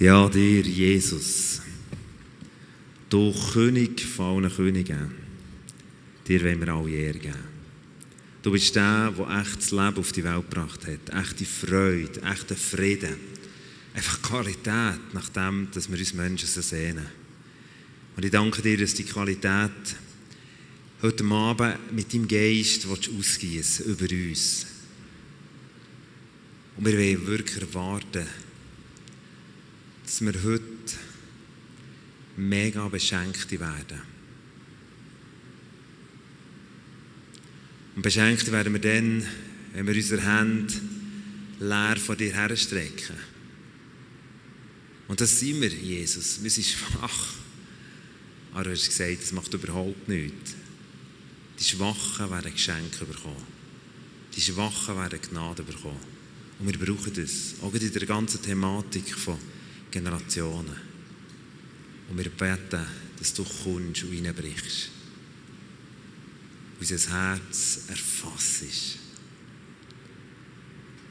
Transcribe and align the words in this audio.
Ja, 0.00 0.30
dir, 0.30 0.62
Jesus, 0.62 1.60
du 3.10 3.34
König 3.52 4.00
von 4.00 4.42
allen 4.42 4.50
Königen, 4.50 5.10
dir 6.26 6.42
wollen 6.42 6.58
wir 6.58 6.72
alle 6.72 6.90
Ehre 6.90 7.18
geben. 7.18 7.34
Du 8.40 8.50
bist 8.50 8.74
der, 8.74 9.10
der 9.10 9.40
echtes 9.42 9.72
Leben 9.72 9.98
auf 9.98 10.10
die 10.12 10.24
Welt 10.24 10.48
gebracht 10.48 10.86
hat, 10.86 11.14
echte 11.14 11.44
Freude, 11.44 12.22
echten 12.22 12.56
Frieden, 12.56 13.14
einfach 13.92 14.22
Qualität, 14.22 15.12
nach 15.12 15.28
dem, 15.28 15.68
dass 15.74 15.90
wir 15.90 15.98
uns 15.98 16.14
Menschen 16.14 16.48
so 16.48 16.62
sehnen. 16.62 17.04
Und 18.16 18.24
ich 18.24 18.30
danke 18.30 18.62
dir, 18.62 18.78
dass 18.78 18.94
die 18.94 19.04
Qualität 19.04 19.70
heute 21.02 21.24
Abend 21.26 21.92
mit 21.92 22.10
deinem 22.14 22.26
Geist 22.26 22.86
ausgießen 22.86 23.84
über 23.84 24.06
uns. 24.10 24.64
Und 26.78 26.86
wir 26.86 26.94
wollen 26.94 27.26
wirklich 27.26 27.60
erwarten, 27.60 28.26
dass 30.10 30.22
wir 30.22 30.42
heute 30.42 30.96
mega 32.36 32.88
Beschenkte 32.88 33.60
werden. 33.60 34.02
Und 37.94 38.02
beschenkt 38.02 38.50
werden 38.50 38.72
wir 38.72 38.80
dann, 38.80 39.24
wenn 39.72 39.86
wir 39.86 39.94
unsere 39.94 40.20
Hände 40.20 40.74
leer 41.60 41.96
vor 41.96 42.16
dir 42.16 42.32
herstrecken. 42.32 43.14
Und 45.06 45.20
das 45.20 45.38
sind 45.38 45.60
wir, 45.60 45.68
Jesus. 45.68 46.42
Wir 46.42 46.50
sind 46.50 46.66
schwach. 46.66 47.34
Aber 48.52 48.64
du 48.64 48.72
hast 48.72 48.88
gesagt, 48.88 49.22
das 49.22 49.30
macht 49.30 49.54
überhaupt 49.54 50.08
nichts. 50.08 50.56
Die 51.60 51.64
Schwachen 51.64 52.28
werden 52.32 52.52
Geschenke 52.52 53.04
bekommen. 53.04 53.46
Die 54.34 54.40
Schwachen 54.40 54.96
werden 54.96 55.20
Gnade 55.20 55.62
bekommen. 55.62 56.00
Und 56.58 56.66
wir 56.66 56.84
brauchen 56.84 57.14
das. 57.14 57.54
Auch 57.62 57.72
in 57.72 57.92
der 57.92 58.06
ganzen 58.06 58.42
Thematik 58.42 59.14
von 59.14 59.38
Generationen. 59.90 60.76
Und 62.08 62.18
wir 62.18 62.30
beten, 62.30 62.86
dass 63.18 63.34
du 63.34 63.44
kommst 63.44 64.04
und 64.04 64.12
reinbrichst. 64.12 64.90
Unser 66.80 67.10
Herz 67.10 67.80
erfassest. 67.88 68.98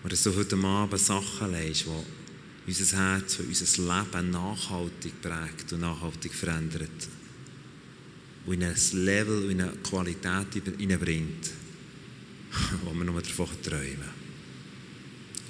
Und 0.02 0.12
dass 0.12 0.24
du 0.24 0.36
heute 0.36 0.58
Abend 0.58 1.00
Sachen 1.00 1.52
leist, 1.52 1.86
die 1.86 2.70
unser 2.70 2.98
Herz, 2.98 3.38
die 3.38 3.44
unser 3.44 3.82
Leben 3.82 4.32
nachhaltig 4.32 5.22
prägt 5.22 5.74
und 5.74 5.82
nachhaltig 5.82 6.34
verändert. 6.34 7.08
Und 8.46 8.54
in 8.54 8.64
ein 8.64 8.76
Level, 8.94 9.52
in 9.52 9.62
eine 9.62 9.72
Qualität 9.78 10.64
hineinbringt, 10.78 11.52
wo 12.84 12.94
wir 12.94 13.04
nur 13.06 13.22
davon 13.22 13.50
träumen. 13.62 14.10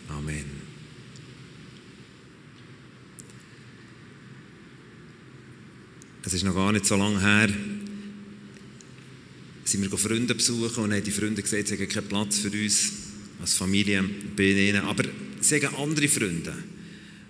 Amen. 0.10 0.69
Es 6.26 6.34
ist 6.34 6.44
noch 6.44 6.54
gar 6.54 6.72
nicht 6.74 6.86
so 6.86 6.98
lange 6.98 7.22
her, 7.22 7.50
sind 9.64 9.90
wir 9.90 9.98
Freunde 9.98 10.36
besuchen 10.36 10.84
und 10.84 10.94
haben 10.94 11.04
die 11.04 11.12
Freunde 11.12 11.42
gesagt, 11.42 11.68
sie 11.68 11.78
haben 11.78 11.88
keinen 11.88 12.08
Platz 12.08 12.40
für 12.40 12.52
uns 12.52 12.92
als 13.40 13.54
Familie 13.54 14.04
bei 14.36 14.52
ihnen. 14.52 14.82
Aber 14.82 15.04
sie 15.40 15.64
haben 15.64 15.76
andere 15.76 16.08
Freunde. 16.08 16.54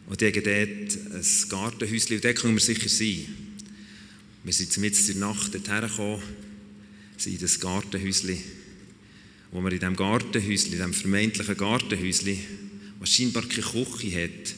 Und 0.08 0.22
die 0.22 0.26
haben 0.26 0.34
dort 0.34 1.14
ein 1.14 1.50
Gartenhäuschen 1.50 2.16
und 2.16 2.24
dort 2.24 2.36
können 2.38 2.56
wir 2.56 2.62
sicher 2.62 2.90
sein. 2.90 3.26
Wir 4.44 4.54
sind 4.54 4.76
mitten 4.78 5.12
in 5.12 5.20
der 5.20 5.28
Nacht 5.28 5.54
dorthin 5.54 5.82
gekommen, 5.82 6.24
sind 7.18 7.34
in 7.34 7.40
das 7.40 7.60
Gartenhäuschen, 7.60 8.38
wo 9.52 9.62
wir 9.62 9.72
in 9.72 9.80
diesem 9.80 9.96
Gartenhäuschen, 9.96 10.72
in 10.72 10.72
diesem 10.72 10.94
vermeintlichen 10.94 11.58
Gartenhäuschen, 11.58 12.38
was 13.00 13.14
scheinbar 13.14 13.44
keine 13.44 13.68
Küche 13.68 14.24
hat. 14.24 14.56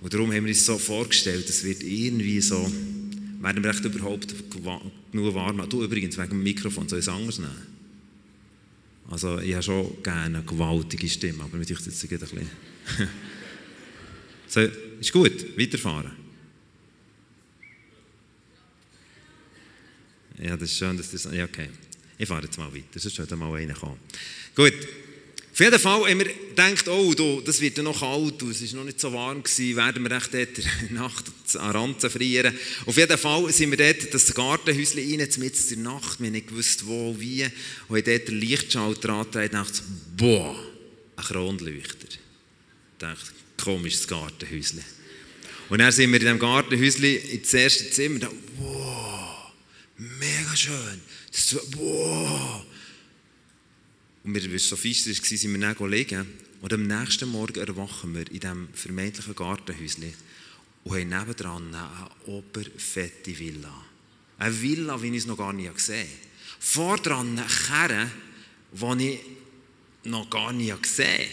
Und 0.00 0.14
darum 0.14 0.32
haben 0.32 0.44
wir 0.44 0.50
uns 0.50 0.64
so 0.64 0.78
vorgestellt, 0.78 1.48
es 1.48 1.64
wird 1.64 1.82
irgendwie 1.82 2.40
so 2.40 2.70
werden 3.40 3.62
wir 3.62 3.70
echt 3.70 3.84
überhaupt 3.84 4.34
genug 5.12 5.34
warm 5.34 5.68
Du 5.68 5.82
übrigens, 5.82 6.16
wegen 6.18 6.30
dem 6.30 6.42
Mikrofon, 6.42 6.88
soll 6.88 6.98
ich 6.98 7.04
es 7.04 7.08
anders 7.08 7.38
nehmen? 7.38 7.76
Also 9.08 9.38
ich 9.38 9.52
habe 9.52 9.62
schon 9.62 10.02
gerne 10.02 10.38
eine 10.38 10.42
gewaltige 10.42 11.08
Stimme, 11.08 11.44
aber 11.44 11.56
mit 11.56 11.70
euch 11.70 11.78
jetzt 11.78 12.04
ein 12.04 12.18
bisschen... 12.18 12.50
so, 14.48 14.60
ist 14.60 15.12
gut, 15.12 15.58
weiterfahren. 15.58 16.12
Ja, 20.42 20.56
das 20.56 20.70
ist 20.70 20.78
schön, 20.78 20.96
dass 20.96 21.10
das... 21.10 21.28
Ja, 21.32 21.44
okay. 21.44 21.68
Ich 22.18 22.26
fahre 22.26 22.44
jetzt 22.44 22.58
mal 22.58 22.72
weiter, 22.74 22.98
sonst 22.98 23.16
sollte 23.16 23.36
mal 23.36 23.54
einer 23.54 23.74
kommen. 23.74 23.98
Gut. 24.54 24.74
Auf 25.56 25.60
jeden 25.60 25.78
Fall 25.78 26.10
haben 26.10 26.18
wir 26.18 26.26
gedacht, 26.26 26.86
oh, 26.86 27.14
du, 27.14 27.40
das 27.40 27.62
wird 27.62 27.78
ja 27.78 27.82
noch 27.82 28.00
kalt, 28.00 28.42
es 28.42 28.60
war 28.60 28.80
noch 28.80 28.84
nicht 28.84 29.00
so 29.00 29.10
warm, 29.10 29.42
gewesen, 29.42 29.74
werden 29.74 30.02
wir 30.02 30.10
in 30.12 30.48
der 30.54 31.00
Nacht 31.00 31.24
an 31.54 31.70
Ranzen 31.70 32.10
frieren. 32.10 32.54
Auf 32.84 32.94
jeden 32.98 33.16
Fall 33.16 33.50
sind 33.54 33.70
wir 33.70 33.78
dort 33.78 34.12
das 34.12 34.34
Gartenhäuschen 34.34 35.00
rein, 35.00 35.26
mitten 35.38 35.42
in 35.42 35.82
der 35.82 35.92
Nacht, 35.94 36.20
wir 36.20 36.26
haben 36.26 36.32
nicht 36.34 36.48
gewusst, 36.48 36.86
wo 36.86 37.16
wie, 37.18 37.44
und 37.88 37.96
haben 37.96 38.04
dort 38.04 38.28
den 38.28 38.38
Lichtschalter 38.38 39.08
angetragen 39.08 39.46
und 39.46 39.52
dachte, 39.54 39.82
boah, 40.18 40.62
ein 41.16 41.24
Kronleuchter. 41.24 42.08
Ich 42.10 42.18
dachte, 42.98 43.32
komisches 43.56 44.06
Gartenhäuschen. 44.06 44.84
Und 45.70 45.78
dann 45.78 45.90
sind 45.90 46.10
wir 46.10 46.20
in 46.20 46.26
diesem 46.26 46.38
Gartenhäuschen 46.38 47.02
ins 47.02 47.54
erste 47.54 47.88
Zimmer 47.88 48.16
und 48.16 48.22
dachten, 48.24 48.42
wow, 48.58 49.52
mega 49.96 50.54
schön, 50.54 51.00
das, 51.32 51.56
wow, 51.76 52.62
und 54.26 54.34
wir, 54.34 54.54
es 54.54 54.68
so 54.68 54.74
sind 55.36 55.60
wir 55.60 55.68
dann. 55.68 56.26
Und 56.60 56.72
am 56.72 56.82
nächsten 56.82 57.28
Morgen 57.28 57.60
erwachen 57.60 58.12
wir 58.12 58.28
in 58.28 58.40
diesem 58.40 58.68
vermeintlichen 58.74 59.36
Gartenhäuschen 59.36 60.12
und 60.82 60.96
haben 60.96 61.08
nebendran 61.08 61.72
eine 61.72 62.10
oberfette 62.26 63.38
Villa. 63.38 63.84
Eine 64.38 64.62
Villa, 64.62 65.00
wie 65.00 65.10
ich 65.10 65.18
es 65.18 65.26
noch 65.26 65.38
gar 65.38 65.52
nicht 65.52 65.72
gesehen 65.72 66.08
habe. 66.08 66.58
Vordran 66.58 67.38
eine 67.38 67.46
Kerne, 67.46 68.10
die 68.72 69.10
ich 69.10 69.20
noch 70.10 70.28
gar 70.28 70.52
nicht 70.52 70.82
gesehen 70.82 71.06
habe. 71.06 71.30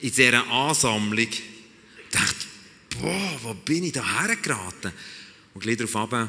In 0.00 0.10
dieser 0.10 0.50
Ansammlung. 0.50 1.28
Dachte, 2.10 2.46
boah, 2.98 3.40
wo 3.44 3.54
bin 3.54 3.84
ich 3.84 3.92
da 3.92 4.22
hergeraten? 4.22 4.90
Und 5.54 5.60
gleich 5.60 5.76
darauf 5.76 5.94
haben 5.94 6.28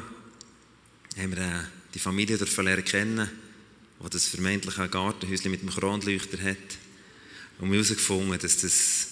wir 1.16 1.38
äh, 1.38 1.64
die 1.92 1.98
Familie 1.98 2.38
kennen 2.38 3.43
der 4.00 4.10
das 4.10 4.28
vermeintliche 4.28 4.88
Gartenhäuschen 4.88 5.50
mit 5.50 5.62
dem 5.62 5.70
Kronleuchter 5.70 6.42
hat. 6.42 6.56
Und 7.58 7.70
wir 7.70 7.78
herausgefunden, 7.78 8.38
dass 8.38 8.58
das 8.58 9.08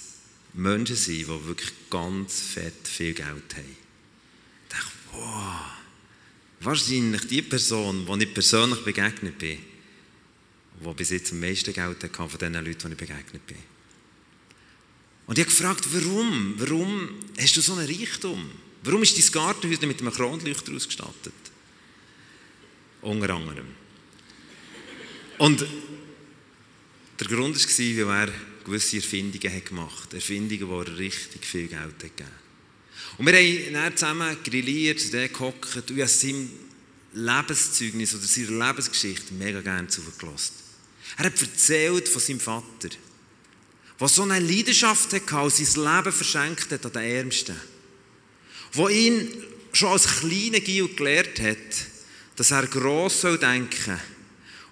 Menschen 0.54 0.96
sind, 0.96 1.18
die 1.18 1.28
wirklich 1.28 1.72
ganz 1.88 2.40
fett 2.40 2.86
viel 2.86 3.14
Geld 3.14 3.28
haben. 3.28 3.76
Ich 4.68 4.76
dachte, 4.76 4.92
wow, 5.12 5.60
wahrscheinlich 6.60 7.26
die 7.28 7.42
Person, 7.42 8.06
die 8.06 8.24
ich 8.24 8.34
persönlich 8.34 8.84
begegnet 8.84 9.38
bin, 9.38 9.58
die 10.80 10.94
bis 10.94 11.10
jetzt 11.10 11.32
am 11.32 11.40
meisten 11.40 11.72
Geld 11.72 12.02
hatte 12.02 12.28
von 12.28 12.38
den 12.38 12.54
Leuten, 12.54 12.88
die 12.88 12.92
ich 12.92 12.96
begegnet 12.96 13.46
bin. 13.46 13.56
Und 15.26 15.38
ich 15.38 15.44
habe 15.44 15.54
gefragt, 15.54 15.86
warum? 15.92 16.54
Warum 16.58 17.10
hast 17.38 17.56
du 17.56 17.60
so 17.60 17.74
einen 17.74 17.86
Reichtum? 17.86 18.50
Warum 18.82 19.02
ist 19.02 19.16
dein 19.16 19.32
Gartenhäuschen 19.32 19.88
mit 19.88 20.00
einem 20.00 20.12
Kronleuchter 20.12 20.72
ausgestattet? 20.72 21.32
Unter 23.00 23.30
anderem. 23.30 23.81
Und 25.42 25.66
der 27.18 27.26
Grund 27.26 27.56
war, 27.56 28.06
weil 28.06 28.28
er 28.28 28.34
gewisse 28.64 28.98
Erfindungen 28.98 29.64
gemacht 29.64 30.04
hat. 30.04 30.14
Erfindungen, 30.14 30.68
die 30.68 30.90
er 30.90 30.98
richtig 30.98 31.44
viel 31.44 31.66
Geld 31.66 31.98
gegeben 31.98 32.30
Und 33.18 33.26
wir 33.26 33.34
haben 33.34 33.72
dann 33.72 33.96
zusammen 33.96 34.36
grilliert, 34.44 35.12
der 35.12 35.30
gehockt 35.30 35.74
und 35.74 35.98
ich 35.98 36.08
seinem 36.08 36.48
Lebenszeugnis 37.14 38.14
oder 38.14 38.22
seiner 38.22 38.66
Lebensgeschichte 38.68 39.34
mega 39.34 39.60
gerne 39.62 39.88
zugelassen. 39.88 40.54
Er 41.18 41.24
hat 41.24 41.42
erzählt 41.42 42.08
von 42.08 42.22
seinem 42.22 42.38
Vater, 42.38 42.90
der 43.98 44.08
so 44.08 44.22
eine 44.22 44.38
Leidenschaft 44.38 45.12
hatte 45.12 45.36
und 45.38 45.52
sein 45.52 45.84
Leben 45.84 46.12
verschenkt 46.12 46.70
hat 46.70 46.86
an 46.86 46.92
den 46.92 47.02
Ärmsten. 47.02 47.56
Wo 48.74 48.88
ihn 48.88 49.26
schon 49.72 49.88
als 49.88 50.20
kleiner 50.20 50.60
Gil 50.60 50.86
gelehrt 50.94 51.40
hat, 51.40 51.86
dass 52.36 52.52
er 52.52 52.68
gross 52.68 53.22
denken 53.22 53.70
soll 53.84 53.98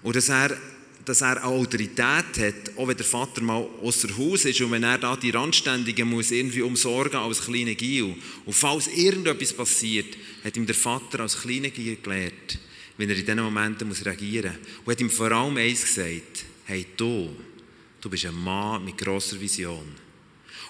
und 0.03 0.15
dass 0.15 0.29
er, 0.29 0.57
dass 1.05 1.21
er 1.21 1.45
Autorität 1.45 1.99
hat, 1.99 2.77
auch 2.77 2.87
wenn 2.87 2.97
der 2.97 3.05
Vater 3.05 3.41
mal 3.41 3.67
außer 3.81 4.15
Haus 4.17 4.45
ist 4.45 4.61
und 4.61 4.71
wenn 4.71 4.83
er 4.83 4.97
da 4.97 5.15
die 5.15 5.29
Randständigen 5.31 6.09
muss 6.09 6.31
irgendwie 6.31 6.61
umsorgen 6.61 7.19
als 7.19 7.41
kleiner 7.41 7.75
Gil. 7.75 8.15
Und 8.45 8.53
falls 8.53 8.87
irgendetwas 8.87 9.53
passiert, 9.53 10.17
hat 10.43 10.57
ihm 10.57 10.65
der 10.65 10.75
Vater 10.75 11.21
als 11.21 11.41
kleiner 11.41 11.69
Gil 11.69 11.97
gelehrt, 12.01 12.59
wenn 12.97 13.09
er 13.09 13.17
in 13.17 13.25
diesen 13.25 13.43
Momenten 13.43 13.87
muss 13.87 14.05
reagieren 14.05 14.51
muss. 14.51 14.85
Und 14.85 14.91
hat 14.91 15.01
ihm 15.01 15.09
vor 15.09 15.31
allem 15.31 15.57
eins 15.57 15.81
gesagt, 15.81 16.45
hey 16.65 16.85
du, 16.97 17.35
du 17.99 18.09
bist 18.09 18.25
ein 18.25 18.35
Mann 18.35 18.85
mit 18.85 18.97
grosser 18.97 19.39
Vision. 19.39 20.11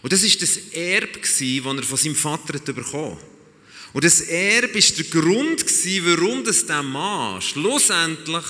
Und 0.01 0.11
das 0.11 0.23
war 0.23 0.39
das 0.39 0.57
Erbe, 0.73 1.19
das 1.19 1.41
er 1.41 1.83
von 1.83 1.97
seinem 1.97 2.15
Vater 2.15 2.73
bekommen 2.73 3.17
hat. 3.17 3.25
Und 3.93 4.05
das 4.05 4.21
Erbe 4.21 4.73
war 4.73 4.81
der 4.81 5.21
Grund, 5.21 5.65
warum 6.05 6.43
dieser 6.43 6.81
Mann 6.81 7.41
schlussendlich 7.41 8.45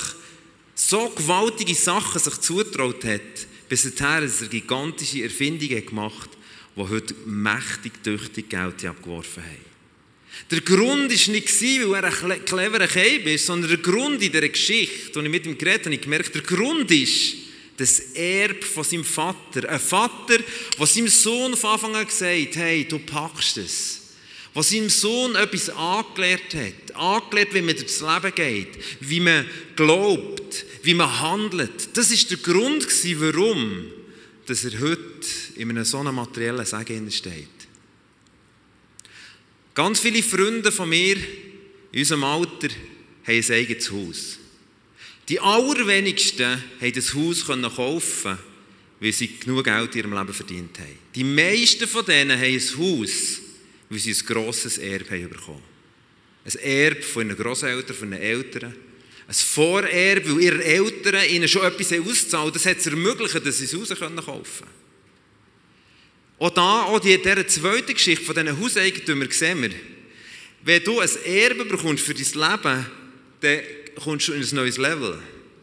so 0.89 1.10
gewaltige 1.10 1.75
Sachen 1.75 2.19
sich 2.19 2.38
zutraut 2.38 3.04
hat, 3.04 3.48
bis 3.69 3.94
dahin, 3.95 4.25
dass 4.25 4.42
er 4.42 4.48
gigantische 4.48 5.24
Erfindungen 5.24 5.86
gemacht 5.86 6.30
die 6.75 6.89
heute 6.89 7.16
mächtig 7.25 8.04
tüchtig 8.04 8.50
Geld 8.50 8.86
abgeworfen 8.86 9.44
haben. 9.44 9.72
Der 10.50 10.62
Grund 10.62 11.12
war 11.12 11.33
nicht, 11.33 11.62
weil 11.62 12.04
er 12.04 12.31
ein 12.31 12.45
cleverer 12.45 12.88
Keib 12.88 13.25
ist, 13.28 13.45
sondern 13.45 13.69
der 13.69 13.80
Grund 13.80 14.22
in 14.24 14.31
dieser 14.31 14.48
Geschichte, 14.48 15.19
und 15.19 15.25
ich 15.25 15.31
mit 15.31 15.45
ihm 15.45 15.57
geredet 15.57 15.86
habe, 15.86 15.95
ich 15.95 16.01
gemerkt, 16.01 16.33
der 16.33 16.42
Grund 16.42 16.89
ist 16.92 17.36
das 17.77 18.00
Erb 18.16 18.63
von 18.63 18.84
seinem 18.84 19.04
Vater. 19.04 19.68
Ein 19.68 19.80
Vater, 19.80 20.38
der 20.80 20.88
seinem 20.88 21.07
Sohn 21.07 21.56
von 21.56 21.72
Anfang 21.72 21.95
an 21.95 22.06
gesagt 22.06 22.56
hat, 22.56 22.56
hey, 22.56 22.88
du 22.88 23.00
packst 23.00 23.57
es. 23.57 24.00
Was 24.53 24.69
seinem 24.69 24.89
Sohn 24.89 25.36
etwas 25.36 25.69
angelehrt 25.69 26.53
hat. 26.53 26.95
Angelehrt, 26.95 27.53
wie 27.53 27.62
man 27.62 27.75
durchs 27.75 28.01
Leben 28.01 28.36
geht, 28.36 28.77
wie 29.00 29.19
man 29.21 29.45
glaubt, 29.75 30.65
wie 30.83 30.94
man 30.94 31.21
handelt. 31.21 31.95
Das 31.95 32.12
ist 32.12 32.30
der 32.31 32.38
Grund, 32.38 32.88
warum 33.19 33.86
dass 34.45 34.65
er 34.65 34.80
heute 34.81 35.27
in 35.56 35.69
einem 35.69 35.86
so 35.86 36.00
einem 36.00 36.15
materiellen 36.15 36.65
Segen 36.65 37.09
steht. 37.09 37.48
Ganz 39.74 40.00
viele 40.00 40.21
Freunde 40.21 40.71
von 40.71 40.89
mir 40.89 41.15
in 41.92 42.00
unserem 42.00 42.24
Alter 42.25 42.68
haben 43.25 43.44
ein 43.44 43.51
eigenes 43.51 43.92
Haus. 43.92 44.39
Die 45.30 45.39
allerwenigsten 45.39 46.62
haben 46.81 46.94
das 46.94 47.13
Haus 47.13 47.45
kaufen 47.45 48.38
weil 49.00 49.13
sie 49.13 49.30
genug 49.39 49.63
Geld 49.63 49.95
in 49.95 50.01
ihrem 50.01 50.13
Leben 50.13 50.33
verdient 50.33 50.77
haben. 50.77 51.00
Die 51.15 51.24
meisten 51.24 51.88
von 51.88 52.06
denen 52.06 52.38
haben 52.38 52.44
ein 52.44 52.77
Haus, 52.77 53.42
weil 53.91 53.99
sie 53.99 54.13
ein 54.13 54.25
grosses 54.25 54.77
Erbe 54.77 55.09
haben 55.11 55.29
bekommen. 55.29 55.61
Ein 56.45 56.59
Erbe 56.61 57.01
von 57.01 57.27
ihren 57.27 57.38
Grosseltern, 57.38 57.95
von 57.95 58.13
ihren 58.13 58.21
Eltern. 58.21 58.73
Ein 59.27 59.33
Vorerbe, 59.33 60.31
weil 60.31 60.43
ihre 60.43 60.63
Eltern 60.63 61.29
ihnen 61.29 61.47
schon 61.47 61.63
etwas 61.63 61.91
ausgezahlt 61.91 62.33
haben. 62.33 62.53
Das 62.53 62.65
hat 62.65 62.77
es 62.77 62.88
ermöglicht, 62.88 63.45
dass 63.45 63.57
sie 63.57 63.65
es 63.65 63.75
raus 63.75 63.89
kaufen 63.89 64.15
können. 64.15 64.71
Auch 66.39 66.49
da, 66.51 66.83
auch 66.83 67.03
in 67.03 67.21
dieser 67.21 67.45
zweiten 67.45 67.93
Geschichte 67.93 68.23
von 68.23 68.33
diesen 68.33 68.59
Hauseigentümern 68.59 69.29
sehen 69.29 69.61
wir, 69.61 69.71
wenn 70.63 70.83
du 70.83 71.01
ein 71.01 71.09
Erbe 71.25 71.65
bekommst 71.65 72.05
für 72.05 72.13
dein 72.13 72.23
Leben, 72.23 72.85
dann 73.41 73.59
kommst 74.01 74.29
du 74.29 74.33
in 74.33 74.41
ein 74.41 74.55
neues 74.55 74.77
Level. 74.77 75.19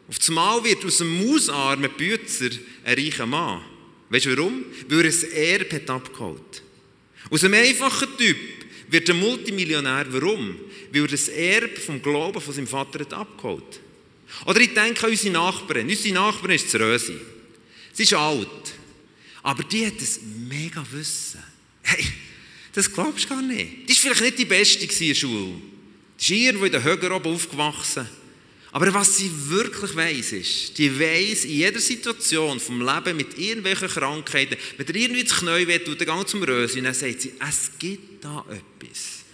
Auf 0.07 0.19
das 0.19 0.29
Mal 0.29 0.63
wird 0.65 0.85
aus 0.85 1.01
einem 1.01 1.27
mausarmen 1.27 1.91
Bützer 1.97 2.51
ein 2.85 2.95
reicher 2.95 3.27
Mann. 3.27 3.63
Weißt 4.11 4.27
du 4.27 4.37
warum? 4.37 4.67
Weil 4.89 5.07
er 5.07 5.13
ein 5.13 5.33
Erbe 5.33 5.77
hat 5.77 5.91
abgeholt. 5.91 6.63
Aus 7.31 7.45
einem 7.45 7.55
einfachen 7.55 8.17
Typ 8.17 8.37
wird 8.89 9.11
ein 9.11 9.19
Multimillionär. 9.19 10.07
Warum? 10.11 10.57
Weil 10.93 11.03
er 11.03 11.09
das 11.09 11.29
Erbe 11.29 11.81
vom 11.81 12.01
Glauben 12.01 12.41
von 12.41 12.55
seinem 12.55 12.67
Vater 12.67 13.01
hat 13.01 13.13
abgeholt. 13.13 13.81
Oder 14.47 14.61
ich 14.61 14.75
denke 14.75 15.05
an 15.05 15.11
unsere 15.11 15.33
Nachbarin. 15.33 15.89
Unsere 15.89 16.15
Nachbarin 16.15 16.57
ist 16.57 16.75
Rösi. 16.75 17.17
Sie 17.93 18.03
ist 18.03 18.15
alt. 18.15 18.49
Aber 19.43 19.63
die 19.63 19.87
hat 19.87 19.95
ein 19.95 20.49
mega 20.49 20.85
Wissen. 20.93 21.43
Hey, 21.83 22.05
das 22.73 22.93
glaubst 22.93 23.25
du 23.25 23.29
gar 23.29 23.43
nicht. 23.43 23.89
Die 23.89 23.93
war 23.93 23.97
vielleicht 23.97 24.21
nicht 24.23 24.39
die 24.39 24.45
Beste 24.45 24.85
in 24.85 25.09
der 25.09 25.15
Schule. 25.15 25.55
Die 26.19 26.23
ist 26.23 26.31
irgendwo 26.31 26.67
in 26.67 26.73
den 26.73 26.83
Höger 26.83 27.15
oben 27.15 27.33
aufgewachsen. 27.33 28.09
Aber 28.73 28.93
was 28.93 29.17
sie 29.17 29.31
wirklich 29.49 29.97
weiss, 29.97 30.33
ist, 30.33 30.77
die 30.77 31.01
weiss 31.01 31.45
in 31.45 31.53
jeder 31.53 31.81
Situation 31.81 32.61
vom 32.61 32.81
Leben 32.81 33.17
mit 33.17 33.39
irgendwelchen 33.39 33.89
Krankheiten, 33.89 34.57
wenn 34.77 34.87
er 34.87 34.95
irgendwie 34.95 35.25
das 35.25 35.39
Knie 35.39 35.67
wehtut, 35.67 36.01
dann 36.01 36.19
geht 36.19 36.29
zum 36.29 36.43
und 36.43 36.49
dann 36.49 36.95
sagt 36.95 37.23
sie, 37.23 37.33
es 37.49 37.71
gibt 37.79 38.25
da 38.25 38.45
etwas. 38.51 39.25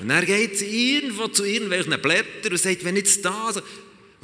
Und 0.00 0.08
dann 0.08 0.26
geht 0.26 0.58
sie 0.58 0.96
irgendwo 0.96 1.28
zu 1.28 1.44
irgendwelchen 1.44 2.00
Blättern 2.02 2.52
und 2.52 2.58
sagt, 2.58 2.84
wenn 2.84 2.96
jetzt 2.96 3.24
da... 3.24 3.52
So 3.52 3.60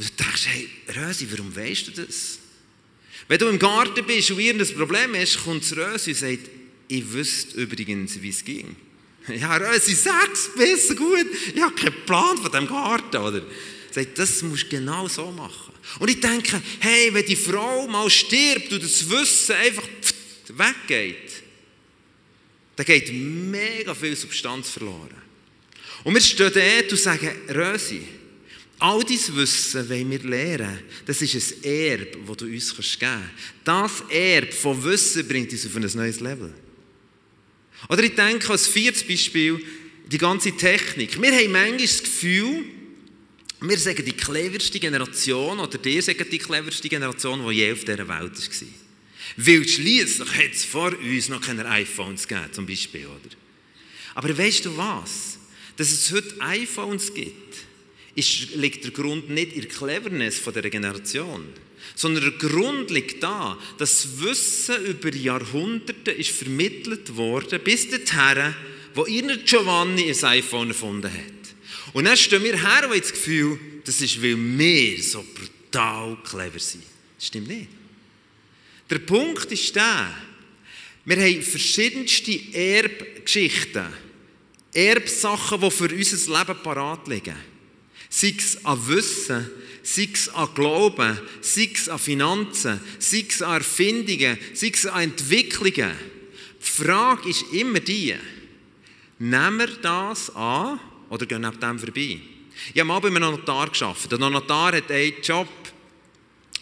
und 0.00 0.18
du 0.18 0.24
denkst, 0.24 0.46
hey, 0.46 0.68
Rösi, 0.96 1.28
warum 1.30 1.54
weißt 1.54 1.88
du 1.88 2.06
das? 2.06 2.38
Wenn 3.28 3.38
du 3.38 3.48
im 3.48 3.58
Garten 3.58 4.02
bist 4.06 4.30
und 4.30 4.40
irgendein 4.40 4.74
Problem 4.74 5.14
hast, 5.14 5.44
kommt 5.44 5.62
das 5.62 5.76
Rösi 5.76 6.10
und 6.12 6.16
sagt, 6.16 6.50
ich 6.88 7.12
wüsste 7.12 7.60
übrigens, 7.60 8.20
wie 8.20 8.30
es 8.30 8.44
ging. 8.44 8.76
Ja, 9.28 9.56
Rösi, 9.56 9.94
sag's 9.94 10.50
besser 10.56 10.94
gut. 10.94 11.26
Ich 11.54 11.60
habe 11.60 11.74
keinen 11.74 12.04
Plan 12.06 12.38
von 12.38 12.50
diesem 12.50 12.66
Garten. 12.66 13.16
Oder? 13.18 13.42
Sagt, 13.90 14.18
das 14.18 14.42
musst 14.42 14.64
du 14.64 14.68
genau 14.68 15.08
so 15.08 15.30
machen. 15.30 15.74
Und 15.98 16.08
ich 16.08 16.20
denke, 16.20 16.60
hey, 16.80 17.12
wenn 17.12 17.26
die 17.26 17.36
Frau 17.36 17.86
mal 17.88 18.08
stirbt 18.08 18.72
und 18.72 18.82
das 18.82 19.08
Wissen 19.08 19.56
einfach 19.56 19.86
weggeht, 20.48 21.42
dann 22.76 22.86
geht 22.86 23.12
mega 23.12 23.94
viel 23.94 24.16
Substanz 24.16 24.70
verloren. 24.70 25.16
Und 26.04 26.14
wir 26.14 26.20
stehen 26.20 26.52
dort 26.54 26.92
und 26.92 26.98
sagen, 26.98 27.30
Rösi, 27.48 28.02
All 28.80 29.04
dein 29.04 29.36
Wissen 29.36 29.90
wollen 29.90 30.10
wir 30.10 30.20
lernen. 30.20 30.80
Das 31.04 31.20
ist 31.20 31.34
ein 31.34 31.64
Erbe, 31.64 32.18
das 32.26 32.36
du 32.38 32.46
uns 32.46 32.74
geben 32.74 32.88
kannst. 32.98 33.28
Das 33.62 34.02
Erbe 34.08 34.52
von 34.52 34.82
Wissen 34.82 35.28
bringt 35.28 35.52
uns 35.52 35.66
auf 35.66 35.76
ein 35.76 35.82
neues 35.82 36.20
Level. 36.20 36.54
Oder 37.90 38.02
ich 38.02 38.14
denke 38.14 38.50
als 38.50 38.66
viertes 38.66 39.06
Beispiel, 39.06 39.62
die 40.06 40.16
ganze 40.16 40.56
Technik. 40.56 41.20
Wir 41.20 41.30
haben 41.30 41.52
manchmal 41.52 41.78
das 41.78 42.02
Gefühl, 42.02 42.64
wir 43.60 43.78
sagen 43.78 44.04
die 44.04 44.12
cleverste 44.12 44.80
Generation, 44.80 45.60
oder 45.60 45.84
ihr 45.86 46.02
sagt 46.02 46.32
die 46.32 46.38
cleverste 46.38 46.88
Generation, 46.88 47.46
die 47.46 47.56
je 47.56 47.72
auf 47.72 47.80
dieser 47.80 48.08
Welt 48.08 48.08
war. 48.08 48.68
Weil 49.36 49.68
schließlich 49.68 50.28
hat 50.28 50.52
es 50.52 50.64
vor 50.64 50.92
uns 50.98 51.28
noch 51.28 51.40
keine 51.40 51.66
iPhones 51.66 52.26
gegeben, 52.26 52.52
zum 52.52 52.66
Beispiel. 52.66 53.06
Oder? 53.06 53.36
Aber 54.14 54.36
weißt 54.36 54.64
du 54.64 54.76
was? 54.76 55.38
Dass 55.76 55.90
es 55.92 56.10
heute 56.12 56.40
iPhones 56.40 57.14
gibt, 57.14 57.56
ist, 58.14 58.54
liegt 58.54 58.84
der 58.84 58.90
Grund 58.90 59.30
nicht 59.30 59.52
in 59.52 59.62
der 59.62 59.70
Cleverness 59.70 60.38
von 60.38 60.52
der 60.52 60.68
Generation, 60.68 61.46
sondern 61.94 62.24
der 62.24 62.48
Grund 62.48 62.90
liegt 62.90 63.22
da, 63.22 63.58
dass 63.78 64.20
Wissen 64.20 64.84
über 64.86 65.14
Jahrhunderte 65.14 66.10
ist 66.10 66.30
vermittelt 66.30 67.16
worden, 67.16 67.60
bis 67.62 67.88
dorthin, 67.88 68.54
wo 68.94 69.06
ihr 69.06 69.36
Giovanni 69.38 70.10
ein 70.10 70.24
iPhone 70.24 70.68
erfunden 70.68 71.10
hat. 71.12 71.39
Und 71.92 72.04
dann 72.04 72.16
stehen 72.16 72.42
wir 72.44 72.56
her 72.56 72.84
und 72.84 72.90
haben 72.90 73.00
das 73.00 73.12
Gefühl, 73.12 73.58
das 73.84 74.00
ist, 74.00 74.22
weil 74.22 74.36
wir 74.36 75.02
so 75.02 75.24
brutal 75.34 76.16
clever 76.24 76.58
sind. 76.58 76.84
Das 77.16 77.26
stimmt 77.26 77.48
nicht. 77.48 77.68
Der 78.88 78.98
Punkt 78.98 79.50
ist 79.50 79.74
der, 79.74 80.14
wir 81.04 81.16
haben 81.16 81.42
verschiedenste 81.42 82.38
Erbgeschichten, 82.52 83.86
Erbsachen, 84.72 85.60
die 85.60 85.70
für 85.70 85.88
unser 85.88 86.38
Leben 86.38 86.62
parat 86.62 87.08
liegen 87.08 87.36
sei 88.10 88.34
es 88.36 88.62
an 88.64 88.88
Wissen, 88.88 89.48
sei 89.82 90.08
es 90.12 90.28
an 90.28 90.48
Glauben, 90.54 91.18
sei 91.40 91.70
es 91.72 91.88
an 91.88 91.98
Finanzen, 91.98 92.80
sei 92.98 93.24
es 93.26 93.40
an 93.40 93.54
Erfindungen, 93.54 94.36
sei 94.52 94.72
es 94.74 94.84
an 94.84 95.04
Entwicklungen. 95.04 95.92
Die 96.60 96.84
Frage 96.84 97.30
ist 97.30 97.44
immer 97.52 97.80
die, 97.80 98.14
nehmen 99.18 99.58
wir 99.58 99.68
das 99.80 100.34
an 100.34 100.80
oder 101.10 101.26
gehen 101.26 101.42
neben 101.42 101.60
dem 101.60 101.78
vorbei? 101.78 102.18
Ich 102.72 102.80
habe 102.80 102.84
mal 102.84 103.00
bei 103.00 103.08
einem 103.08 103.30
Notar 103.30 103.70
gearbeitet. 103.70 104.12
Der 104.12 104.30
Notar 104.30 104.72
hat 104.72 104.90
einen 104.90 105.14
Job, 105.22 105.48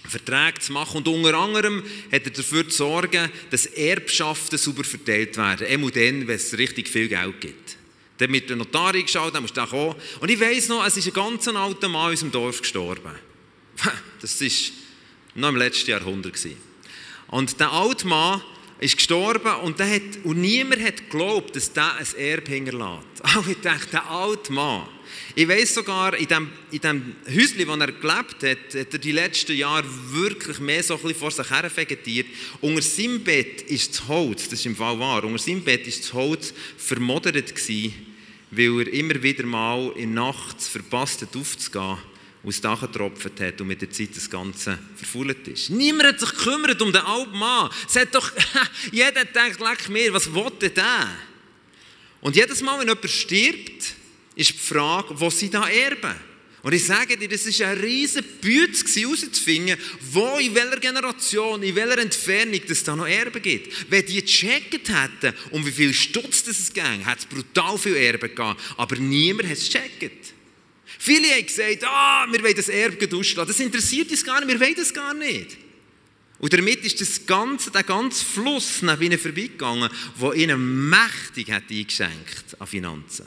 Verträge 0.07 0.59
zu 0.61 0.73
machen 0.73 0.99
und 0.99 1.09
unter 1.09 1.35
anderem 1.35 1.83
hat 2.11 2.25
er 2.25 2.31
dafür 2.31 2.69
zu 2.69 2.79
sorgen, 2.79 3.31
dass 3.51 3.67
Erbschaften 3.67 4.59
sauber 4.59 4.85
verteilt 4.85 5.37
werden. 5.37 5.67
Immer 5.67 5.91
dann, 5.91 6.27
wenn 6.27 6.37
es 6.37 6.57
richtig 6.57 6.89
viel 6.89 7.09
Geld 7.09 7.41
gibt. 7.41 7.77
Dann 8.17 8.31
mit 8.31 8.49
der 8.49 8.57
Notarin 8.57 9.03
geschaut, 9.03 9.35
dann 9.35 9.43
musst 9.43 9.57
du 9.57 9.67
kommen. 9.67 9.95
Und 10.21 10.31
ich 10.31 10.41
weiss 10.41 10.69
noch, 10.69 10.85
es 10.85 10.97
ist 10.97 11.07
ein 11.07 11.13
ganz 11.13 11.47
alter 11.47 11.89
Mann 11.89 12.07
in 12.07 12.11
unserem 12.13 12.33
Dorf 12.33 12.61
gestorben. 12.61 13.13
Das 14.21 14.41
war 14.41 14.49
noch 15.37 15.51
im 15.51 15.57
letzten 15.57 15.91
Jahrhundert. 15.93 16.35
Und 17.29 17.61
der 17.61 17.71
alte 17.71 18.07
Mann 18.09 18.43
ist 18.81 18.97
gestorben 18.97 19.55
und, 19.63 19.79
der 19.79 19.91
hat, 19.91 20.03
und 20.25 20.41
niemand 20.41 20.83
hat 20.83 21.11
geglaubt, 21.11 21.57
dass 21.57 21.73
der 21.73 21.97
ein 21.97 22.07
Erbe 22.17 22.53
hinterlässt. 22.53 23.07
Aber 23.23 23.49
ich 23.49 23.61
dachte, 23.61 23.91
der 23.93 24.11
alte 24.11 24.53
Mann. 24.53 24.87
Ich 25.35 25.49
weiss 25.49 25.75
sogar, 25.75 26.17
in 26.17 26.27
dem, 26.27 26.51
in 26.71 26.81
dem 26.81 27.17
Häuschen, 27.27 27.67
wo 27.67 27.73
er 27.75 27.93
gelebt 27.93 28.43
hat, 28.43 28.75
hat 28.75 28.93
er 28.93 28.99
die 28.99 29.13
letzten 29.13 29.57
Jahre 29.57 29.87
wirklich 30.11 30.59
mehr 30.59 30.83
so 30.83 30.95
ein 30.95 31.03
bisschen 31.03 31.19
vor 31.19 31.31
sich 31.31 31.51
her 31.51 31.71
vegetiert. 31.75 32.27
Unter 32.61 32.83
seinem 32.83 33.23
Bett 33.23 33.63
ist 33.63 33.95
das 33.95 34.09
Holz, 34.09 34.45
das 34.45 34.61
ist 34.61 34.67
im 34.67 34.77
Fall 34.77 34.99
wahr, 34.99 35.25
unter 35.25 35.39
seinem 35.39 35.63
Bett 35.63 35.87
ist 35.87 36.05
das 36.05 36.13
Holz 36.13 36.53
vermodert 36.77 37.55
gewesen 37.55 37.95
weil 38.51 38.81
er 38.81 38.93
immer 38.93 39.23
wieder 39.23 39.45
mal 39.45 39.93
in 39.97 40.15
Nachts 40.15 40.69
verpasst 40.69 41.23
hat 41.23 41.37
aufzugehen, 41.37 41.99
aus 42.45 42.61
Dach 42.61 42.81
getropft 42.81 43.41
hat 43.41 43.61
und 43.61 43.67
mit 43.67 43.83
der 43.83 43.91
Zeit 43.91 44.11
das 44.15 44.31
Ganze 44.31 44.79
verfault 44.97 45.47
ist. 45.49 45.71
Niemand 45.71 46.09
hat 46.09 46.21
sich 46.21 46.31
gekümmert 46.31 46.81
um 46.81 46.93
den 46.93 47.03
alten 47.03 47.37
Mann. 47.37 47.71
Es 47.87 47.97
hat 47.97 48.15
doch, 48.15 48.31
jeder 48.93 49.25
denkt, 49.25 49.61
leck 49.61 49.89
mir, 49.89 50.13
was 50.13 50.33
will 50.33 50.51
der? 50.61 51.09
Und 52.21 52.37
jedes 52.37 52.63
Mal, 52.63 52.81
wenn 52.81 52.89
jemand 52.89 53.11
stirbt, 53.11 53.95
ist 54.35 54.51
die 54.51 54.59
Frage, 54.59 55.21
wo 55.21 55.31
sie 55.31 55.51
da 55.51 55.69
erben? 55.69 56.15
Und 56.63 56.73
ich 56.75 56.85
sage 56.85 57.17
dir, 57.17 57.29
das 57.29 57.47
war 57.61 57.69
ein 57.69 57.79
riesen 57.79 58.25
Bütz 58.41 58.85
herauszufinden, 58.97 59.79
wo, 60.11 60.39
in 60.39 60.55
welcher 60.55 60.81
Generation, 60.81 61.63
in 61.63 61.75
welcher 61.75 61.99
Entfernung 61.99 62.61
es 62.69 62.83
da 62.83 62.97
noch 62.97 63.07
Erben 63.07 63.41
gibt. 63.41 63.91
Wenn 63.91 64.05
die 64.05 64.21
gecheckt 64.21 64.89
hätten, 64.89 65.37
um 65.51 65.65
wie 65.65 65.71
viel 65.71 65.95
Stutz 65.95 66.43
das 66.43 66.73
ging, 66.73 67.05
hätte 67.05 67.19
es 67.19 67.27
brutal 67.27 67.79
viel 67.79 67.95
Erben 67.97 68.29
gegeben. 68.29 68.57
Aber 68.77 68.97
niemand 68.97 69.49
hat 69.49 69.57
es 69.57 69.71
gecheckt. 69.71 70.35
Viele 70.99 71.29
haben 71.29 71.47
gesagt, 71.47 71.85
ah, 71.85 72.27
wir 72.31 72.43
wollen 72.43 72.57
das 72.57 72.69
Erbe 72.69 73.17
auslassen. 73.17 73.49
Das 73.49 73.61
interessiert 73.61 74.11
uns 74.11 74.25
gar 74.25 74.41
nicht, 74.41 74.53
wir 74.53 74.61
wollen 74.61 74.75
das 74.75 74.93
gar 74.93 75.15
nicht. 75.15 75.57
Und 76.41 76.53
damit 76.53 76.85
ist 76.85 77.01
das 77.01 77.25
ganze, 77.27 77.71
der 77.71 77.83
ganze 77.83 78.25
Fluss 78.25 78.83
neben 78.83 79.03
ihnen 79.03 79.19
vorbeigegangen, 79.19 79.91
der 80.21 80.33
ihnen 80.35 80.89
mächtig 80.89 81.51
hat 81.51 81.65
eingeschenkt 81.71 82.61
an 82.61 82.67
Finanzen. 82.67 83.27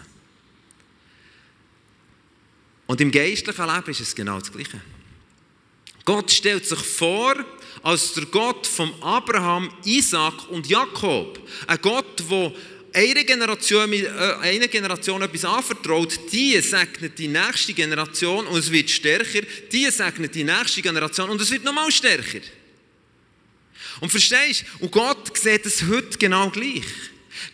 Und 2.88 3.00
im 3.00 3.12
geistlichen 3.12 3.66
Leben 3.66 3.90
ist 3.90 4.02
es 4.02 4.16
genau 4.16 4.40
das 4.40 4.52
Gleiche. 4.52 4.82
Gott 6.04 6.32
stellt 6.32 6.66
sich 6.66 6.80
vor 6.80 7.36
als 7.84 8.14
der 8.14 8.26
Gott 8.26 8.68
von 8.68 8.92
Abraham, 9.02 9.72
Isaac 9.86 10.50
und 10.50 10.68
Jakob. 10.68 11.40
Ein 11.68 11.82
Gott, 11.82 12.24
der 12.30 12.54
eine 12.94 13.24
Generation, 13.26 13.94
äh, 13.94 14.08
eine 14.42 14.68
Generation 14.68 15.22
etwas 15.22 15.46
anvertraut, 15.46 16.20
die 16.32 16.60
segnet 16.62 17.18
die 17.18 17.28
nächste 17.28 17.74
Generation 17.74 18.48
und 18.48 18.60
es 18.60 18.72
wird 18.72 18.90
stärker, 18.90 19.42
die 19.72 19.90
segnet 19.90 20.36
die 20.36 20.44
nächste 20.44 20.82
Generation 20.82 21.30
und 21.30 21.42
es 21.42 21.52
wird 21.52 21.64
nochmal 21.64 21.92
stärker. 21.92 22.42
Und 24.00 24.10
verstehst 24.10 24.66
du? 24.80 24.86
Und 24.86 24.92
Gott 24.92 25.38
sieht 25.38 25.66
es 25.66 25.84
heute 25.84 26.18
genau 26.18 26.50
gleich. 26.50 26.84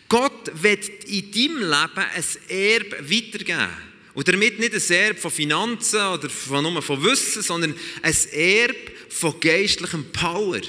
Gott 0.08 0.50
wird 0.54 0.88
in 1.04 1.30
deinem 1.30 1.58
Leben 1.58 1.70
ein 1.70 2.24
Erbe 2.48 3.10
weitergeben. 3.10 3.88
Und 4.14 4.26
damit 4.26 4.58
nicht 4.58 4.74
ein 4.74 4.96
Erbe 4.96 5.20
von 5.20 5.30
Finanzen 5.30 6.00
oder 6.00 6.28
von, 6.28 6.62
nur 6.62 6.82
von 6.82 7.04
Wissen, 7.04 7.42
sondern 7.42 7.74
ein 8.02 8.16
Erbe 8.32 8.92
von 9.10 9.38
geistlichem 9.38 10.10
Power. 10.10 10.60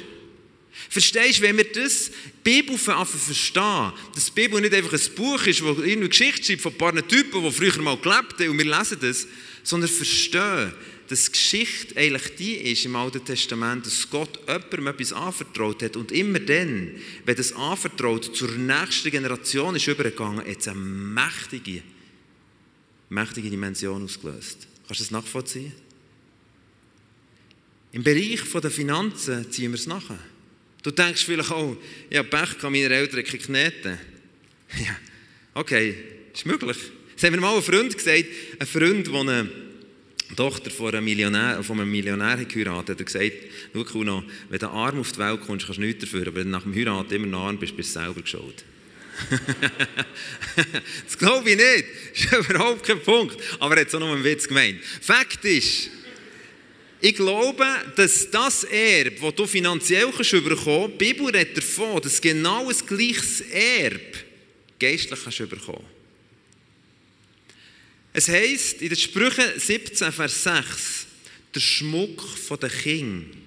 Verstehst 0.90 1.38
du, 1.38 1.44
wenn 1.44 1.58
wir 1.58 1.72
das 1.72 2.10
Bibel 2.44 2.76
verstehen, 2.76 3.94
dass 4.16 4.26
die 4.26 4.32
Bibel 4.32 4.60
nicht 4.60 4.74
einfach 4.74 4.94
ein 4.94 5.16
Buch 5.16 5.46
ist, 5.46 5.64
wo 5.64 5.70
irgendwie 5.84 6.10
Geschichte 6.10 6.44
schreibt 6.44 6.62
von 6.62 6.72
ein 6.72 6.78
paar 6.80 7.08
Typen, 7.08 7.44
die 7.44 7.52
früher 7.52 7.80
mal 7.80 7.96
gelebt 7.98 8.40
haben 8.40 8.50
und 8.50 8.58
wir 8.58 8.66
lesen 8.66 8.98
das, 9.00 9.28
sondern 9.64 9.88
verstehen, 9.88 10.74
dass 11.08 11.26
die 11.26 11.32
Geschichte 11.32 11.96
eigentlich 11.96 12.36
die 12.36 12.54
ist 12.56 12.86
im 12.86 12.96
Alten 12.96 13.24
Testament, 13.24 13.86
dass 13.86 14.10
Gott 14.10 14.40
jemandem 14.48 14.88
etwas 14.88 15.14
anvertraut 15.14 15.84
hat 15.84 15.96
und 15.96 16.12
immer 16.12 16.40
dann, 16.40 16.92
wenn 17.24 17.36
das 17.36 17.54
anvertraut 17.54 18.36
zur 18.36 18.52
nächsten 18.52 19.12
Generation 19.12 19.76
ist 19.76 19.88
übergegangen, 19.88 20.40
hat 20.40 20.60
es 20.60 20.68
eine 20.68 20.80
mächtige, 20.80 21.84
mächtige 23.10 23.52
Dimension 23.52 24.04
ausgelöst. 24.04 24.68
Kannst 24.88 25.02
du 25.02 25.04
das 25.04 25.12
nachvollziehen? 25.12 25.74
Im 27.92 28.04
Bereich 28.04 28.42
der 28.52 28.72
Finanzen 28.72 29.52
ziehen 29.52 29.72
wir 29.72 29.80
es 29.80 29.86
nachher. 29.86 30.20
Du 30.82 30.92
denkst 30.92 31.26
vielleicht 31.26 31.52
auch, 31.52 31.76
ja, 32.10 32.24
Pech 32.24 32.58
kann 32.60 32.72
meine 32.72 32.94
Eltern 32.94 33.24
kneten. 33.24 33.98
Ja, 34.78 34.96
okay, 35.56 35.96
ist 36.32 36.46
möglich. 36.46 36.78
Das 37.16 37.24
haben 37.24 37.34
mir 37.34 37.42
mal 37.42 37.56
ein 37.56 37.64
Freund 37.64 37.98
gesagt, 37.98 38.26
ein 38.60 38.68
Freund, 38.68 39.08
der 39.08 39.16
eine 39.16 39.50
Tochter 40.36 40.70
von 40.70 40.94
einem 40.94 41.06
Millionär, 41.06 41.64
von 41.64 41.80
einem 41.80 41.90
Millionär 41.90 42.38
geheiratet 42.46 42.90
hat, 42.90 43.00
hat 43.00 43.06
gesagt, 43.06 43.34
schau 43.74 43.84
Kuno, 43.84 44.24
wenn 44.50 44.60
du 44.60 44.68
arm 44.68 45.00
auf 45.00 45.12
die 45.12 45.18
Welt 45.18 45.42
kommst, 45.42 45.66
kannst 45.66 45.80
du 45.80 45.82
nichts 45.82 46.02
dafür, 46.02 46.28
aber 46.28 46.36
wenn 46.36 46.44
du 46.46 46.50
nach 46.52 46.64
dem 46.64 46.76
Heiraten 46.76 47.14
immer 47.14 47.28
noch 47.28 47.48
arm 47.48 47.58
bist, 47.58 47.76
bist 47.76 47.96
du 47.96 48.00
selber 48.00 48.22
geschaut. 48.22 48.64
das 51.06 51.18
glaube 51.18 51.50
ich 51.50 51.58
nicht. 51.58 51.86
Das 52.14 52.40
ist 52.40 52.50
überhaupt 52.52 52.86
kein 52.86 53.02
Punkt. 53.02 53.38
Aber 53.60 53.76
er 53.76 53.82
hat 53.82 53.88
es 53.88 53.96
auch 53.96 54.00
noch 54.00 54.14
einen 54.14 54.24
Witz 54.24 54.48
gemeint. 54.48 54.80
Fakt 55.02 55.44
ist, 55.46 55.90
ich 57.02 57.16
glaube, 57.16 57.66
dass 57.96 58.30
das 58.30 58.66
Erbe, 58.66 59.16
das 59.22 59.36
du 59.36 59.48
finanziell 59.48 60.12
kannst 60.12 60.32
bekommen 60.32 60.58
kannst, 60.88 61.02
die 61.02 61.14
Bibel 61.14 61.26
redet 61.28 61.58
davon, 61.58 62.02
dass 62.02 62.20
genau 62.20 62.70
ein 62.70 62.76
gleiches 62.86 63.42
Erbe 63.42 64.20
geistlich 64.80 65.20
kannst 65.24 65.50
bekommen 65.50 65.86
Es 68.12 68.28
heisst 68.28 68.82
in 68.82 68.90
den 68.90 68.98
Sprüchen 68.98 69.46
17, 69.58 70.12
Vers 70.12 70.44
6, 70.44 71.08
der 71.56 71.60
Schmuck 71.60 72.24
der 72.62 72.70
Kinder 72.70 73.38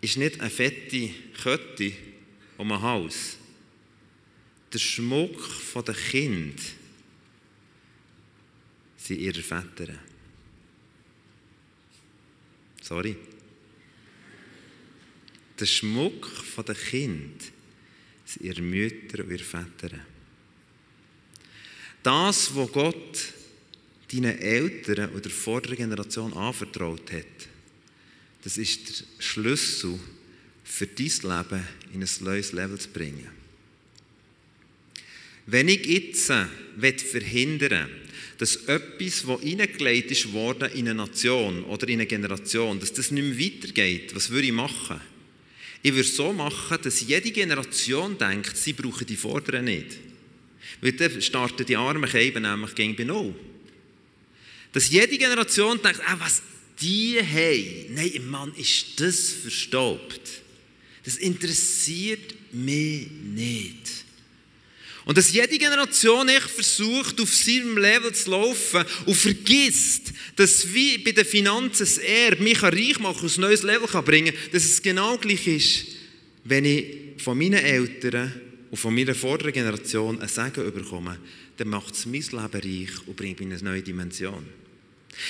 ist 0.00 0.16
nicht 0.16 0.40
eine 0.40 0.50
fette 0.50 1.10
Kette 1.42 1.92
um 2.58 2.72
ein 2.72 2.82
Haus. 2.82 3.36
Der 4.72 4.78
Schmuck 4.78 5.38
der 5.86 5.94
Kinder 5.94 6.62
sind 8.96 9.20
ihre 9.20 9.42
Väter. 9.42 9.94
Sorry. 12.92 13.16
Der 15.58 15.64
Schmuck 15.64 16.28
der 16.68 16.74
Kind 16.74 17.40
sind 18.26 18.44
ihre 18.44 18.60
Mütter 18.60 19.24
und 19.24 19.30
ihre 19.30 19.42
Väter. 19.42 19.98
Das, 22.02 22.54
was 22.54 22.70
Gott 22.70 23.32
deinen 24.12 24.38
Eltern 24.38 25.08
oder 25.12 25.22
der 25.22 25.30
vorderen 25.30 25.78
Generation 25.78 26.34
anvertraut 26.34 27.10
hat, 27.12 27.48
das 28.44 28.58
ist 28.58 28.90
der 28.90 29.06
Schlüssel 29.22 29.98
für 30.62 30.86
dein 30.86 31.06
Leben 31.06 31.66
in 31.94 32.02
ein 32.02 32.10
neues 32.20 32.52
Level 32.52 32.78
zu 32.78 32.90
bringen. 32.90 33.30
Wenn 35.46 35.68
ich 35.68 35.86
jetzt 35.86 36.26
verhindern 36.26 37.88
will, 37.88 38.01
dass 38.42 38.56
etwas, 38.66 39.22
das 39.24 39.40
hineingelegt 39.40 40.10
ist 40.10 40.32
worden 40.32 40.68
in 40.72 40.88
eine 40.88 40.96
Nation 40.96 41.62
oder 41.62 41.86
in 41.86 42.00
eine 42.00 42.06
Generation, 42.06 42.80
dass 42.80 42.92
das 42.92 43.12
nicht 43.12 43.22
mehr 43.22 43.38
weitergeht, 43.38 44.12
was 44.16 44.30
würde 44.30 44.48
ich 44.48 44.52
machen? 44.52 45.00
Ich 45.80 45.94
würde 45.94 46.08
so 46.08 46.32
machen, 46.32 46.76
dass 46.82 47.02
jede 47.02 47.30
Generation 47.30 48.18
denkt, 48.18 48.56
sie 48.56 48.72
brauchen 48.72 49.06
die 49.06 49.14
Vorderen 49.14 49.66
nicht. 49.66 49.96
Weil 50.80 50.90
dann 50.94 51.22
starten 51.22 51.64
die 51.64 51.76
armen 51.76 52.10
Keiben 52.10 52.42
nämlich 52.42 52.74
gegen 52.74 52.96
bei 52.96 53.04
Null. 53.04 53.32
Dass 54.72 54.90
jede 54.90 55.16
Generation 55.16 55.80
denkt, 55.80 56.00
ah, 56.04 56.16
was 56.18 56.42
die 56.80 57.20
haben, 57.20 57.94
nein, 57.94 58.28
Mann, 58.28 58.52
ist 58.56 59.00
das 59.00 59.28
verstaubt. 59.40 60.20
Das 61.04 61.14
interessiert 61.14 62.34
mich 62.52 63.06
nicht. 63.08 64.01
Und 65.04 65.18
dass 65.18 65.32
jede 65.32 65.58
Generation 65.58 66.28
echt 66.28 66.48
versucht, 66.48 67.20
auf 67.20 67.34
seinem 67.34 67.76
Level 67.76 68.12
zu 68.12 68.30
laufen 68.30 68.84
und 69.04 69.14
vergisst, 69.14 70.12
dass 70.36 70.72
wie 70.72 70.98
bei 70.98 71.10
den 71.10 71.24
Finanzen 71.24 71.88
er 72.02 72.40
mich 72.40 72.62
reich 72.62 72.98
machen 73.00 73.24
und 73.24 73.36
ein 73.36 73.40
neues 73.40 73.62
Level 73.62 74.02
bringen 74.02 74.32
kann, 74.32 74.52
dass 74.52 74.64
es 74.64 74.80
genau 74.80 75.18
gleich 75.18 75.46
ist, 75.46 75.86
wenn 76.44 76.64
ich 76.64 76.86
von 77.18 77.36
meinen 77.36 77.54
Eltern 77.54 78.32
und 78.70 78.76
von 78.76 78.94
meiner 78.94 79.14
vorderen 79.14 79.52
Generation 79.52 80.20
ein 80.20 80.28
Segen 80.28 80.72
bekomme, 80.72 81.18
dann 81.56 81.68
macht 81.68 81.94
es 81.94 82.06
mein 82.06 82.22
Leben 82.22 82.32
reich 82.32 83.06
und 83.06 83.16
bringt 83.16 83.40
mich 83.40 83.48
in 83.48 83.54
eine 83.54 83.62
neue 83.62 83.82
Dimension. 83.82 84.46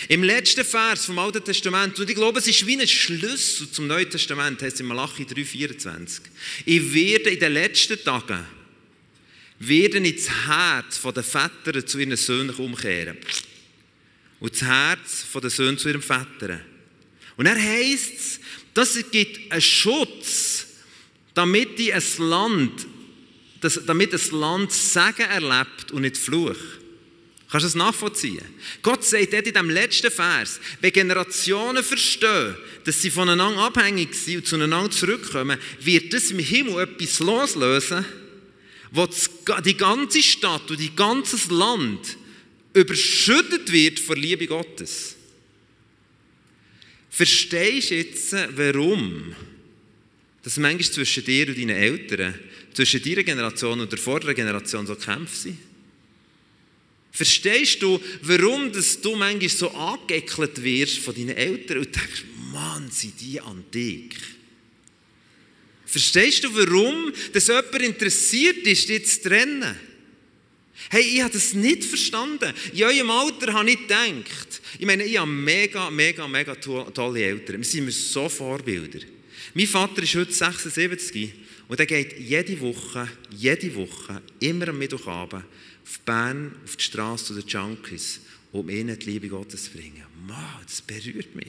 Im 0.09 0.23
letzten 0.23 0.64
Vers 0.64 1.07
vom 1.07 1.19
Alten 1.19 1.45
Testament, 1.45 1.99
und 1.99 2.09
ich 2.09 2.14
glaube, 2.14 2.38
es 2.38 2.47
ist 2.47 2.67
wie 2.67 2.81
ein 2.81 2.87
Schlüssel 2.87 3.71
zum 3.71 3.88
Neuen 3.88 4.09
Testament, 4.09 4.62
heißt 4.62 4.75
es 4.75 4.81
in 4.81 4.87
Malachi 4.87 5.25
3,24. 5.25 6.21
Ich 6.67 6.95
werde 6.95 7.31
in 7.31 7.41
den 7.41 7.52
letzten 7.52 8.02
Tagen 8.02 8.47
werden 9.69 10.04
ins 10.04 10.28
Herz 10.47 11.00
der 11.02 11.23
Väter 11.23 11.87
zu 11.87 11.99
ihren 11.99 12.16
Söhnen 12.16 12.50
umkehren. 12.50 13.16
Und 14.40 14.52
das 14.52 14.62
Herz 14.62 15.26
der 15.40 15.50
Söhne 15.50 15.76
zu 15.76 15.88
ihren 15.88 16.02
Vätern. 16.02 16.61
Und 17.37 17.47
er 17.47 17.57
heißt 17.57 18.12
es, 18.19 18.40
dass 18.75 18.97
es 18.97 19.11
gibt 19.11 19.52
einen 19.52 19.61
Schutz, 19.61 20.66
damit 21.35 21.78
ein 21.78 22.02
Land, 22.19 22.87
damit 23.87 24.12
ein 24.12 24.38
Land 24.38 24.73
Segen 24.73 25.31
erlebt 25.31 25.92
und 25.92 26.02
nicht 26.02 26.19
Fluch. 26.19 26.57
Kannst 27.50 27.64
du 27.64 27.69
das 27.69 27.75
nachvollziehen? 27.75 28.45
Gott 28.81 29.04
sagt 29.04 29.33
dort 29.33 29.47
in 29.47 29.52
dem 29.52 29.69
letzten 29.69 30.11
Vers, 30.11 30.59
wenn 30.81 30.90
Generationen 30.90 31.85
verstehen, 31.85 32.57
dass 32.85 33.02
sie 33.02 33.11
voneinander 33.11 33.61
abhängig 33.61 34.14
sind 34.14 34.38
und 34.38 34.47
zueinander 34.47 34.90
zurückkommen, 34.90 35.59
wird 35.81 36.12
das 36.14 36.31
im 36.31 36.38
Himmel 36.38 36.83
etwas 36.83 37.21
loslösen, 37.21 38.07
wo 38.92 39.08
die 39.64 39.76
ganze 39.76 40.22
Stadt 40.22 40.70
und 40.70 40.78
die 40.78 40.94
ganzes 40.94 41.50
Land 41.50 42.18
überschüttet 42.75 43.72
wird 43.72 43.99
von 43.99 44.16
Liebe 44.18 44.46
Gottes. 44.46 45.16
Verstehst 47.11 47.90
du 47.90 47.94
jetzt, 47.96 48.32
warum 48.32 49.34
dass 50.42 50.56
manchmal 50.56 50.90
zwischen 50.90 51.25
dir 51.25 51.49
und 51.49 51.56
deinen 51.56 51.76
Eltern, 51.76 52.34
zwischen 52.75 53.02
deiner 53.02 53.22
Generation 53.22 53.80
und 53.80 53.92
der 53.92 53.99
vorderen 53.99 54.34
Generation 54.34 54.87
so 54.87 54.94
Kämpfe 54.94 55.37
sind? 55.37 55.58
Verstehst 57.12 57.80
du, 57.82 58.00
warum 58.22 58.72
dass 58.72 59.00
du 59.00 59.14
manchmal 59.14 59.49
so 59.49 59.70
angeekelt 59.70 60.62
wirst 60.62 60.99
von 60.99 61.14
deinen 61.14 61.37
Eltern 61.37 61.78
und 61.78 61.94
denkst, 61.94 62.25
Mann, 62.50 62.90
sind 62.90 63.20
die 63.20 63.40
antik? 63.40 64.16
Verstehst 65.92 66.42
du, 66.42 66.54
warum 66.54 67.12
dass 67.34 67.49
jemand 67.49 67.82
interessiert 67.82 68.66
ist, 68.66 68.88
dich 68.88 69.06
zu 69.06 69.28
trennen? 69.28 69.76
Hey, 70.88 71.02
ich 71.02 71.20
habe 71.20 71.34
das 71.34 71.52
nicht 71.52 71.84
verstanden. 71.84 72.50
In 72.72 72.84
eurem 72.84 73.11
Alter 73.11 73.52
habe 73.52 73.70
ich 73.70 73.78
gedacht, 73.78 74.62
ich 74.78 74.87
meine, 74.87 75.04
ich 75.04 75.18
habe 75.18 75.30
mega, 75.30 75.90
mega, 75.90 76.26
mega 76.26 76.54
tolle 76.54 77.22
Eltern. 77.22 77.58
Wir 77.58 77.64
sind 77.64 77.84
mir 77.84 77.92
so 77.92 78.26
Vorbilder. 78.30 79.00
Mein 79.52 79.66
Vater 79.66 80.02
ist 80.02 80.14
heute 80.14 80.32
76 80.32 81.34
und 81.68 81.78
er 81.78 81.84
geht 81.84 82.18
jede 82.18 82.58
Woche, 82.61 83.06
jede 83.37 83.75
Woche, 83.75 84.22
immer 84.40 84.68
am 84.68 84.78
Mittwochabend 84.78 85.44
auf 85.84 86.00
Bern, 86.06 86.56
auf 86.64 86.76
die 86.76 86.84
Straße 86.84 87.26
zu 87.26 87.34
den 87.34 87.46
Junkies, 87.46 88.20
um 88.50 88.70
ihnen 88.70 88.99
die 88.99 89.11
Liebe 89.11 89.28
Gottes 89.28 89.64
zu 89.64 89.72
bringen. 89.72 90.04
Mann, 90.26 90.62
das 90.64 90.80
berührt 90.80 91.34
mich. 91.37 91.49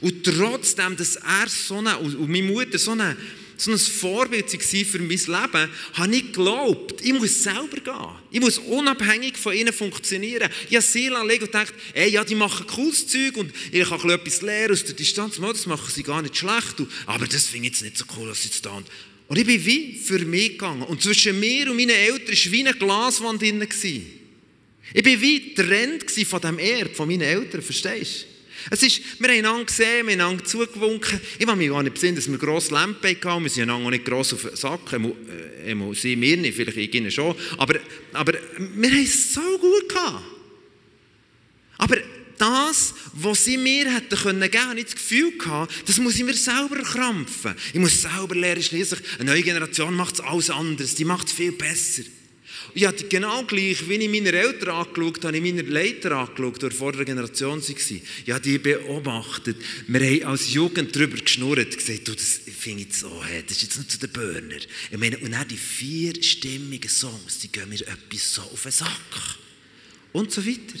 Und 0.00 0.24
trotzdem, 0.24 0.96
dass 0.96 1.14
er 1.14 1.48
so 1.48 1.78
eine, 1.78 1.96
und 1.98 2.28
meine 2.28 2.42
Mutter 2.42 2.76
so, 2.76 2.90
eine, 2.90 3.16
so 3.60 3.72
ein 3.72 3.78
Vorbild 3.78 4.50
für 4.50 4.98
mein 4.98 5.08
Leben, 5.08 5.70
habe 5.94 6.16
ich 6.16 6.32
geglaubt, 6.32 7.00
ich 7.02 7.12
muss 7.12 7.42
selber 7.42 7.80
gehen. 7.82 8.16
Ich 8.30 8.40
muss 8.40 8.58
unabhängig 8.58 9.36
von 9.36 9.52
ihnen 9.52 9.72
funktionieren. 9.72 10.48
Ich 10.68 10.76
habe 10.76 10.82
sie 10.82 11.10
anlegen 11.10 11.44
und 11.44 11.52
gedacht, 11.52 11.74
ey, 11.92 12.10
ja, 12.10 12.24
die 12.24 12.34
machen 12.34 12.66
cooles 12.66 13.06
Zeug 13.06 13.36
und 13.36 13.52
ich 13.72 13.88
kann 13.88 14.10
etwas 14.10 14.42
lernen 14.42 14.72
aus 14.72 14.84
der 14.84 14.94
Distanz. 14.94 15.40
Das 15.40 15.66
machen 15.66 15.92
sie 15.92 16.02
gar 16.02 16.22
nicht 16.22 16.36
schlecht. 16.36 16.76
Aber 17.06 17.26
das 17.26 17.46
finde 17.46 17.66
ich 17.66 17.72
jetzt 17.74 17.82
nicht 17.82 17.98
so 17.98 18.04
cool, 18.16 18.28
dass 18.28 18.42
sie 18.42 18.48
jetzt 18.48 18.64
da 18.64 18.70
und 18.70 18.86
und 19.28 19.36
ich 19.38 19.44
bin 19.44 19.64
wie 19.64 19.94
für 19.94 20.18
mich 20.20 20.52
gegangen. 20.52 20.82
Und 20.82 21.02
zwischen 21.02 21.38
mir 21.38 21.70
und 21.70 21.76
meinen 21.76 21.90
Eltern 21.90 22.34
war 22.34 22.52
wie 22.52 22.60
eine 22.60 22.74
Glaswand 22.74 23.42
drin. 23.42 23.68
Ich 24.94 25.04
war 25.04 25.20
wie 25.20 25.54
getrennt 25.54 26.10
von 26.10 26.40
dem 26.40 26.58
Erbe 26.58 26.94
von 26.94 27.06
meinen 27.06 27.20
Eltern, 27.20 27.60
verstehst 27.60 28.22
du? 28.22 28.37
Es 28.70 28.82
ist, 28.82 29.20
wir 29.20 29.28
haben 29.28 29.38
einander 29.38 29.64
gesehen, 29.64 30.06
wir 30.06 30.14
haben 30.14 30.20
einander 30.20 30.44
zugewunken. 30.44 31.20
Ich 31.38 31.46
kann 31.46 31.58
mich 31.58 31.68
gar 31.68 31.82
nicht 31.82 31.94
besinnen, 31.94 32.16
dass 32.16 32.30
wir 32.30 32.38
grosse 32.38 32.72
Lampen 32.74 33.16
hatten. 33.24 33.42
Wir 33.42 33.50
sind 33.50 33.64
einander 33.64 33.86
auch 33.86 33.90
nicht 33.90 34.04
gross 34.04 34.32
auf 34.32 34.42
den 34.42 34.56
Sack. 34.56 34.92
Äh, 34.92 35.94
sie 35.94 36.16
mir 36.16 36.36
nicht, 36.36 36.56
vielleicht 36.56 36.76
ich 36.76 36.94
ihnen 36.94 37.10
schon. 37.10 37.34
Aber, 37.56 37.78
aber 38.12 38.32
wir 38.58 38.90
haben 38.90 39.04
es 39.04 39.34
so 39.34 39.58
gut 39.58 39.88
gehabt. 39.88 40.24
Aber 41.78 41.96
das, 42.38 42.94
was 43.14 43.44
sie 43.44 43.56
mir 43.56 43.92
hätten 43.92 44.16
können 44.16 44.42
habe 44.42 44.78
ich 44.78 44.86
das 44.86 44.94
Gefühl 44.94 45.36
gehabt, 45.36 45.72
das 45.86 45.98
muss 45.98 46.16
ich 46.16 46.24
mir 46.24 46.34
selber 46.34 46.82
krampfen. 46.82 47.54
Ich 47.72 47.80
muss 47.80 48.02
selber 48.02 48.34
lernen, 48.34 48.62
schließlich 48.62 49.00
eine 49.18 49.30
neue 49.30 49.42
Generation 49.42 49.94
macht 49.94 50.14
es 50.14 50.20
alles 50.20 50.50
anders, 50.50 50.94
die 50.94 51.04
macht 51.04 51.28
es 51.28 51.32
viel 51.32 51.52
besser. 51.52 52.02
Ich 52.74 52.84
habe 52.84 52.96
genau 53.04 53.44
gleich, 53.44 53.88
wie 53.88 53.94
ich 53.94 54.08
meine 54.08 54.32
Eltern 54.32 54.76
angeschaut 54.76 55.24
habe, 55.24 55.36
ich 55.36 55.42
meine 55.42 55.62
Leiter 55.62 56.12
angeschaut, 56.12 56.62
die 56.62 56.70
vor 56.70 56.92
der 56.92 57.04
Generation 57.04 57.62
waren. 57.62 58.02
Ich 58.26 58.30
habe 58.30 58.40
die 58.40 58.58
beobachtet. 58.58 59.56
Wir 59.86 60.00
haben 60.00 60.24
als 60.24 60.52
Jugend 60.52 60.94
darüber 60.94 61.16
geschnurrt, 61.16 61.76
gesagt, 61.76 62.08
du, 62.08 62.14
das 62.14 62.40
finde 62.58 62.84
ich 62.88 62.94
so, 62.94 63.22
das 63.46 63.56
ist 63.56 63.62
jetzt 63.62 63.78
nicht 63.78 63.90
zu 63.90 63.98
den 63.98 64.10
Burner. 64.10 64.56
Ich 64.90 64.98
meine, 64.98 65.18
und 65.18 65.32
dann 65.32 65.48
die 65.48 65.56
vier 65.56 66.22
stimmigen 66.22 66.90
Songs, 66.90 67.38
die 67.40 67.50
gehen 67.50 67.68
mir 67.68 67.80
etwas 67.80 68.34
so 68.34 68.42
auf 68.42 68.62
den 68.62 68.72
Sack. 68.72 69.38
Und 70.12 70.30
so 70.30 70.44
weiter. 70.44 70.78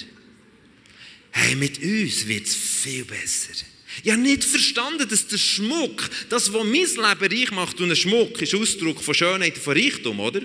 Hey, 1.30 1.54
mit 1.54 1.82
uns 1.82 2.26
wird 2.26 2.46
es 2.46 2.54
viel 2.54 3.04
besser. 3.04 3.52
Ich 4.02 4.10
habe 4.10 4.20
nicht 4.20 4.44
verstanden, 4.44 5.08
dass 5.08 5.26
der 5.26 5.38
Schmuck, 5.38 6.08
das, 6.28 6.52
was 6.52 6.64
mein 6.64 6.72
Leben 6.72 7.38
reich 7.38 7.50
macht, 7.50 7.80
und 7.80 7.90
ein 7.90 7.96
Schmuck 7.96 8.40
ist 8.40 8.54
Ausdruck 8.54 9.02
von 9.02 9.14
Schönheit 9.14 9.54
und 9.56 9.62
von 9.62 9.74
Reichtum, 9.74 10.20
oder? 10.20 10.42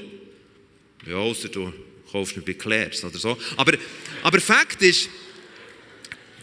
Ja, 1.05 1.15
außer 1.15 1.49
du 1.49 1.73
kaufst 2.11 2.35
mir 2.37 2.43
bei 2.43 2.53
Claire's 2.53 3.03
oder 3.03 3.17
so. 3.17 3.37
Aber, 3.57 3.73
aber 4.21 4.39
Fakt 4.39 4.81
ist, 4.81 5.09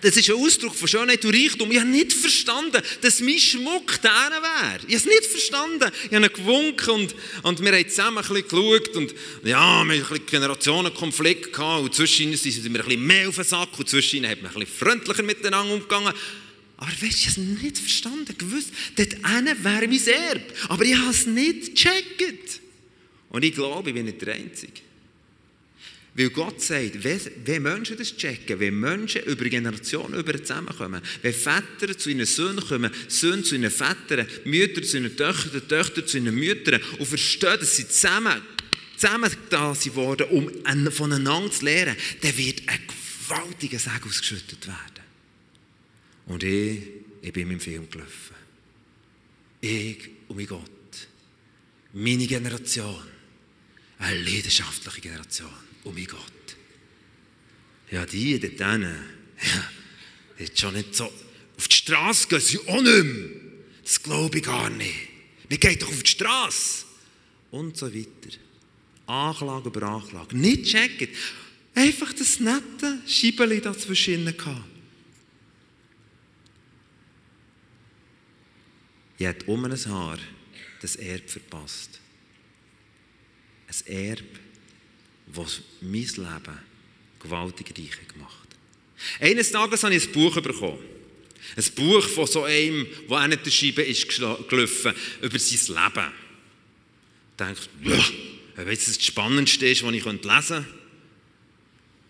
das 0.03 0.17
ist 0.17 0.31
ein 0.31 0.37
Ausdruck 0.37 0.75
von 0.75 0.89
Schönheit 0.89 1.25
und 1.25 1.35
Reichtum. 1.35 1.71
Ich 1.71 1.79
habe 1.79 1.89
nicht 1.89 2.13
verstanden, 2.13 2.83
dass 3.03 3.21
mein 3.21 3.39
Schmuck 3.39 4.01
der 4.03 4.11
wäre. 4.11 4.81
Ich 4.87 4.95
habe 4.95 4.95
es 4.95 5.05
nicht 5.05 5.27
verstanden. 5.27 5.91
Ich 6.11 6.15
habe 6.15 6.31
gewunken 6.31 6.91
und, 6.91 7.15
und 7.43 7.63
wir 7.63 7.73
haben 7.73 7.89
zusammen 7.89 8.19
ein 8.19 8.25
bisschen 8.25 8.49
geschaut 8.49 8.97
und 8.97 9.15
ja, 9.45 9.51
wir 9.51 9.57
haben 9.59 9.91
ein 9.91 10.01
bisschen 10.01 10.27
Generationenkonflikt 10.27 11.53
gehabt 11.53 11.83
und 11.83 11.95
zwischen 11.95 12.35
sind 12.35 12.65
wir 12.65 12.81
ein 12.81 12.87
bisschen 12.87 13.07
mehr 13.07 13.29
auf 13.29 13.35
den 13.35 13.45
Sack 13.45 13.79
und 13.79 13.89
zwischen 13.89 14.27
hat 14.27 14.43
man 14.43 14.53
ein 14.53 14.61
bisschen 14.61 14.77
freundlicher 14.77 15.23
miteinander 15.23 15.73
umgegangen. 15.75 16.15
Aber 16.79 16.91
weißt 16.91 17.03
du, 17.03 17.07
ich 17.07 17.29
habe 17.29 17.41
es 17.43 17.63
nicht 17.63 17.79
verstanden, 17.79 18.35
gewusst, 18.39 18.71
dort 18.97 19.13
wäre 19.23 19.87
mein 19.87 20.07
Erbe. 20.07 20.45
Aber 20.69 20.85
ich 20.85 20.97
habe 20.97 21.11
es 21.11 21.27
nicht 21.27 21.77
gecheckt. 21.77 22.60
Und 23.31 23.45
ich 23.45 23.55
glaube, 23.55 23.91
ich 23.91 23.95
bin 23.95 24.05
nicht 24.05 24.21
der 24.23 24.35
Einzige. 24.35 24.83
Weil 26.15 26.31
Gott 26.31 26.61
sagt, 26.61 27.05
wenn 27.05 27.63
Menschen 27.63 27.97
das 27.97 28.17
checken, 28.17 28.59
wenn 28.59 28.79
Menschen 28.79 29.23
über 29.23 29.49
Generationen 29.49 30.19
über 30.19 30.37
zusammenkommen, 30.43 31.01
wenn 31.23 31.33
Väter 31.33 31.97
zu 31.97 32.11
ihren 32.11 32.27
Söhnen 32.27 32.65
kommen, 32.65 32.91
Söhne 33.07 33.43
zu 33.43 33.55
ihren 33.55 33.71
Vätern, 33.71 34.27
Mütter 34.45 34.83
zu 34.83 34.99
ihren 34.99 35.17
Töchtern, 35.17 35.69
Töchter 35.69 36.05
zu 36.05 36.19
ihren 36.19 36.35
Müttern 36.35 36.81
und 36.99 37.07
verstehen, 37.07 37.59
dass 37.61 37.77
sie 37.77 37.87
zusammen, 37.87 38.43
zusammen 38.97 39.31
da 39.51 39.73
sind 39.75 39.95
worden, 39.95 40.27
um 40.31 40.51
voneinander 40.91 41.51
zu 41.53 41.65
lernen, 41.65 41.97
dann 42.23 42.37
wird 42.37 42.63
ein 42.67 42.81
gewaltiger 43.29 43.79
Segen 43.79 44.05
ausgeschüttet 44.05 44.67
werden. 44.67 45.05
Und 46.27 46.43
ich, 46.43 46.81
ich 47.23 47.33
bin 47.33 47.47
mit 47.49 47.61
dem 47.61 47.61
Film 47.61 47.89
gelaufen. 47.89 48.35
Ich 49.61 50.09
und 50.27 50.37
mein 50.37 50.47
Gott. 50.47 50.69
Meine 51.93 52.27
Generation. 52.27 53.20
Eine 54.01 54.19
leidenschaftliche 54.23 55.01
Generation 55.01 55.71
oh 55.85 55.93
mein 55.93 56.07
Gott. 56.07 56.21
Ja, 57.91 58.07
die 58.07 58.39
dort 58.39 58.61
ja, 58.61 58.95
jetzt 60.39 60.61
schon 60.61 60.75
nicht 60.75 60.95
so. 60.95 61.05
Auf 61.57 61.69
die 61.69 61.77
Straße 61.77 62.29
gehen 62.29 62.41
sie 62.41 62.59
auch 62.69 62.81
nicht 62.81 63.05
mehr. 63.05 63.31
Das 63.83 64.03
glaube 64.03 64.39
ich 64.39 64.45
gar 64.45 64.71
nicht. 64.71 65.09
Wir 65.49 65.59
gehen 65.59 65.79
doch 65.79 65.89
auf 65.89 66.03
die 66.03 66.11
Straße. 66.11 66.85
Und 67.51 67.77
so 67.77 67.93
weiter. 67.93 68.37
Anklage 69.07 69.69
über 69.69 69.83
Anklage. 69.83 70.37
Nicht 70.37 70.67
checken. 70.67 71.09
Einfach 71.75 72.13
das 72.13 72.39
nette 72.39 73.01
Schiebeli 73.07 73.61
dazwischen 73.61 74.25
gehabt. 74.25 74.65
Ich 79.19 79.27
habe 79.27 79.45
um 79.47 79.65
ein 79.65 79.87
Haar 79.87 80.19
das 80.81 80.97
Erbe 80.97 81.29
verpasst. 81.29 82.00
Ein 83.71 83.93
Erbe 83.93 84.41
was 85.35 85.61
mein 85.81 85.93
Leben 85.93 86.59
gewaltig 87.21 87.69
reich 87.79 88.09
gemacht 88.09 88.49
Eines 89.21 89.51
Tages 89.53 89.85
habe 89.85 89.95
ich 89.95 90.07
ein 90.07 90.13
Buch 90.13 90.41
bekommen. 90.41 90.79
Ein 91.57 91.65
Buch 91.75 92.07
von 92.09 92.27
so 92.27 92.45
einem, 92.45 92.87
der 93.09 93.17
an 93.17 93.31
der 93.31 93.51
Scheibe 93.51 93.83
ist 93.83 94.09
gelaufen, 94.09 94.93
über 95.23 95.39
sein 95.39 95.75
Leben. 95.75 96.13
Ich 97.31 97.37
dachte, 97.37 97.69
wenn 98.57 98.69
jetzt 98.69 98.89
das 98.89 99.05
Spannendste 99.05 99.67
ist, 99.69 99.83
was 99.83 99.95
ich 99.95 100.05
lesen 100.05 100.21
könnte. 100.21 100.67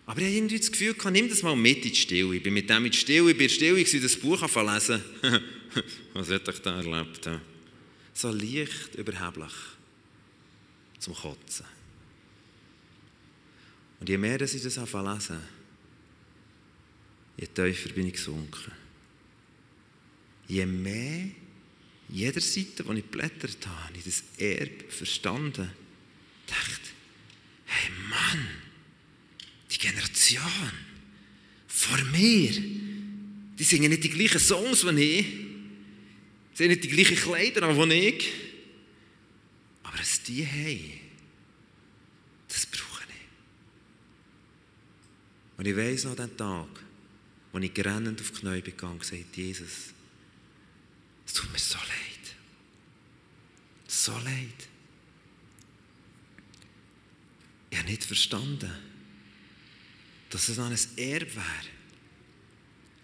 Aber 0.05 0.19
ich 0.19 0.25
habe 0.25 0.35
irgendwie 0.35 0.59
das 0.59 0.71
Gefühl, 0.71 0.95
ich 0.97 1.03
nimm 1.05 1.29
das 1.29 1.43
mal 1.43 1.55
mit 1.55 1.85
in 1.85 1.91
die 1.91 1.95
Stille. 1.95 2.35
Ich 2.35 2.43
bin 2.43 2.53
mit 2.53 2.69
dem 2.69 2.85
in 2.85 2.91
die 2.91 2.97
Stille, 2.97 3.31
ich 3.31 3.37
bin 3.37 3.49
still, 3.49 3.77
ich 3.77 4.01
das 4.01 4.17
Buch 4.17 4.41
lesen. 4.41 5.01
was 6.13 6.29
hätte 6.29 6.51
ich 6.51 6.59
da 6.59 6.75
erlebt? 6.75 7.29
So 8.13 8.31
leicht 8.31 8.95
überheblich 8.95 9.53
zum 11.01 11.15
Kotzen. 11.15 11.65
Und 13.99 14.07
je 14.07 14.17
mehr 14.17 14.37
dass 14.37 14.53
ich 14.53 14.63
das 14.63 14.77
anfange 14.77 15.13
lesen, 15.13 15.39
je 17.37 17.47
tiefer 17.47 17.89
bin 17.89 18.07
ich 18.07 18.13
gesunken. 18.13 18.71
Je 20.47 20.65
mehr, 20.65 21.29
jeder 22.09 22.41
Seite, 22.41 22.83
die 22.83 22.97
ich 22.97 23.11
geblättert 23.11 23.65
habe, 23.67 23.83
habe 23.85 23.97
ich 23.97 24.03
das 24.03 24.23
Erbe 24.37 24.85
verstanden. 24.89 25.71
dachte, 26.47 26.89
hey 27.65 27.89
Mann, 28.09 28.47
die 29.71 29.77
Generation 29.77 30.71
vor 31.67 31.97
mir, 32.11 32.51
die 32.51 33.63
singen 33.63 33.89
nicht 33.89 34.03
die 34.03 34.09
gleichen 34.09 34.39
Songs 34.39 34.85
wie 34.85 35.01
ich, 35.01 35.25
sie 36.53 36.63
haben 36.63 36.71
nicht 36.71 36.83
die 36.83 36.89
gleichen 36.89 37.17
Kleider 37.17 37.89
wie 37.89 37.93
ich, 37.93 38.29
aber 39.91 39.99
was 39.99 40.23
die 40.23 40.45
haben, 40.45 40.99
das 42.47 42.65
braucht 42.65 42.91
und 45.61 45.67
ich 45.67 45.77
weiss 45.77 46.05
noch 46.05 46.15
den 46.15 46.35
Tag, 46.35 46.69
wo 47.51 47.59
ich 47.59 47.71
grennend 47.71 48.19
auf 48.19 48.31
die 48.31 48.39
Knie 48.39 48.61
gegangen 48.63 48.93
und 48.93 49.01
gesagt 49.01 49.37
Jesus, 49.37 49.93
es 51.23 51.33
tut 51.33 51.51
mir 51.51 51.59
so 51.59 51.77
leid. 51.77 52.35
So 53.87 54.11
leid. 54.11 54.67
Ich 57.69 57.77
habe 57.77 57.89
nicht 57.89 58.03
verstanden, 58.03 58.71
dass 60.31 60.49
es 60.49 60.57
noch 60.57 60.65
ein 60.65 60.79
Erbe 60.97 61.35
wäre. 61.35 61.45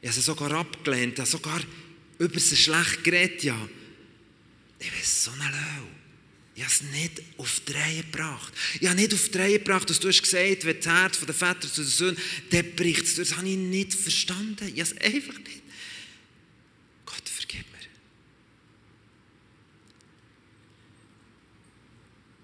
Ich 0.02 0.10
habe 0.10 0.20
es 0.20 0.26
sogar 0.26 0.52
abgelehnt, 0.54 1.14
ich 1.14 1.20
habe 1.20 1.30
sogar 1.30 1.62
über 2.18 2.40
sie 2.40 2.58
schlecht 2.58 3.04
geredet. 3.04 3.44
Ja. 3.44 3.70
Ich 4.80 4.92
weiß 4.92 5.26
so 5.26 5.32
eine 5.34 5.44
Lau. 5.44 5.88
Ich 6.58 6.64
habe 6.64 6.74
es 6.74 6.82
nicht 6.82 7.22
auf 7.38 7.60
die 7.68 7.72
Reihe 7.72 8.02
gebracht. 8.02 8.52
Ich 8.82 8.88
habe 8.88 9.00
nicht 9.00 9.14
auf 9.14 9.30
die 9.30 9.38
Reihe 9.38 9.60
gebracht, 9.60 9.88
dass 9.92 10.00
du 10.00 10.08
hast 10.08 10.24
gesagt, 10.24 10.66
wenn 10.66 10.76
das 10.78 10.88
Herz 10.88 11.18
von 11.18 11.28
der 11.28 11.36
Väter 11.36 11.72
zu 11.72 11.82
den 11.82 11.90
Söhnen, 11.90 12.18
dann 12.50 12.76
bricht 12.76 13.04
es. 13.04 13.16
Das 13.16 13.38
habe 13.38 13.48
ich 13.48 13.58
nicht 13.58 13.94
verstanden. 13.94 14.66
Ich 14.66 14.72
habe 14.72 14.82
es 14.82 14.98
einfach 14.98 15.38
nicht. 15.38 15.62
Gott, 17.06 17.30
vergib 17.30 17.60
mir. 17.72 17.78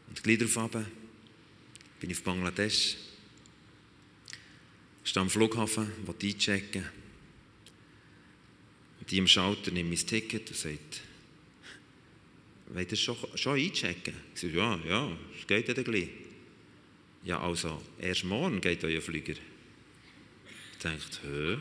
Und 0.10 0.22
gleich 0.22 0.38
darauf 0.38 0.86
bin 2.00 2.10
ich 2.12 2.18
auf 2.18 2.24
Bangladesch. 2.24 2.98
Ich 5.04 5.10
stehe 5.10 5.22
am 5.22 5.30
Flughafen, 5.32 5.92
wollte 6.06 6.28
einchecken. 6.28 6.86
Und 9.00 9.10
die 9.10 9.18
im 9.18 9.28
Schalter 9.28 9.72
nimmt 9.72 9.90
mein 9.90 10.06
Ticket 10.06 10.52
und 10.52 10.56
sagt, 10.56 11.02
wollt 12.68 12.92
ihr 12.92 12.98
schon, 12.98 13.18
schon 13.36 13.60
einchecken? 13.60 14.14
Ich 14.34 14.42
sage, 14.42 14.58
ja, 14.58 14.80
ja, 14.88 15.18
es 15.40 15.48
geht 15.48 15.68
ja 15.68 15.84
gleich. 15.84 16.10
Ja, 17.24 17.40
also, 17.40 17.82
erst 18.00 18.26
morgen 18.26 18.60
geht 18.60 18.84
euer 18.84 19.02
Flüger. 19.02 19.34
Ich 19.34 20.84
denke, 20.84 21.04
hä? 21.24 21.58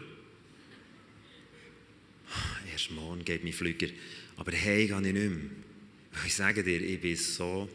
erst 2.72 2.90
morgen 2.90 3.24
geht 3.24 3.44
mein 3.44 3.52
Flüger. 3.52 3.88
Aber 4.36 4.52
hey, 4.52 4.86
gehe 4.86 4.96
ich 4.96 5.02
nicht 5.02 5.14
mehr. 5.14 5.30
Ich 6.26 6.34
sage 6.34 6.64
dir, 6.64 6.80
ich 6.80 7.00
bin 7.00 7.16
so, 7.16 7.68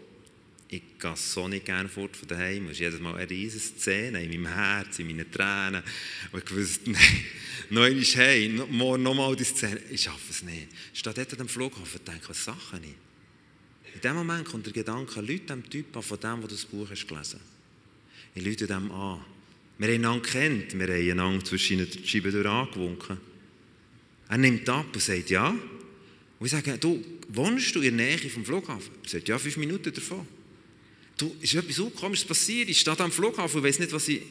ich 0.67 0.81
gehe 0.99 1.15
so 1.15 1.47
nicht 1.47 1.65
gerne 1.65 1.87
fort 1.87 2.15
von 2.17 2.27
daheim. 2.27 2.65
Es 2.65 2.73
ist 2.73 2.79
jedes 2.79 2.99
Mal 2.99 3.15
eine 3.15 3.29
riesige 3.29 3.63
Szene 3.63 4.23
in 4.23 4.29
meinem 4.29 4.53
Herz, 4.53 4.99
in 4.99 5.07
meinen 5.07 5.31
Tränen. 5.31 5.83
Und 6.31 6.43
ich 6.43 6.55
wusste, 6.55 6.91
nein, 6.91 7.25
noch 7.69 7.83
einmal, 7.83 8.03
hey, 8.03 8.49
morgen 8.69 9.03
nochmal 9.03 9.35
die 9.35 9.43
Szene. 9.43 9.79
Ich 9.89 10.01
schaffe 10.01 10.29
es 10.29 10.43
nicht. 10.43 10.67
Ich 10.93 10.99
stehe 10.99 11.13
dort 11.13 11.39
am 11.39 11.47
Flughafen 11.47 11.99
und 11.99 12.07
denke, 12.07 12.29
was 12.29 12.43
Sachen 12.43 12.83
ich? 12.83 13.06
In 13.97 14.01
dem 14.01 14.15
Moment 14.15 14.45
kommt 14.45 14.63
der 14.63 14.73
Gedanke, 14.73 15.21
Leute 15.21 15.47
dem 15.47 15.67
Typ 15.67 15.97
an, 15.97 16.03
von 16.03 16.19
dem, 16.19 16.41
der 16.41 16.49
das 16.49 16.65
Buch 16.65 16.87
hast 16.87 17.07
gelesen 17.07 17.39
Ich 18.35 18.43
lüte 18.43 18.67
dem 18.67 18.91
an. 18.91 19.25
Wir 19.79 19.87
haben 19.87 19.95
einander 19.95 20.21
kennt, 20.21 20.77
wir 20.77 20.87
haben 20.87 21.11
einander 21.11 21.43
zwischen 21.43 21.79
den 21.79 22.05
Scheiben 22.05 22.31
durch 22.31 22.45
angewunken. 22.45 23.17
Er 24.29 24.37
nimmt 24.37 24.69
ab 24.69 24.85
und 24.93 25.01
sagt, 25.01 25.31
ja. 25.31 25.49
Und 25.49 26.45
ich 26.45 26.51
sage, 26.51 26.77
du, 26.77 27.03
wohnst 27.29 27.73
du 27.73 27.81
in 27.81 27.97
der 27.97 28.05
Nähe 28.05 28.29
vom 28.29 28.45
Flughafen? 28.45 28.91
Er 29.03 29.09
sagt, 29.09 29.27
ja, 29.29 29.39
fünf 29.39 29.57
Minuten 29.57 29.91
davon. 29.91 30.27
Du, 31.17 31.35
ist 31.41 31.55
etwas 31.55 31.77
so 31.77 31.89
komisches 31.89 32.27
passiert, 32.27 32.69
ich 32.69 32.79
stehe 32.79 32.99
am 32.99 33.11
Flughafen 33.11 33.57
und 33.57 33.63
weiß 33.63 33.79
nicht, 33.79 33.91
was 33.91 34.07
ich... 34.09 34.21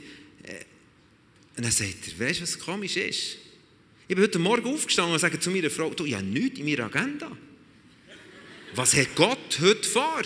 Äh 0.44 0.64
und 1.56 1.64
dann 1.64 1.72
sagt 1.72 2.06
er, 2.06 2.24
weißt 2.24 2.38
du, 2.38 2.42
was 2.44 2.56
komisch 2.56 2.96
ist? 2.96 3.38
Ich 4.06 4.14
bin 4.14 4.22
heute 4.22 4.38
Morgen 4.38 4.72
aufgestanden 4.72 5.14
und 5.14 5.18
sage 5.18 5.40
zu 5.40 5.50
meiner 5.50 5.70
Frau, 5.70 5.90
du, 5.90 6.04
ich 6.04 6.14
habe 6.14 6.24
nichts 6.24 6.60
in 6.60 6.66
meiner 6.66 6.84
Agenda. 6.84 7.36
Was 8.76 8.94
hat 8.94 9.14
Gott 9.14 9.58
heute 9.60 9.88
vor? 9.88 10.22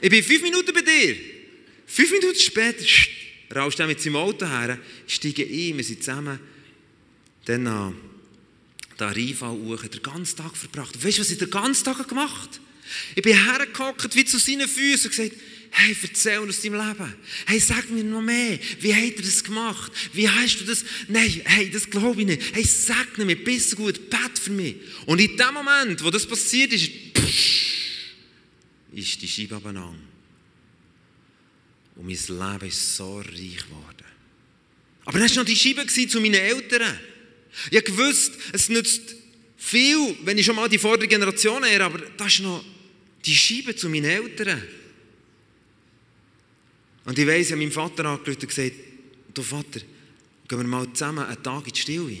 Ich 0.00 0.10
bin 0.10 0.22
fünf 0.22 0.42
Minuten 0.42 0.74
bei 0.74 0.82
dir. 0.82 1.16
Fünf 1.86 2.10
Minuten 2.10 2.38
später 2.38 2.84
rauscht 3.54 3.80
er 3.80 3.86
mit 3.86 4.00
seinem 4.00 4.16
Auto 4.16 4.46
her, 4.46 4.78
steige 5.06 5.42
ein, 5.42 5.76
wir 5.76 5.84
sind 5.84 6.02
zusammen 6.04 6.38
dann 7.46 7.66
an 7.66 7.96
den 9.00 9.08
Rheinfall 9.08 9.56
den 9.88 10.02
ganzen 10.02 10.36
Tag 10.36 10.54
verbracht. 10.56 11.02
Weißt 11.02 11.16
du, 11.16 11.22
was 11.22 11.30
ich 11.30 11.38
den 11.38 11.50
ganzen 11.50 11.84
Tag 11.84 12.06
gemacht 12.06 12.50
habe? 12.50 12.64
Ich 13.14 13.22
bin 13.22 13.42
hergehockt 13.42 14.14
wie 14.14 14.24
zu 14.24 14.38
seinen 14.38 14.68
Füßen 14.68 15.06
und 15.06 15.16
gesagt, 15.16 15.32
hey, 15.70 15.96
erzähl 16.02 16.38
aus 16.38 16.60
deinem 16.60 16.86
Leben. 16.86 17.14
Hey, 17.46 17.58
sag 17.58 17.90
mir 17.90 18.04
noch 18.04 18.20
mehr. 18.20 18.58
Wie 18.80 18.94
hat 18.94 19.16
er 19.16 19.22
das 19.22 19.42
gemacht? 19.42 19.90
Wie 20.12 20.28
hast 20.28 20.60
du 20.60 20.64
das? 20.64 20.84
Nein, 21.08 21.40
hey, 21.44 21.70
das 21.70 21.88
glaube 21.88 22.20
ich 22.20 22.26
nicht. 22.26 22.54
Hey, 22.54 22.64
sag 22.64 23.16
mir, 23.18 23.36
bist 23.36 23.72
du 23.72 23.76
gut, 23.76 24.10
bet 24.10 24.38
für 24.40 24.50
mich. 24.50 24.76
Und 25.06 25.20
in 25.20 25.36
dem 25.36 25.54
Moment, 25.54 26.04
wo 26.04 26.10
das 26.10 26.26
passiert 26.26 26.72
ist, 26.72 26.90
ist 28.92 29.22
die 29.22 29.28
Scheibe 29.28 29.56
abeinander. 29.56 29.98
Und 31.96 32.06
mein 32.06 32.16
Leben 32.16 32.68
ist 32.68 32.96
so 32.96 33.18
reich 33.18 33.56
geworden. 33.56 34.04
Aber 35.04 35.18
dann 35.18 35.28
war 35.28 35.36
noch 35.36 35.44
die 35.44 35.56
Scheibe 35.56 35.86
zu 35.86 36.20
meinen 36.20 36.34
Eltern. 36.34 36.98
Ich 37.70 37.96
wusste, 37.96 38.36
es 38.52 38.68
nützt 38.68 39.14
viel, 39.56 40.16
wenn 40.24 40.38
ich 40.38 40.46
schon 40.46 40.56
mal 40.56 40.68
die 40.68 40.78
vordere 40.78 41.08
Generation 41.08 41.62
wäre, 41.62 41.84
aber 41.84 41.98
das 42.16 42.34
ist 42.34 42.40
noch 42.40 42.64
die 43.24 43.34
Scheibe 43.34 43.76
zu 43.76 43.88
meinen 43.88 44.06
Eltern. 44.06 44.62
Und 47.04 47.18
ich 47.18 47.26
weiss, 47.26 47.46
ich 47.46 47.52
habe 47.52 47.60
meinem 47.60 47.72
Vater 47.72 48.04
angerufen 48.06 48.40
und 48.40 48.48
gesagt, 48.48 48.72
du 49.34 49.42
Vater, 49.42 49.80
gehen 50.48 50.58
wir 50.58 50.64
mal 50.64 50.90
zusammen 50.92 51.24
einen 51.24 51.42
Tag 51.42 51.66
in 51.66 51.72
die 51.72 51.80
Stille. 51.80 52.18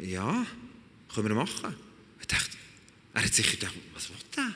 Äh, 0.00 0.06
ja, 0.06 0.46
können 1.12 1.28
wir 1.28 1.34
machen. 1.34 1.83
Er 3.14 3.22
hat 3.22 3.32
sicher 3.32 3.52
gedacht, 3.52 3.74
was 3.94 4.08
will 4.08 4.16
der? 4.36 4.54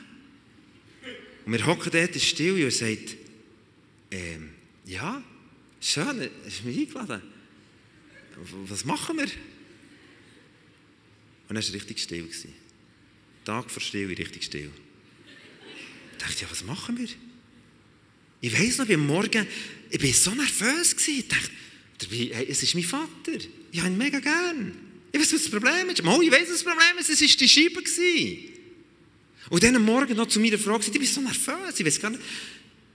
Und 1.45 1.53
wir 1.53 1.65
hocken 1.65 1.91
dort 1.91 2.13
in 2.13 2.19
Stille 2.19 2.65
und 2.65 2.73
sagt, 2.73 3.15
ähm, 4.11 4.49
ja, 4.85 5.23
schön, 5.79 6.19
er 6.19 6.29
ist 6.45 6.63
mich 6.65 6.77
eingeladen. 6.77 7.21
Was 8.67 8.85
machen 8.85 9.17
wir? 9.17 9.23
Und 11.47 11.55
dann 11.55 11.63
war 11.63 11.73
richtig 11.73 11.99
still. 11.99 12.29
Tag 13.45 13.71
vor 13.71 13.81
Stille, 13.81 14.17
richtig 14.17 14.43
still. 14.43 14.69
Ich 16.11 16.17
dachte, 16.17 16.41
ja, 16.41 16.51
was 16.51 16.63
machen 16.63 16.97
wir? 16.97 17.07
Ich 18.41 18.53
weiss 18.53 18.77
noch, 18.77 18.89
am 18.89 19.07
Morgen, 19.07 19.47
ich 19.89 20.03
war 20.03 20.13
so 20.13 20.31
nervös. 20.31 20.95
Ich 21.07 21.27
dachte, 21.27 21.49
es 22.47 22.63
ist 22.63 22.75
mein 22.75 22.83
Vater. 22.83 23.31
Ich 23.71 23.79
habe 23.79 23.89
ihn 23.89 23.97
mega 23.97 24.19
gern. 24.19 24.88
Ich 25.11 25.19
weiß, 25.19 25.33
was 25.33 25.43
das 25.43 25.51
Problem 25.51 25.89
ist. 25.89 26.03
Mal, 26.03 26.21
ich 26.23 26.31
weiß, 26.31 26.41
was 26.43 26.49
das 26.49 26.63
Problem 26.63 26.97
ist. 26.99 27.09
Es 27.09 27.21
war 27.21 27.27
die 27.27 27.49
Scheibe. 27.49 27.83
Und 29.49 29.63
dann 29.63 29.75
am 29.75 29.85
Morgen 29.85 30.15
noch 30.15 30.27
zu 30.27 30.39
meiner 30.39 30.59
Frau 30.59 30.77
gesagt, 30.77 30.95
ich 30.95 31.01
bin 31.01 31.09
so 31.09 31.21
nervös. 31.21 31.79
Ich 31.79 31.85
weiß 31.85 31.99
gar 31.99 32.11
nicht. 32.11 32.21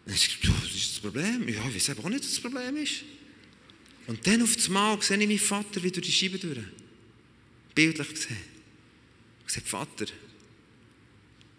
Dann 0.07 0.14
ich 0.14 0.40
gesagt, 0.40 0.62
was 0.62 0.74
ist 0.74 0.92
das 0.92 1.00
Problem? 1.00 1.48
Ja, 1.48 1.68
ich 1.68 1.74
weiß 1.88 1.98
auch 1.98 2.09
nicht, 2.09 2.20
was 2.20 2.31
das 2.31 2.40
Problem 2.40 2.77
ist. 2.77 3.03
Und 4.07 4.27
dann 4.27 4.42
auf 4.42 4.55
einmal 4.66 5.00
sehe 5.03 5.16
ich 5.16 5.27
meinen 5.27 5.38
Vater 5.38 5.83
wieder 5.83 5.94
durch 5.94 6.07
die 6.07 6.12
Scheibe 6.12 6.38
durch. 6.38 6.59
Bildlich 7.74 8.09
gesehen. 8.09 8.37
Ich 9.40 9.46
gesagt, 9.46 9.68
Vater, 9.68 10.07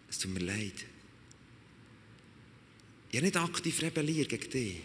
es 0.09 0.19
tut 0.19 0.33
mir 0.33 0.39
leid. 0.39 0.85
Ich 3.11 3.17
habe 3.17 3.25
nicht 3.25 3.37
aktiv 3.37 3.81
rebelliert 3.81 4.29
gegen 4.29 4.49
dich. 4.49 4.75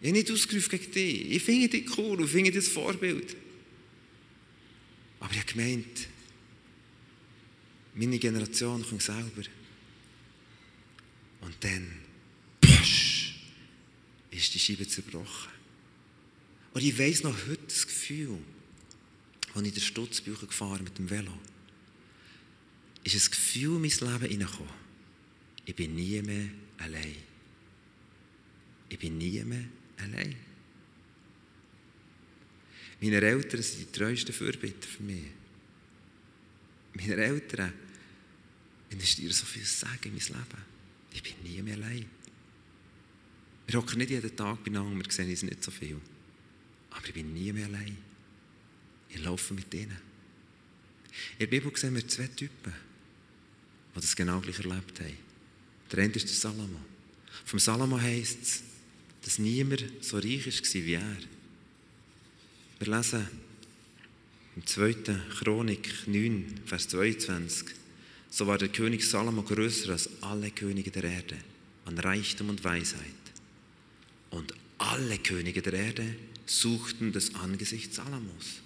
Ich 0.00 0.08
habe 0.08 0.12
nicht 0.18 0.30
ausgerufen 0.30 0.70
gegen 0.70 0.92
dich. 0.92 1.30
Ich 1.30 1.42
finde 1.42 1.68
dich 1.68 1.96
cool 1.96 2.20
und 2.20 2.28
finde 2.28 2.50
dich 2.50 2.66
ein 2.66 2.72
Vorbild. 2.72 3.36
Aber 5.32 5.40
ich 5.40 5.46
habe 5.46 5.58
gemeint, 5.58 6.08
meine 7.94 8.18
Generation 8.18 8.86
kommt 8.86 9.00
selber. 9.00 9.42
Und 11.40 11.54
dann, 11.60 11.90
posch, 12.60 13.36
ist 14.30 14.52
die 14.52 14.58
Scheibe 14.58 14.86
zerbrochen. 14.86 15.50
Und 16.74 16.82
ich 16.82 16.98
weiss 16.98 17.22
noch 17.22 17.34
heute 17.48 17.62
das 17.66 17.86
Gefühl, 17.86 18.40
als 19.54 19.66
ich 19.66 19.72
den 19.72 19.82
Stutzbücher 19.82 20.46
gefahren 20.46 20.84
mit 20.84 20.98
dem 20.98 21.08
Velo, 21.08 21.32
ist 23.02 23.14
ein 23.14 23.30
Gefühl 23.30 23.76
in 23.76 23.80
mein 23.80 23.90
Leben 23.90 24.32
hineingekommen. 24.32 24.74
Ich 25.64 25.74
bin 25.74 25.94
nie 25.94 26.20
mehr 26.20 26.48
allein. 26.76 27.16
Ich 28.90 28.98
bin 28.98 29.16
nie 29.16 29.42
mehr 29.44 29.64
allein. 29.96 30.36
Meine 33.02 33.20
Eltern 33.20 33.60
sind 33.60 33.80
die 33.80 33.98
treuesten 33.98 34.32
Fürbitter 34.32 34.86
für 34.86 35.02
mich. 35.02 35.24
Meine 36.94 37.16
Eltern 37.16 37.72
investieren 38.90 39.32
so 39.32 39.44
viel 39.44 39.64
Sagen 39.64 39.98
in 40.04 40.12
mein 40.12 40.20
Leben. 40.20 40.62
Ich 41.12 41.22
bin 41.22 41.34
nie 41.42 41.60
mehr 41.62 41.74
allein. 41.74 42.06
Wir 43.66 43.80
hocken 43.80 43.98
nicht 43.98 44.10
jeden 44.10 44.36
Tag 44.36 44.62
beieinander, 44.62 45.04
wir 45.04 45.12
sehen 45.12 45.28
uns 45.28 45.42
nicht 45.42 45.64
so 45.64 45.72
viel. 45.72 46.00
Aber 46.90 47.04
ich 47.04 47.12
bin 47.12 47.32
nie 47.32 47.52
mehr 47.52 47.66
allein. 47.66 47.96
Ich 49.08 49.20
laufe 49.20 49.52
mit 49.52 49.74
ihnen. 49.74 49.98
In 51.32 51.38
der 51.40 51.46
Bibel 51.48 51.76
sehen 51.76 51.96
wir 51.96 52.06
zwei 52.06 52.28
Typen, 52.28 52.72
die 53.96 54.00
das 54.00 54.14
genau 54.14 54.40
gleich 54.40 54.60
erlebt 54.60 55.00
haben. 55.00 55.16
Der 55.90 56.04
eine 56.04 56.12
ist 56.12 56.28
der 56.28 56.34
Salomo. 56.34 56.80
Vom 57.46 57.58
Salomo 57.58 58.00
heisst 58.00 58.42
es, 58.42 58.62
dass 59.22 59.40
niemand 59.40 59.84
so 60.00 60.18
reich 60.18 60.46
war 60.46 60.84
wie 60.84 60.94
er. 60.94 61.16
Wir 62.84 62.96
lesen 62.96 63.28
im 64.56 64.66
2. 64.66 64.94
Chronik 65.38 65.88
9, 66.08 66.62
Vers 66.66 66.88
22. 66.88 67.68
So 68.28 68.48
war 68.48 68.58
der 68.58 68.70
König 68.70 69.08
Salomo 69.08 69.42
größer 69.44 69.92
als 69.92 70.10
alle 70.20 70.50
Könige 70.50 70.90
der 70.90 71.04
Erde, 71.04 71.36
an 71.84 71.96
Reichtum 71.96 72.48
und 72.48 72.64
Weisheit. 72.64 73.04
Und 74.30 74.52
alle 74.78 75.18
Könige 75.18 75.62
der 75.62 75.74
Erde 75.74 76.16
suchten 76.44 77.12
das 77.12 77.36
Angesicht 77.36 77.94
Salomos. 77.94 78.62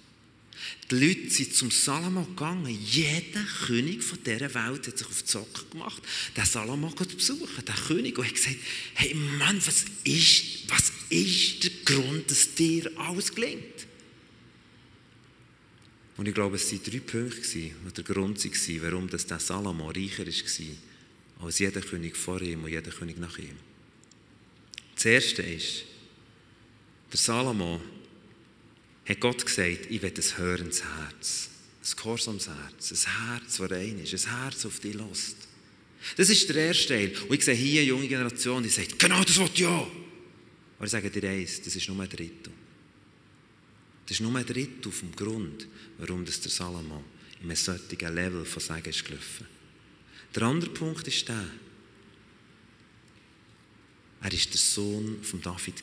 Die 0.89 0.95
Leute 0.95 1.29
sind 1.29 1.53
zum 1.53 1.69
Salomo 1.69 2.23
gegangen. 2.23 2.75
Jeder 2.85 3.43
König 3.67 4.03
von 4.03 4.17
dieser 4.23 4.51
Welt 4.51 4.87
hat 4.87 4.97
sich 4.97 5.05
auf 5.05 5.21
die 5.21 5.31
Socken 5.31 5.69
gemacht, 5.69 6.01
den 6.35 6.45
Salomo 6.45 6.89
zu 6.89 7.05
besuchen. 7.05 7.63
Der 7.67 7.75
König 7.75 8.17
und 8.17 8.25
hat 8.25 8.33
gesagt, 8.33 8.55
hey 8.95 9.13
Mann, 9.13 9.61
was 9.63 9.85
ist, 10.05 10.67
was 10.69 10.91
ist 11.09 11.63
der 11.63 11.71
Grund, 11.85 12.31
dass 12.31 12.55
dir 12.55 12.91
alles 12.97 13.35
gelingt? 13.35 13.86
Und 16.17 16.27
ich 16.27 16.33
glaube, 16.33 16.55
es 16.55 16.71
waren 16.71 16.83
drei 16.83 16.99
Punkte, 16.99 17.41
die 17.41 17.73
der 17.95 18.03
Grund 18.03 18.43
waren, 18.43 18.81
warum 18.81 19.09
das 19.09 19.27
der 19.27 19.39
Salomo 19.39 19.89
reicher 19.89 20.25
war 20.25 21.45
als 21.45 21.59
jeder 21.59 21.81
König 21.81 22.17
vor 22.17 22.41
ihm 22.41 22.63
und 22.63 22.71
jeder 22.71 22.91
König 22.91 23.19
nach 23.19 23.37
ihm. 23.37 23.55
Das 24.95 25.05
Erste 25.05 25.43
ist, 25.43 25.83
der 27.11 27.19
Salomo 27.19 27.79
hat 29.07 29.19
Gott 29.19 29.45
gesagt, 29.45 29.91
ich 29.91 30.01
will 30.01 30.11
ein 30.11 30.37
hörendes 30.37 30.83
Herz, 30.83 31.49
ein 31.83 31.95
gehorsames 31.95 32.47
Herz, 32.47 32.91
ein 32.91 33.27
Herz, 33.27 33.57
das 33.57 33.71
rein 33.71 33.99
ist, 33.99 34.25
ein 34.25 34.41
Herz, 34.41 34.55
das 34.55 34.65
auf 34.65 34.79
dich 34.79 34.95
lässt. 34.95 35.37
Das 36.15 36.29
ist 36.29 36.49
der 36.49 36.67
erste 36.67 36.87
Teil. 36.87 37.13
Und 37.27 37.35
ich 37.35 37.45
sehe 37.45 37.53
hier 37.53 37.81
eine 37.81 37.89
junge 37.89 38.07
Generation, 38.07 38.63
die 38.63 38.69
sagt, 38.69 38.97
genau 38.97 39.23
das 39.23 39.37
will 39.37 39.49
ich 39.53 39.65
auch. 39.65 39.91
Aber 40.77 40.85
ich 40.85 40.91
sage 40.91 41.09
dir 41.09 41.29
eins, 41.29 41.61
das 41.61 41.75
ist 41.75 41.87
nur 41.87 42.01
ein 42.01 42.09
Drittel. 42.09 42.53
Das 44.07 44.17
ist 44.17 44.21
nur 44.21 44.35
ein 44.35 44.45
Drittel 44.45 44.91
vom 44.91 45.11
Grund, 45.15 45.67
warum 45.97 46.23
das 46.23 46.39
der 46.39 46.49
Salomo 46.49 47.03
in 47.41 47.47
einem 47.47 47.55
solchen 47.55 48.15
Level 48.15 48.45
von 48.45 48.61
Sagen 48.61 48.89
ist 48.89 49.05
gelaufen. 49.05 49.45
Der 50.33 50.43
andere 50.43 50.71
Punkt 50.71 51.07
ist 51.07 51.27
der, 51.27 51.35
er 54.19 54.23
war 54.23 54.29
der 54.29 54.39
Sohn 54.39 55.21
von 55.21 55.41
David. 55.41 55.75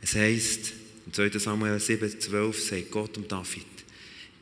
Es 0.00 0.14
heisst, 0.14 0.72
Im 1.06 1.12
2. 1.12 1.38
Samuel 1.38 1.80
7, 1.80 2.20
12 2.20 2.62
sagt 2.62 2.90
Gott 2.90 3.16
um 3.16 3.26
David, 3.26 3.64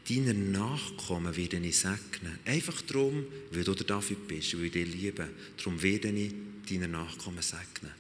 deine 0.09 0.35
Nachkommen 0.35 1.35
werde 1.37 1.59
ich 1.59 1.79
segnen. 1.79 2.39
Einfach 2.45 2.83
darum, 2.83 3.25
weil 3.53 3.65
du 3.65 3.73
der 3.73 3.87
David 3.87 4.27
bist, 4.27 4.57
weil 4.59 4.65
ich 4.65 4.73
dich 4.73 4.93
liebe. 4.93 5.29
Darum 5.57 5.81
werde 5.81 6.11
ich 6.11 6.33
deine 6.69 6.89
Nachkommen 6.89 7.41
segnen. 7.41 7.93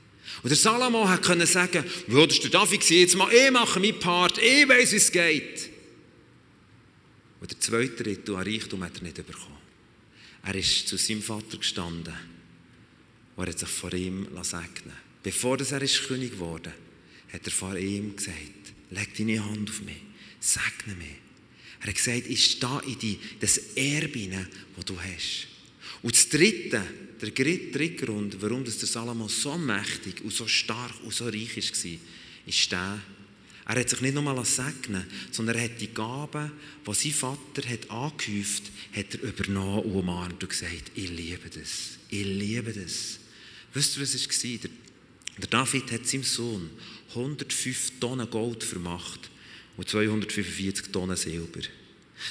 Und 0.42 0.50
der 0.50 0.56
Salomo 0.56 1.08
hat 1.08 1.22
können 1.22 1.46
sagen, 1.46 1.84
war 2.08 2.26
der 2.26 2.50
David, 2.50 2.88
jetzt 2.90 3.16
mal, 3.16 3.32
ich 3.32 3.50
mache 3.50 3.80
meinen 3.80 3.98
Part, 3.98 4.38
ich 4.38 4.68
weiß, 4.68 4.92
wie 4.92 4.96
es 4.96 5.12
geht. 5.12 5.70
Und 7.40 7.50
der 7.50 7.60
zweite 7.60 8.02
Drittel 8.02 8.36
an 8.36 8.42
Reichtum 8.42 8.82
hat 8.82 8.96
er 8.96 9.02
nicht 9.02 9.16
bekommen. 9.16 9.56
Er 10.42 10.54
ist 10.54 10.88
zu 10.88 10.96
seinem 10.96 11.22
Vater 11.22 11.58
gestanden 11.58 12.14
und 13.36 13.48
hat 13.48 13.58
sich 13.58 13.68
vor 13.68 13.92
ihm 13.92 14.28
segnen 14.42 14.96
Bevor 15.22 15.58
er 15.58 15.80
König 15.80 16.32
geworden 16.32 16.72
hat 17.32 17.46
er 17.46 17.52
vor 17.52 17.76
ihm 17.76 18.16
gesagt, 18.16 18.72
leg 18.90 19.16
deine 19.16 19.44
Hand 19.44 19.68
auf 19.68 19.82
mich, 19.82 19.96
segne 20.40 20.94
mich. 20.94 21.16
Er 21.80 21.88
hat 21.88 21.94
gesagt, 21.94 22.26
ich 22.28 22.44
stehe 22.44 22.82
in 22.86 22.98
die, 22.98 23.18
das 23.40 23.58
Erbe, 23.74 24.46
das 24.76 24.84
du 24.84 24.98
hast. 24.98 25.48
Und 26.06 26.14
das 26.14 26.28
Dritte, 26.28 26.80
der 27.20 27.30
dritte 27.32 27.90
Grund, 27.96 28.40
warum 28.40 28.62
der 28.62 28.72
Salomo 28.72 29.26
so 29.26 29.58
mächtig 29.58 30.22
und 30.22 30.32
so 30.32 30.46
stark 30.46 31.02
und 31.02 31.12
so 31.12 31.24
reich 31.24 31.56
war, 31.56 31.98
ist 32.46 32.70
der, 32.70 33.00
er 33.66 33.80
hat 33.80 33.90
sich 33.90 34.00
nicht 34.02 34.14
nur 34.14 34.44
segnen 34.44 35.04
sondern 35.32 35.56
er 35.56 35.64
hat 35.64 35.80
die 35.80 35.92
Gaben, 35.92 36.52
die 36.86 36.94
sein 36.94 37.10
Vater 37.10 37.68
hat 37.68 37.90
angehäuft 37.90 38.70
hat, 38.94 39.14
er 39.14 39.22
übernommen 39.24 39.82
und 39.82 39.96
umarmt 39.96 40.40
und 40.44 40.48
gesagt, 40.48 40.92
ich 40.94 41.10
liebe 41.10 41.50
das, 41.52 41.98
ich 42.08 42.24
liebe 42.24 42.72
das. 42.72 43.18
Wisst 43.74 43.96
ihr, 43.96 44.02
was 44.02 44.14
es 44.14 44.28
war? 44.28 44.58
Der, 44.58 44.70
der 45.38 45.48
David 45.48 45.90
hat 45.90 46.06
seinem 46.06 46.22
Sohn 46.22 46.70
105 47.08 47.98
Tonnen 47.98 48.30
Gold 48.30 48.62
vermacht 48.62 49.28
und 49.76 49.88
245 49.88 50.86
Tonnen 50.92 51.16
Silber. 51.16 51.62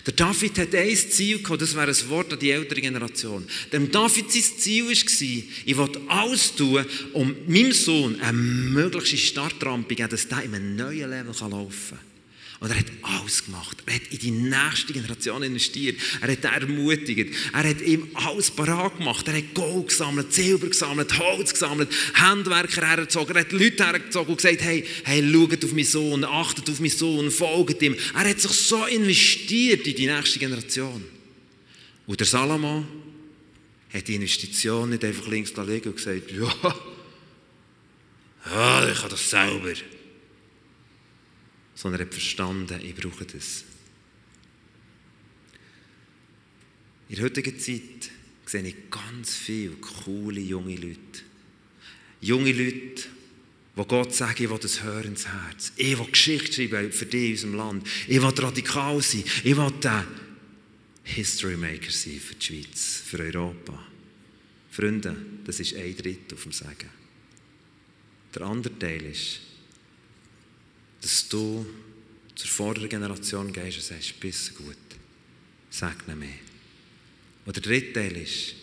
Der 0.05 0.13
David 0.13 0.57
hat 0.57 0.75
ein 0.75 0.95
Ziel 0.95 1.41
gehabt, 1.41 1.61
das 1.61 1.75
wäre 1.75 1.87
ein 1.87 2.09
Wort 2.09 2.33
an 2.33 2.39
die 2.39 2.51
ältere 2.51 2.81
Generation. 2.81 3.47
Dem 3.71 3.91
David 3.91 4.31
sein 4.31 4.43
Ziel 4.57 4.85
war, 4.85 4.91
ich 4.91 5.77
will 5.77 5.89
alles 6.07 6.55
tun, 6.55 6.85
um 7.13 7.35
meinem 7.47 7.71
Sohn 7.71 8.19
eine 8.21 8.33
mögliche 8.33 9.17
Startrampe 9.17 9.89
zu 9.89 9.95
geben, 9.95 10.09
dass 10.09 10.25
er 10.25 10.43
in 10.43 10.55
einem 10.55 10.75
neuen 10.75 11.09
Level 11.09 11.33
laufen 11.49 11.97
kann. 11.97 12.14
Und 12.59 12.69
er 12.69 12.79
hat 12.79 12.85
alles 13.01 13.43
gemacht. 13.43 13.83
Er 13.85 13.95
hat 13.95 14.07
in 14.11 14.19
die 14.19 14.31
nächste 14.31 14.93
Generation 14.93 15.43
investiert. 15.43 15.99
Er 16.21 16.31
hat 16.31 16.43
ermutigt. 16.45 17.35
Er 17.51 17.69
hat 17.69 17.81
ihm 17.81 18.07
alles 18.13 18.49
parat 18.49 18.97
gemacht. 18.97 19.27
Er 19.27 19.37
hat 19.37 19.53
Gold 19.53 19.89
gesammelt, 19.89 20.31
Silber 20.31 20.67
gesammelt, 20.67 21.17
Holz 21.19 21.51
gesammelt, 21.51 21.89
Handwerker 22.13 22.87
hergezogen. 22.87 23.35
Er 23.35 23.41
hat 23.41 23.51
Leute 23.51 23.83
hergezogen 23.83 24.29
und 24.29 24.37
gesagt, 24.37 24.61
hey, 24.61 24.85
hey, 25.03 25.31
schaut 25.31 25.65
auf 25.65 25.71
meinen 25.73 25.85
Sohn, 25.85 26.23
achtet 26.23 26.69
auf 26.69 26.79
meinen 26.79 26.91
Sohn, 26.91 27.29
folgt 27.29 27.81
ihm. 27.81 27.95
Er 28.13 28.29
hat 28.29 28.39
sich 28.39 28.51
so 28.51 28.85
investiert 28.85 29.85
in 29.85 29.95
die 29.95 30.07
nächste 30.07 30.39
Generation. 30.39 31.03
Und 32.07 32.19
der 32.19 32.27
Salomo 32.27 32.85
hat 33.93 34.07
die 34.07 34.15
Investition 34.15 34.89
nicht 34.89 35.03
einfach 35.03 35.27
links 35.27 35.53
da 35.53 35.63
liegen 35.63 35.89
und 35.89 35.97
gesagt, 35.97 36.31
ja, 36.31 36.53
ja 38.49 38.89
ich 38.89 38.99
kann 38.99 39.09
das 39.09 39.29
selber 39.29 39.73
sondern 41.75 42.01
er 42.01 42.05
hat 42.05 42.13
verstanden, 42.13 42.79
ich 42.81 42.95
brauche 42.95 43.25
das. 43.25 43.65
In 47.09 47.15
der 47.15 47.25
heutigen 47.25 47.59
Zeit 47.59 48.09
sehe 48.45 48.63
ich 48.63 48.89
ganz 48.89 49.35
viele 49.35 49.75
coole 49.75 50.41
junge 50.41 50.75
Leute. 50.75 51.21
Junge 52.21 52.51
Leute, 52.51 53.03
die 53.77 53.83
Gott 53.87 54.15
sagen, 54.15 54.43
ich 54.43 54.49
will 54.49 54.57
das 54.57 54.81
hören 54.81 55.09
ins 55.09 55.27
Herz. 55.27 55.73
Ich 55.75 55.99
will 55.99 56.07
Geschichte 56.07 56.67
schreiben 56.67 56.91
für 56.91 57.05
dich 57.05 57.25
in 57.25 57.31
unserem 57.33 57.55
Land. 57.55 57.87
Ich 58.07 58.21
will 58.21 58.29
radikal 58.29 59.01
sein. 59.01 59.23
Ich 59.43 59.57
will 59.57 59.71
der 59.83 60.07
History 61.03 61.57
Maker 61.57 61.91
sein 61.91 62.19
für 62.19 62.35
die 62.35 62.45
Schweiz, 62.45 63.03
für 63.05 63.19
Europa. 63.19 63.85
Freunde, 64.71 65.15
das 65.45 65.59
ist 65.59 65.75
ein 65.75 65.95
Drittel 65.95 66.37
dem 66.37 66.51
Sagen. 66.51 66.89
Der 68.33 68.41
andere 68.41 68.77
Teil 68.77 69.03
ist, 69.03 69.41
dass 71.05 71.29
du 71.29 71.63
zur 72.33 72.49
vorderen 72.49 72.89
Generation 72.89 73.53
gehst 73.53 73.77
und 73.77 73.83
sagst, 73.83 74.19
bist 74.19 74.55
gut, 74.55 74.75
segne 75.69 76.15
mich. 76.15 76.39
Und 77.45 77.55
der 77.55 77.61
dritte 77.61 77.93
Teil 77.93 78.17
ist, 78.17 78.55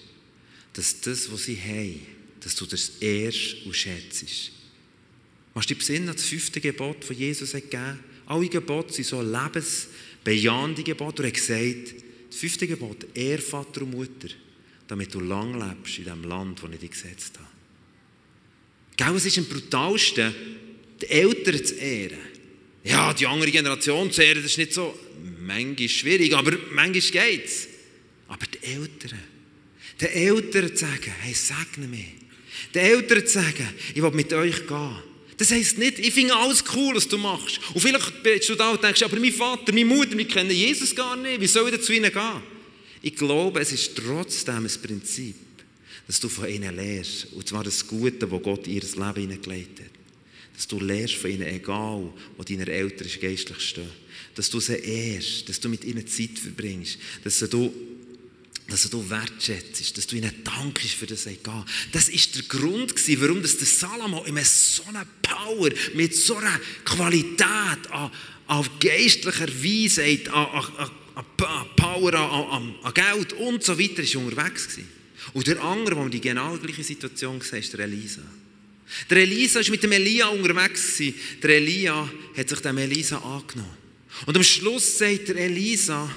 dass 0.72 1.00
das, 1.02 1.30
was 1.30 1.44
sie 1.44 1.56
haben, 1.56 2.00
dass 2.40 2.56
du 2.56 2.66
das 2.66 2.94
ehrst 2.98 3.64
und 3.64 3.76
schätzt. 3.76 4.24
Machst 5.54 5.70
du 5.70 5.74
dich 5.74 5.78
besinnen 5.78 6.08
an 6.08 6.16
das 6.16 6.24
fünfte 6.24 6.60
Gebot, 6.60 7.08
das 7.08 7.16
Jesus 7.16 7.54
hat 7.54 7.70
gegeben 7.70 8.00
Alle 8.26 8.48
Gebote 8.48 8.92
sind 8.92 9.06
so 9.06 9.22
lebensbejahende 9.22 10.82
Gebote. 10.82 11.22
Er 11.22 11.28
hat 11.28 11.34
gesagt, 11.34 11.94
das 12.28 12.40
fünfte 12.40 12.66
Gebot, 12.66 13.06
Ehr 13.14 13.38
Vater 13.38 13.82
und 13.82 13.92
Mutter, 13.92 14.30
damit 14.88 15.14
du 15.14 15.20
lang 15.20 15.60
lebst 15.60 15.98
in 15.98 16.06
dem 16.06 16.24
Land, 16.24 16.60
das 16.60 16.70
ich 16.72 16.80
dir 16.80 16.88
gesetzt 16.88 17.38
habe. 17.38 17.48
Gell, 18.96 19.14
es 19.14 19.26
ist 19.26 19.38
am 19.38 19.44
brutalsten, 19.44 20.34
die 21.00 21.08
Eltern 21.08 21.64
zu 21.64 21.74
ehren. 21.76 22.31
Ja, 22.84 23.14
die 23.14 23.26
andere 23.26 23.50
Generation 23.50 24.10
zu 24.10 24.22
ehren, 24.22 24.42
das 24.42 24.52
ist 24.52 24.58
nicht 24.58 24.72
so, 24.72 24.98
manchmal 25.40 25.88
schwierig, 25.88 26.34
aber 26.34 26.52
manchmal 26.72 26.92
geht 27.00 27.44
es. 27.44 27.68
Aber 28.28 28.46
die 28.46 28.66
Eltern, 28.66 29.18
den 30.00 30.08
Eltern 30.08 30.68
zu 30.74 30.84
sagen, 30.84 31.12
hey, 31.20 31.34
segne 31.34 31.86
mich. 31.86 32.06
Den 32.74 32.82
Eltern 32.82 33.26
zu 33.26 33.32
sagen, 33.34 33.68
ich 33.94 34.02
will 34.02 34.10
mit 34.10 34.32
euch 34.32 34.66
gehen. 34.66 34.96
Das 35.36 35.50
heisst 35.50 35.78
nicht, 35.78 35.98
ich 35.98 36.12
finde 36.12 36.36
alles 36.36 36.62
cool, 36.74 36.94
was 36.94 37.08
du 37.08 37.18
machst. 37.18 37.60
Und 37.74 37.80
vielleicht 37.80 38.22
bist 38.22 38.48
du 38.48 38.54
da 38.54 38.70
und 38.70 38.82
denkst, 38.82 39.02
aber 39.02 39.18
mein 39.18 39.32
Vater, 39.32 39.72
meine 39.72 39.84
Mutter, 39.84 40.16
wir 40.16 40.28
kennen 40.28 40.50
Jesus 40.50 40.94
gar 40.94 41.16
nicht. 41.16 41.40
Wie 41.40 41.46
soll 41.46 41.72
ich 41.72 41.82
zu 41.82 41.92
ihnen 41.92 42.12
gehen? 42.12 42.42
Ich 43.00 43.16
glaube, 43.16 43.60
es 43.60 43.72
ist 43.72 43.96
trotzdem 43.96 44.64
ein 44.66 44.82
Prinzip, 44.82 45.34
dass 46.06 46.20
du 46.20 46.28
von 46.28 46.48
ihnen 46.48 46.74
lernst. 46.76 47.28
Und 47.32 47.48
zwar 47.48 47.64
das 47.64 47.86
Gute, 47.86 48.26
das 48.26 48.42
Gott 48.42 48.66
in 48.66 48.74
ihr 48.74 48.82
Leben 48.82 49.14
hineingelegt 49.14 49.80
hat. 49.80 49.91
Dass 50.62 50.68
du 50.68 50.78
lernst 50.78 51.14
von 51.14 51.28
ihnen, 51.28 51.42
egal 51.42 52.12
wo 52.36 52.42
deine 52.44 52.68
Eltern 52.68 53.08
geistlich 53.20 53.60
stehen. 53.60 53.90
Dass 54.36 54.48
du 54.48 54.60
sie 54.60 54.76
ehrst, 54.76 55.48
dass 55.48 55.58
du 55.58 55.68
mit 55.68 55.82
ihnen 55.82 56.06
Zeit 56.06 56.38
verbringst, 56.38 56.98
dass 57.24 57.40
du 57.40 57.74
dass 58.68 58.88
du 58.88 59.10
wertschätzt, 59.10 59.98
dass 59.98 60.06
du 60.06 60.14
ihnen 60.14 60.32
dankst 60.44 60.92
für 60.92 61.06
das 61.06 61.26
Egal. 61.26 61.64
Das 61.90 62.12
war 62.12 62.20
der 62.36 62.42
Grund, 62.44 62.94
warum 63.20 63.42
das 63.42 63.58
der 63.58 63.66
Salomo 63.66 64.22
immer 64.22 64.44
so 64.44 64.84
eine 64.84 65.04
Power, 65.20 65.68
mit 65.94 66.14
so 66.14 66.36
einer 66.36 66.60
Qualität 66.84 67.90
an, 67.90 68.12
an 68.46 68.66
geistlicher 68.78 69.48
Weisheit, 69.48 70.28
an, 70.28 70.46
an, 70.46 70.90
an 71.16 71.66
Power, 71.76 72.14
an, 72.14 72.74
an, 72.84 72.94
Geld 72.94 73.32
und 73.32 73.64
so 73.64 73.76
weiter 73.76 74.04
ist 74.04 74.14
unterwegs 74.14 74.76
war. 74.76 74.84
Und 75.32 75.46
der 75.48 75.60
andere, 75.60 75.96
wo 75.96 76.02
man 76.02 76.10
die 76.12 76.20
genau 76.20 76.56
gleiche 76.56 76.84
Situation 76.84 77.40
sieht, 77.40 77.64
ist 77.64 77.72
der 77.72 77.80
Elisa. 77.80 78.22
Der 79.08 79.18
Elisa 79.18 79.60
war 79.60 79.70
mit 79.70 79.82
dem 79.82 79.92
Elia 79.92 80.26
unterwegs. 80.28 81.02
Der 81.42 81.56
Elia 81.56 82.10
hat 82.36 82.48
sich 82.48 82.60
dem 82.60 82.78
Elisa 82.78 83.18
angenommen. 83.18 83.76
Und 84.26 84.36
am 84.36 84.42
Schluss 84.42 84.98
sagt 84.98 85.28
der 85.28 85.36
Elisa, 85.36 86.10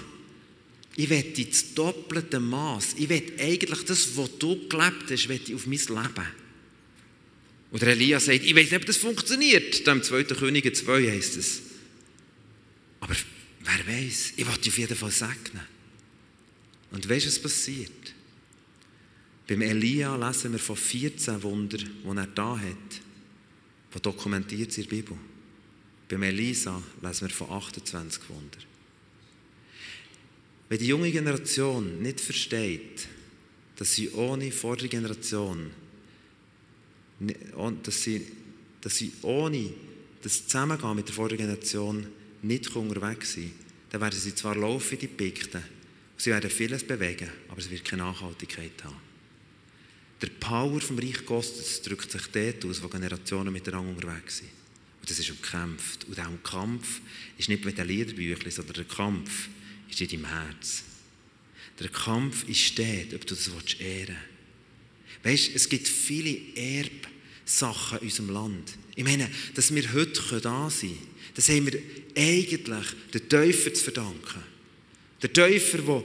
ich 0.97 1.09
will 1.09 1.33
das 1.38 1.73
doppelte 1.73 2.39
Maß. 2.39 2.95
Ich 2.97 3.09
will 3.09 3.33
eigentlich 3.39 3.83
das, 3.83 4.15
was 4.15 4.38
du 4.38 4.67
gelebt 4.67 5.09
hast, 5.09 5.27
will 5.27 5.41
ich 5.45 5.55
auf 5.55 5.65
mein 5.65 5.79
Leben. 5.79 6.27
Und 7.71 7.81
der 7.81 7.89
Elia 7.89 8.19
sagt, 8.19 8.43
ich 8.43 8.55
weiß 8.55 8.71
nicht, 8.71 8.75
ob 8.75 8.85
das 8.85 8.97
funktioniert. 8.97 9.85
Dem 9.85 10.01
2. 10.01 10.23
Könige 10.23 10.71
2 10.71 11.11
heisst 11.11 11.35
es. 11.35 11.61
Aber 13.01 13.15
wer 13.61 13.95
weiß, 13.95 14.33
ich 14.38 14.45
dich 14.45 14.71
auf 14.71 14.77
jeden 14.77 14.95
Fall 14.95 15.11
segnen. 15.11 15.61
Und 16.91 17.09
weißt 17.09 17.25
du, 17.25 17.29
was 17.29 17.39
passiert? 17.39 18.14
Beim 19.47 19.62
Elia 19.62 20.15
lesen 20.15 20.53
wir 20.53 20.60
von 20.60 20.75
14 20.75 21.43
Wunder, 21.43 21.77
die 21.77 22.17
er 22.17 22.27
da 22.27 22.58
hat, 22.58 23.01
die 23.93 24.01
dokumentiert 24.01 24.71
sind 24.71 24.86
in 24.86 24.89
der 24.89 24.95
Bibel. 24.97 25.17
Beim 26.08 26.23
Elisa 26.23 26.81
lesen 27.01 27.27
wir 27.27 27.34
von 27.34 27.51
28 27.51 28.29
Wunder. 28.29 28.58
Wenn 30.67 30.79
die 30.79 30.88
junge 30.88 31.12
Generation 31.12 32.01
nicht 32.01 32.19
versteht, 32.19 33.08
dass 33.75 33.93
sie 33.93 34.10
ohne 34.12 34.51
vordere 34.51 34.88
Generation, 34.88 35.69
dass 37.84 38.03
sie, 38.03 38.25
dass 38.81 38.95
sie 38.97 39.12
ohne 39.21 39.71
das 40.23 40.47
Zusammengehen 40.47 40.95
mit 40.95 41.08
der 41.08 41.13
vorderen 41.13 41.38
Generation 41.38 42.08
nicht 42.41 42.75
unterwegs 42.75 43.34
sind, 43.34 43.51
dann 43.91 44.01
werden 44.01 44.19
sie 44.19 44.34
zwar 44.34 44.55
laufen 44.55 44.91
wie 44.91 44.97
die 44.97 45.08
Pikten, 45.08 45.62
sie 46.17 46.31
werden 46.31 46.49
vieles 46.49 46.84
bewegen, 46.84 47.29
aber 47.47 47.60
es 47.60 47.69
wird 47.69 47.86
keine 47.86 48.03
Nachhaltigkeit 48.03 48.84
haben. 48.84 49.14
Der 50.25 50.31
Power 50.39 50.81
vom 50.81 50.97
Reich 50.97 51.23
Gottes 51.23 51.83
drückt 51.83 52.11
sich 52.11 52.23
dort 52.33 52.65
aus, 52.65 52.81
wo 52.81 52.88
Generationen 52.88 53.53
miteinander 53.53 53.91
unterwegs 53.91 54.39
sind. 54.39 54.49
Und 54.99 55.07
das 55.07 55.19
ist 55.19 55.29
umkämpft. 55.29 56.05
Und 56.05 56.19
auch 56.19 56.43
Kampf 56.43 56.99
ist 57.38 57.47
nicht 57.47 57.63
mit 57.63 57.77
den 57.77 57.88
Liederbüchern, 57.88 58.49
sondern 58.49 58.73
der 58.73 58.85
Kampf 58.85 59.49
ist 59.88 60.01
in 60.01 60.07
deinem 60.07 60.25
Herz. 60.25 60.81
Der 61.79 61.89
Kampf 61.89 62.49
ist 62.49 62.79
dort, 62.79 63.13
ob 63.13 63.27
du 63.27 63.35
das 63.35 63.47
ehren 63.79 64.17
willst. 65.21 65.47
Weißt, 65.47 65.55
es 65.55 65.69
gibt 65.69 65.88
viele 65.88 66.39
Sachen 67.45 67.99
in 67.99 68.05
unserem 68.05 68.29
Land. 68.31 68.77
Ich 68.95 69.03
meine, 69.03 69.29
dass 69.53 69.75
wir 69.75 69.93
heute 69.93 70.41
da 70.41 70.71
sein 70.71 70.89
können, 70.89 71.07
das 71.35 71.49
haben 71.49 71.71
wir 71.71 71.79
eigentlich 72.17 72.88
den 73.13 73.29
Täufer 73.29 73.71
zu 73.75 73.83
verdanken. 73.83 74.41
Der 75.21 75.31
Täufer, 75.31 75.77
der 75.77 76.03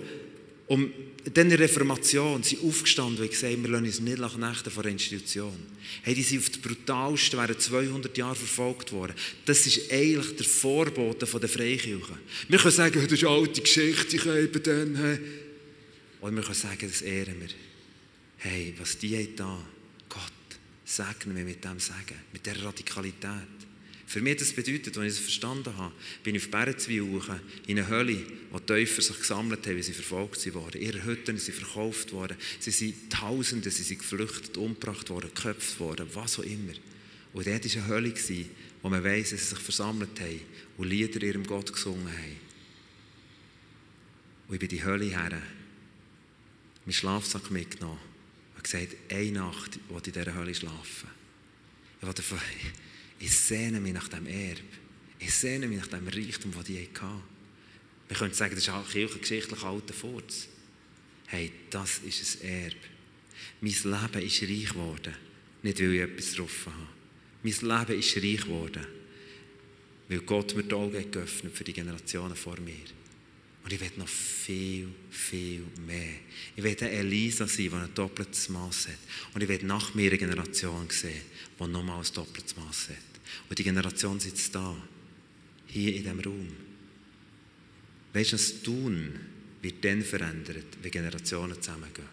um 0.66 0.92
in 1.24 1.52
Reformation 1.52 2.42
sind 2.42 2.62
aufgestanden 2.64 3.22
und 3.22 3.30
gesagt, 3.30 3.62
wir 3.62 3.68
lassen 3.68 3.84
uns 3.84 4.00
nicht 4.00 4.18
nach 4.18 4.36
Nächten 4.36 4.70
von 4.70 4.82
der 4.82 4.92
Institution. 4.92 5.54
Hey, 6.02 6.14
die 6.14 6.22
sind 6.22 6.38
auf 6.40 6.48
das 6.48 6.58
Brutalste 6.58 7.36
während 7.36 7.60
200 7.60 8.16
Jahre 8.16 8.36
verfolgt 8.36 8.92
worden. 8.92 9.14
Das 9.44 9.66
ist 9.66 9.92
eigentlich 9.92 10.36
der 10.36 10.46
Vorbote 10.46 11.26
der 11.26 11.48
Freikirche. 11.48 12.18
Wir 12.48 12.58
können 12.58 12.74
sagen, 12.74 13.02
das 13.02 13.12
ist 13.12 13.24
eine 13.24 13.36
alte 13.36 13.60
Geschichte, 13.60 14.16
ich 14.16 14.26
eben 14.26 14.62
dann. 14.62 15.20
Oder 16.20 16.36
wir 16.36 16.42
können 16.42 16.54
sagen, 16.54 16.88
das 16.88 17.02
ehren 17.02 17.40
wir. 17.40 17.48
Hey, 18.38 18.74
was 18.78 18.96
die 18.98 19.34
da, 19.36 19.62
Gott, 20.08 20.22
segne 20.84 21.36
wir 21.36 21.44
mit 21.44 21.62
dem 21.62 21.78
Sagen, 21.78 22.16
mit 22.32 22.46
dieser 22.46 22.64
Radikalität. 22.64 23.59
Für 24.10 24.20
mich 24.20 24.38
das 24.38 24.52
bedeutet, 24.52 24.98
als 24.98 25.06
ich 25.06 25.12
das 25.12 25.20
verstanden 25.20 25.76
habe, 25.76 25.94
bin 26.24 26.34
ich 26.34 26.42
auf 26.42 26.50
Bärenzwil 26.50 27.20
in 27.68 27.78
eine 27.78 27.86
Hölle, 27.86 28.20
wo 28.50 28.58
die 28.58 28.66
Täufer 28.66 29.02
sich 29.02 29.16
gesammelt 29.16 29.64
haben, 29.64 29.76
weil 29.76 29.84
sie 29.84 29.92
verfolgt 29.92 30.52
wurden. 30.52 30.82
Ihre 30.82 31.04
Hütten 31.04 31.38
sind 31.38 31.54
verkauft 31.54 32.10
worden. 32.10 32.36
Sie 32.58 32.72
sind 32.72 33.12
Tausende, 33.12 33.70
sie 33.70 33.84
sind 33.84 34.00
geflüchtet, 34.00 34.56
umgebracht 34.56 35.10
worden, 35.10 35.30
geköpft 35.32 35.78
worden, 35.78 36.08
was 36.12 36.40
auch 36.40 36.42
immer. 36.42 36.72
Und 37.32 37.46
dort 37.46 37.64
war 37.64 37.84
eine 37.84 37.86
Hölle, 37.86 38.14
wo 38.82 38.88
man 38.88 39.04
weiss, 39.04 39.30
dass 39.30 39.42
sie 39.42 39.54
sich 39.54 39.58
versammelt 39.60 40.18
haben 40.18 40.40
und 40.76 40.88
Lieder 40.88 41.22
ihrem 41.22 41.44
Gott 41.44 41.72
gesungen 41.72 42.08
haben. 42.08 42.36
Und 44.48 44.54
ich 44.54 44.60
bin 44.60 44.70
die 44.70 44.82
Hölle 44.82 45.04
her, 45.04 45.40
meinen 46.84 46.92
Schlafsack 46.92 47.52
mitgenommen 47.52 48.00
und 48.56 48.64
gesagt, 48.64 48.88
eine 49.08 49.30
Nacht 49.30 49.78
will 49.88 49.98
ich 50.00 50.06
in 50.08 50.12
dieser 50.14 50.34
Hölle 50.34 50.52
schlafen. 50.56 51.08
Ich 52.02 52.08
ich 53.20 53.36
sehne 53.36 53.80
mich 53.80 53.92
nach 53.92 54.08
dem 54.08 54.26
Erbe. 54.26 54.62
Ich 55.18 55.34
sehne 55.34 55.68
mich 55.68 55.78
nach 55.78 55.88
dem 55.88 56.08
Reichtum, 56.08 56.52
das 56.52 56.64
die 56.64 56.78
hatten. 56.78 57.22
Wir 58.08 58.16
können 58.16 58.32
sagen, 58.32 58.54
das 58.54 58.64
ist 58.64 58.70
ein 58.70 58.88
kirchengeschichtlich 58.88 59.62
alter 59.62 59.92
Furz. 59.92 60.48
Hey, 61.26 61.52
das 61.68 61.98
ist 61.98 62.42
ein 62.42 62.48
Erbe. 62.48 62.76
Mein 63.60 63.72
Leben 63.72 64.26
ist 64.26 64.42
reich 64.42 64.68
geworden. 64.70 65.14
Nicht, 65.62 65.78
weil 65.78 65.94
ich 65.94 66.00
etwas 66.00 66.32
drauf 66.32 66.66
habe. 66.66 66.88
Mein 67.42 67.52
Leben 67.52 68.00
ist 68.00 68.16
reich 68.16 68.40
geworden. 68.40 68.86
Weil 70.08 70.20
Gott 70.20 70.56
mir 70.56 70.62
die 70.62 70.74
Augen 70.74 71.10
geöffnet 71.10 71.54
für 71.54 71.64
die 71.64 71.74
Generationen 71.74 72.34
vor 72.34 72.58
mir. 72.58 72.74
Und 73.62 73.72
ich 73.72 73.80
will 73.80 73.92
noch 73.96 74.08
viel, 74.08 74.88
viel 75.10 75.62
mehr. 75.86 76.14
Ich 76.56 76.64
will 76.64 76.76
eine 76.80 76.90
Elisa 76.90 77.46
sein, 77.46 77.68
die 77.68 77.74
ein 77.74 77.94
doppeltes 77.94 78.48
Maß 78.48 78.88
hat. 78.88 78.98
Und 79.34 79.42
ich 79.42 79.48
will 79.48 79.62
nach 79.64 79.94
mir 79.94 80.08
eine 80.08 80.18
Generation 80.18 80.88
sehen, 80.88 81.20
die 81.58 81.66
nochmals 81.66 82.10
ein 82.10 82.14
doppeltes 82.14 82.56
Maß 82.56 82.88
hat. 82.88 83.09
Und 83.48 83.58
die 83.58 83.64
Generation 83.64 84.20
sitzt 84.20 84.54
da, 84.54 84.76
hier 85.66 85.94
in 85.94 86.02
diesem 86.02 86.20
Raum. 86.20 86.48
Weißt 88.12 88.32
du, 88.32 88.36
das 88.36 88.62
Tun 88.62 89.12
wird 89.62 89.84
dann 89.84 90.02
verändert, 90.02 90.66
wenn 90.82 90.90
Generationen 90.90 91.60
zusammengehen. 91.60 92.08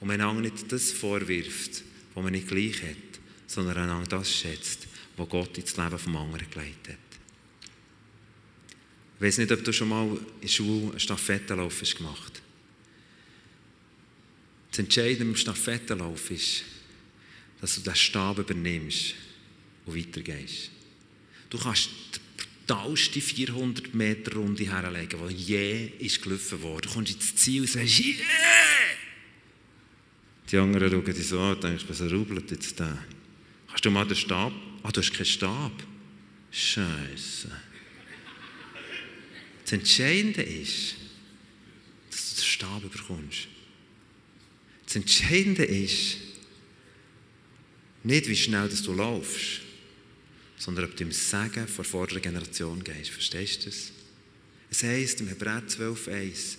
Und 0.00 0.08
wenn 0.08 0.20
einander 0.20 0.42
nicht 0.42 0.70
das 0.70 0.92
vorwirft, 0.92 1.82
was 2.14 2.22
man 2.22 2.32
nicht 2.32 2.48
gleich 2.48 2.82
hat, 2.82 3.20
sondern 3.46 3.78
einander 3.78 4.08
das 4.08 4.32
schätzt, 4.32 4.86
was 5.16 5.28
Gott 5.28 5.56
ins 5.58 5.76
Leben 5.76 5.98
vom 5.98 6.16
anderen 6.16 6.48
geleitet 6.50 6.88
hat. 6.88 6.98
Ich 9.16 9.22
weiß 9.22 9.38
nicht, 9.38 9.52
ob 9.52 9.64
du 9.64 9.72
schon 9.72 9.88
mal 9.88 10.06
in 10.06 10.40
der 10.42 10.48
Schule 10.48 10.90
einen 10.90 11.00
Stafettenlauf 11.00 11.80
hast 11.80 11.96
gemacht 11.96 12.42
Das 14.70 14.80
Entscheidende 14.80 15.24
im 15.24 15.36
Stafettenlauf 15.36 16.30
ist, 16.30 16.64
dass 17.60 17.76
du 17.76 17.80
den 17.80 17.94
Stab 17.94 18.38
übernimmst 18.38 19.14
und 19.86 19.96
weitergehst. 19.96 20.70
Du 21.48 21.58
kannst 21.58 21.88
die 22.14 22.20
brutalste 22.66 23.20
400 23.20 23.94
Meter 23.94 24.34
Runde 24.34 24.64
herlegen, 24.64 25.20
die 25.28 25.34
je 25.34 25.86
ist 26.00 26.22
gelaufen 26.22 26.60
worden. 26.62 26.82
Du 26.82 26.90
kommst 26.90 27.14
ins 27.14 27.36
Ziel 27.36 27.62
und 27.62 27.70
sagst, 27.70 28.00
yeah! 28.00 28.16
Die 30.50 30.58
anderen 30.58 30.90
schauen 30.90 31.04
dich 31.04 31.26
so 31.26 31.40
an 31.40 31.54
und 31.54 31.64
denken, 31.64 31.84
was 31.88 32.00
rubbelt 32.00 32.50
jetzt 32.50 32.78
da? 32.78 32.98
Hast 33.68 33.84
du 33.84 33.90
mal 33.90 34.06
den 34.06 34.16
Stab? 34.16 34.52
Ah, 34.82 34.90
du 34.90 35.00
hast 35.00 35.12
keinen 35.12 35.26
Stab. 35.26 35.72
Scheiße. 36.50 37.50
Das 39.62 39.72
Entscheidende 39.72 40.42
ist, 40.42 40.94
dass 42.10 42.30
du 42.30 42.36
den 42.36 42.44
Stab 42.44 42.82
bekommst. 42.92 43.48
Das 44.86 44.96
Entscheidende 44.96 45.64
ist, 45.64 46.18
nicht 48.04 48.28
wie 48.28 48.36
schnell 48.36 48.68
dass 48.68 48.82
du 48.82 48.92
laufst, 48.92 49.62
sondern 50.58 50.86
ob 50.86 50.96
du 50.96 51.04
im 51.04 51.12
Segen 51.12 51.68
vor 51.68 51.84
vorderen 51.84 52.22
Generation 52.22 52.82
gehst. 52.82 53.10
Verstehst 53.10 53.62
du 53.62 53.70
das? 53.70 53.92
Es 54.70 54.82
heisst 54.82 55.20
im 55.20 55.28
Hebräer 55.28 55.62
12,1 55.66 56.56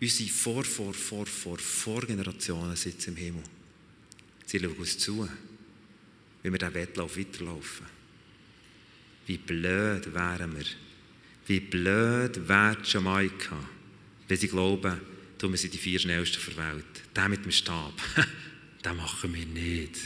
unsere 0.00 0.28
Vor, 0.30 0.64
Vor, 0.64 0.94
Vor, 0.94 1.26
Vor, 1.26 1.58
Vorgenerationen 1.58 2.76
sitzen 2.76 3.10
im 3.10 3.16
Himmel. 3.16 3.42
Sie 4.46 4.58
schauen 4.58 4.72
uns 4.72 4.98
zu, 4.98 5.28
wie 6.42 6.50
wir 6.50 6.58
diesen 6.58 6.74
Wettlauf 6.74 7.16
weiterlaufen. 7.16 7.86
Wie 9.26 9.36
blöd 9.36 10.12
wären 10.12 10.56
wir, 10.56 10.64
wie 11.46 11.60
blöd 11.60 12.48
wäre 12.48 12.78
Jamaika, 12.84 13.56
wenn 14.26 14.38
sie 14.38 14.48
glauben, 14.48 15.00
wir 15.40 15.56
sind 15.56 15.72
die 15.72 15.78
vier 15.78 15.98
schnellsten 15.98 16.42
der 16.54 16.74
Welt. 16.74 16.84
Der 17.16 17.28
mit 17.28 17.44
dem 17.44 17.52
Stab, 17.52 17.94
den 18.84 18.96
machen 18.96 19.32
wir 19.34 19.46
nicht. 19.46 19.96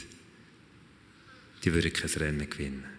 Die 1.64 1.72
würden 1.72 1.92
kein 1.92 2.10
Rennen 2.10 2.48
gewinnen. 2.48 2.93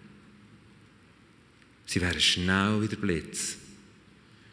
Sie 1.86 2.00
wären 2.00 2.20
schnell 2.20 2.82
wie 2.82 2.88
der 2.88 2.96
Blitz. 2.96 3.56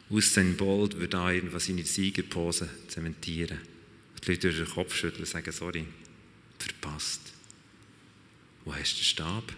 Usain 0.08 0.56
Bolt 0.56 0.94
würde 0.94 1.08
da 1.08 1.30
irgendwas 1.30 1.68
in 1.68 1.76
die 1.76 1.82
Siegerpose 1.82 2.68
zementieren. 2.88 3.58
Die 4.22 4.30
Leute 4.30 4.44
würden 4.44 4.64
den 4.64 4.74
Kopf 4.74 4.94
schütteln 4.94 5.22
und 5.22 5.28
sagen, 5.28 5.52
sorry, 5.52 5.84
verpasst. 6.58 7.20
Wo 8.64 8.74
hast 8.74 8.92
du 8.92 8.98
den 8.98 9.04
Stab? 9.04 9.52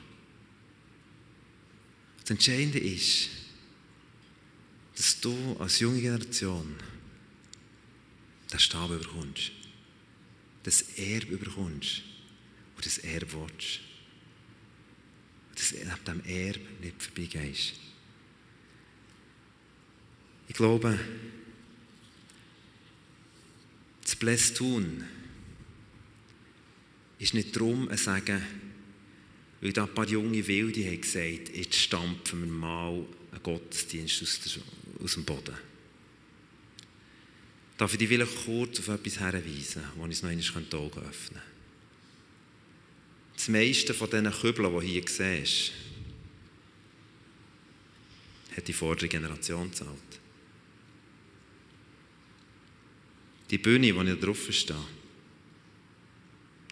Das 2.21 2.31
Entscheidende 2.31 2.79
ist, 2.79 3.29
dass 4.97 5.21
du 5.21 5.57
als 5.59 5.79
junge 5.79 6.01
Generation 6.01 6.75
den 8.53 8.59
Stab 8.59 8.91
überkommst, 8.91 9.53
das 10.63 10.83
Erbe 10.97 11.35
überkommst 11.35 12.03
und 12.77 12.87
das 12.87 12.99
Erbe 12.99 13.27
willst 13.33 13.86
dass 15.57 15.75
ab 15.91 16.01
diesem 16.05 16.25
Erbe 16.25 16.61
nicht 16.83 17.03
vorbeigehst. 17.03 17.73
Ich 20.49 20.55
glaube, 20.55 20.99
das 24.03 24.15
Bless 24.15 24.55
tun 24.55 25.05
ist 27.19 27.35
nicht 27.35 27.57
darum, 27.57 27.89
ein 27.89 27.97
Sagen, 27.97 28.41
weil 29.61 29.73
da 29.73 29.85
ein 29.85 29.95
paar 29.95 30.07
junge 30.07 30.47
Wilde 30.47 30.85
haben 30.87 31.01
gesagt, 31.01 31.57
jetzt 31.57 31.75
stampfen 31.75 32.43
wir 32.43 32.53
mal 32.53 33.05
einen 33.33 33.43
Gottesdienst 33.43 34.23
aus, 35.03 35.15
dem 35.15 35.25
Boden. 35.25 35.57
Darf 37.79 37.93
ich 37.93 37.99
dich 37.99 38.09
vielleicht 38.09 38.45
kurz 38.45 38.79
auf 38.79 38.89
etwas 38.89 39.19
hinweisen, 39.19 39.83
wo 39.97 40.07
ich 40.07 40.13
es 40.13 40.23
noch 40.23 40.31
einmal 40.31 40.65
die 40.71 40.77
Augen 40.77 41.01
öffnen 41.01 41.41
könnte? 41.41 41.56
Das 43.37 43.49
meiste 43.49 43.93
von 43.93 44.11
diesen 44.11 44.33
Kübeln, 44.33 44.81
die 44.81 44.87
hier 44.87 45.05
siehst, 45.07 45.73
hat 48.57 48.67
die 48.67 48.73
vordere 48.73 49.09
Generation 49.09 49.71
gezahlt. 49.71 49.91
Die 53.51 53.59
Bühne, 53.59 53.93
die 53.93 54.11
ich 54.13 54.21
drauf 54.21 54.51
stehe, 54.51 54.79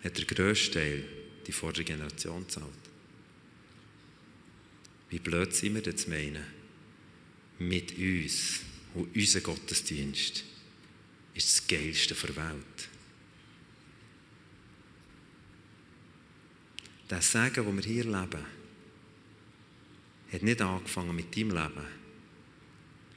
hat 0.02 0.16
der 0.16 0.24
grösste 0.24 0.72
Teil 0.72 1.04
die 1.46 1.52
vordere 1.52 1.84
Generation 1.84 2.46
gezahlt. 2.46 2.72
Wie 5.10 5.18
blöd 5.18 5.54
sind 5.54 5.74
wir 5.74 5.82
denn 5.82 5.96
zu 5.96 6.10
meinen? 6.10 6.44
Mit 7.58 7.96
uns 7.96 8.60
und 8.94 9.14
unser 9.14 9.40
Gottesdienst 9.40 10.42
ist 11.34 11.48
das 11.48 11.66
Geilste 11.66 12.14
der 12.14 12.36
Welt. 12.36 12.88
Der 17.10 17.20
Segen, 17.20 17.64
den 17.64 17.76
wir 17.76 17.84
hier 17.84 18.04
leben, 18.04 18.44
hat 20.32 20.42
nicht 20.42 20.60
angefangen 20.62 21.14
mit 21.14 21.36
deinem 21.36 21.50
Leben, 21.50 21.86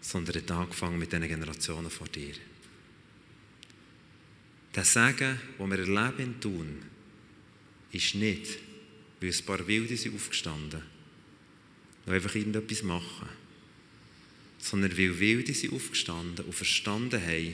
sondern 0.01 0.35
hat 0.35 0.51
angefangen 0.51 0.99
mit 0.99 1.11
den 1.11 1.27
Generationen 1.27 1.89
vor 1.89 2.07
dir. 2.07 2.35
Der 4.75 4.83
Segen, 4.83 5.39
den 5.57 5.69
wir 5.71 5.79
erleben 5.79 6.39
Tun, 6.39 6.83
ist 7.91 8.15
nicht, 8.15 8.59
weil 9.19 9.31
ein 9.31 9.45
paar 9.45 9.67
Wilde 9.67 9.97
sind 9.97 10.15
aufgestanden 10.15 10.83
und 12.05 12.13
einfach 12.13 12.35
irgendetwas 12.35 12.83
machen, 12.83 13.29
sondern 14.59 14.97
weil 14.97 15.19
Wilde 15.19 15.53
sind 15.53 15.73
aufgestanden 15.73 16.45
und 16.45 16.53
verstanden 16.53 17.21
haben, 17.21 17.53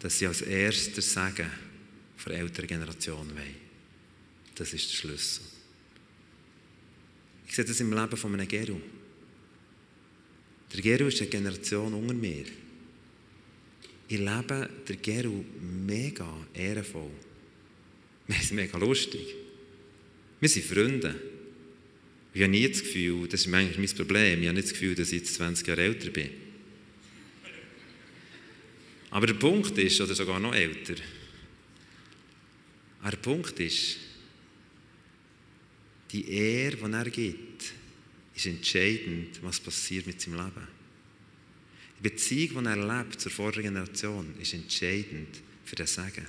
dass 0.00 0.18
sie 0.18 0.26
als 0.26 0.42
erster 0.42 1.02
Segen 1.02 1.50
für 2.16 2.34
ältere 2.34 2.66
Generationen 2.66 3.34
wollen. 3.34 3.65
Das 4.56 4.72
ist 4.72 4.90
der 4.90 4.96
Schlüssel. 4.96 5.44
Ich 7.46 7.54
sehe 7.54 7.64
das 7.64 7.80
im 7.80 7.92
Leben 7.92 8.16
von 8.16 8.34
einem 8.34 8.48
Geru. 8.48 8.80
Der 10.72 10.80
Geru 10.80 11.08
ist 11.08 11.20
eine 11.20 11.30
Generation 11.30 11.94
unter 11.94 12.14
mir. 12.14 12.44
Ich 14.08 14.18
lebe 14.18 14.68
der 14.88 14.96
Geru 14.96 15.44
mega 15.60 16.46
ehrenvoll. 16.54 17.10
Wir 18.26 18.36
sind 18.36 18.56
mega 18.56 18.78
lustig. 18.78 19.34
Wir 20.40 20.48
sind 20.48 20.64
Freunde. 20.64 21.14
Ich 22.34 22.42
habe 22.42 22.50
nie 22.50 22.68
das 22.68 22.82
Gefühl, 22.82 23.28
das 23.28 23.40
ist 23.40 23.46
manchmal 23.46 23.86
mein 23.86 23.96
Problem, 23.96 24.40
ich 24.42 24.48
habe 24.48 24.56
nicht 24.56 24.66
das 24.66 24.74
Gefühl, 24.74 24.94
dass 24.94 25.08
ich 25.08 25.20
jetzt 25.20 25.34
20 25.36 25.66
Jahre 25.66 25.82
älter 25.82 26.10
bin. 26.10 26.30
Aber 29.10 29.26
der 29.26 29.34
Punkt 29.34 29.78
ist, 29.78 30.00
oder 30.02 30.14
sogar 30.14 30.38
noch 30.38 30.54
älter, 30.54 30.96
der 33.02 33.16
Punkt 33.16 33.58
ist, 33.60 33.96
die 36.12 36.30
Ehre, 36.30 36.76
die 36.76 36.92
er 36.92 37.10
gibt, 37.10 37.72
ist 38.34 38.46
entscheidend, 38.46 39.42
was 39.42 39.60
passiert 39.60 40.06
mit 40.06 40.20
seinem 40.20 40.36
Leben. 40.36 40.68
Die 41.98 42.02
Beziehung, 42.02 42.64
die 42.64 42.70
er 42.70 42.98
lebt 42.98 43.20
zur 43.20 43.32
vorderen 43.32 43.64
Generation, 43.64 44.34
ist 44.40 44.52
entscheidend 44.52 45.40
für 45.64 45.76
das 45.76 45.94
Segen. 45.94 46.26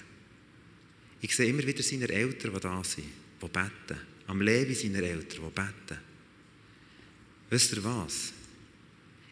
Ich 1.22 1.36
sehe 1.36 1.50
immer 1.50 1.66
wieder 1.66 1.84
seine 1.84 2.08
Eltern, 2.08 2.54
die 2.54 2.60
da 2.60 2.84
sind, 2.84 3.08
die 3.42 3.48
beten. 3.48 4.00
Am 4.28 4.42
Leben 4.42 4.74
seiner 4.74 5.04
Eltern, 5.04 5.46
die 5.46 5.52
beten. 5.52 6.02
Wisst 7.50 7.74
ihr 7.74 7.84
was? 7.84 8.34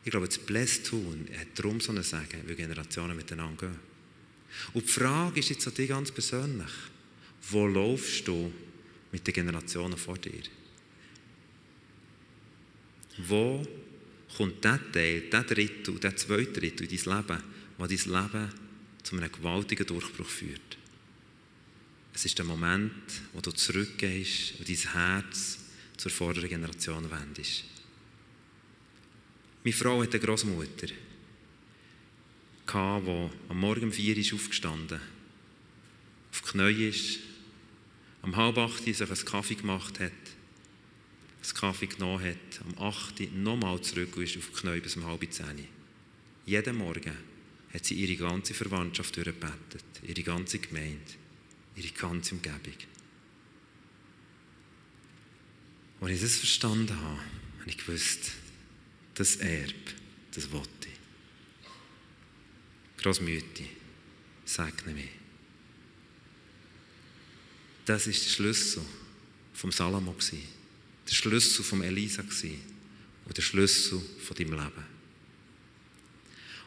Ich 0.03 0.11
glaube, 0.11 0.27
das 0.27 0.37
Blessed 0.37 0.85
tun 0.85 1.27
hat 1.37 1.47
darum 1.55 1.79
so 1.79 1.91
ein 1.91 2.03
Segen, 2.03 2.43
weil 2.45 2.55
Generationen 2.55 3.15
miteinander 3.15 3.67
gehen. 3.67 3.79
Und 4.73 4.85
die 4.85 4.91
Frage 4.91 5.39
ist 5.39 5.49
jetzt 5.49 5.67
an 5.67 5.73
dich 5.73 5.89
ganz 5.89 6.11
persönlich. 6.11 6.71
Wo 7.49 7.67
laufst 7.67 8.27
du 8.27 8.51
mit 9.11 9.25
den 9.25 9.33
Generationen 9.33 9.97
vor 9.97 10.17
dir? 10.17 10.43
Wo 13.17 13.65
kommt 14.35 14.63
der 14.63 14.79
Teil, 14.91 15.21
der 15.21 15.43
dritte 15.43 15.91
und 15.91 16.03
der 16.03 16.15
zweite 16.15 16.59
Drittel 16.59 16.91
in 16.91 16.97
dein 16.97 17.17
Leben, 17.17 17.43
der 17.79 17.87
dein 17.87 17.89
Leben 17.89 18.51
zu 19.03 19.15
einem 19.15 19.31
gewaltigen 19.31 19.87
Durchbruch 19.87 20.27
führt? 20.27 20.77
Es 22.13 22.25
ist 22.25 22.37
der 22.37 22.45
Moment, 22.45 22.93
wo 23.33 23.41
du 23.41 23.51
zurückgehst 23.51 24.59
und 24.59 24.69
dein 24.69 24.93
Herz 24.93 25.59
zur 25.97 26.11
vorderen 26.11 26.49
Generation 26.49 27.09
wendest. 27.09 27.65
Meine 29.63 29.75
Frau 29.75 30.01
hatte 30.01 30.17
eine 30.17 30.25
Großmutter, 30.25 30.87
die 30.87 32.71
am 32.71 33.59
Morgen 33.59 33.85
um 33.85 33.91
vier 33.91 34.17
ist 34.17 34.33
aufgestanden, 34.33 34.99
auf 36.31 36.41
die 36.41 36.51
Knie 36.51 36.87
ist, 36.89 37.19
am 38.25 38.35
halb 38.35 38.57
acht 38.57 38.83
sich 38.83 38.99
einen 38.99 39.25
Kaffee 39.25 39.53
gemacht 39.53 39.99
hat, 39.99 40.11
einen 40.11 41.53
Kaffee 41.53 41.85
genommen 41.85 42.25
hat, 42.25 42.65
am 42.65 42.83
acht 42.83 43.19
nochmal 43.35 43.79
zurück 43.81 44.17
und 44.17 44.23
ist 44.23 44.37
auf 44.37 44.49
die 44.49 44.61
Knie 44.61 44.79
bis 44.79 44.95
um 44.95 45.05
halb 45.05 45.31
zehn. 45.31 45.67
Jeden 46.47 46.75
Morgen 46.75 47.15
hat 47.71 47.85
sie 47.85 47.93
ihre 47.93 48.15
ganze 48.15 48.55
Verwandtschaft 48.55 49.15
durchgebetet, 49.15 49.85
ihre 50.01 50.23
ganze 50.23 50.57
Gemeinde, 50.57 51.13
ihre 51.75 51.89
ganze 51.89 52.33
Umgebung. 52.33 52.73
Als 56.01 56.11
ich 56.11 56.21
das 56.21 56.37
verstanden 56.37 56.99
habe, 56.99 57.19
habe 57.59 57.69
ich 57.69 57.77
gewusst, 57.77 58.31
das 59.13 59.35
Erbe, 59.35 59.73
das 60.33 60.51
wollte 60.51 60.87
ich. 60.87 60.93
Großmütti, 63.03 63.67
segne 64.45 64.93
mich. 64.93 65.24
Das 67.85 68.07
ist 68.07 68.25
der 68.25 68.29
Schlüssel 68.31 68.81
vom 69.53 69.71
Salomo 69.71 70.15
der 71.07 71.13
Schlüssel 71.13 71.63
vom 71.63 71.83
Elisa 71.83 72.23
und 72.23 73.37
der 73.37 73.41
Schlüssel 73.41 74.01
von 74.19 74.35
deinem 74.35 74.53
Leben. 74.53 74.95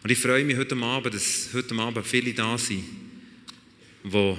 Und 0.02 0.10
ich 0.10 0.18
freue 0.18 0.44
mich 0.44 0.56
heute 0.56 0.76
Abend, 0.76 1.12
dass 1.12 1.48
heute 1.52 1.74
Abend 1.74 2.06
viele 2.06 2.32
da 2.32 2.56
sind, 2.56 2.84
die, 4.04 4.36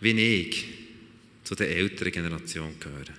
wie 0.00 0.20
ich, 0.20 0.64
zu 1.42 1.54
der 1.56 1.68
älteren 1.76 2.12
Generation 2.12 2.78
gehören. 2.78 3.14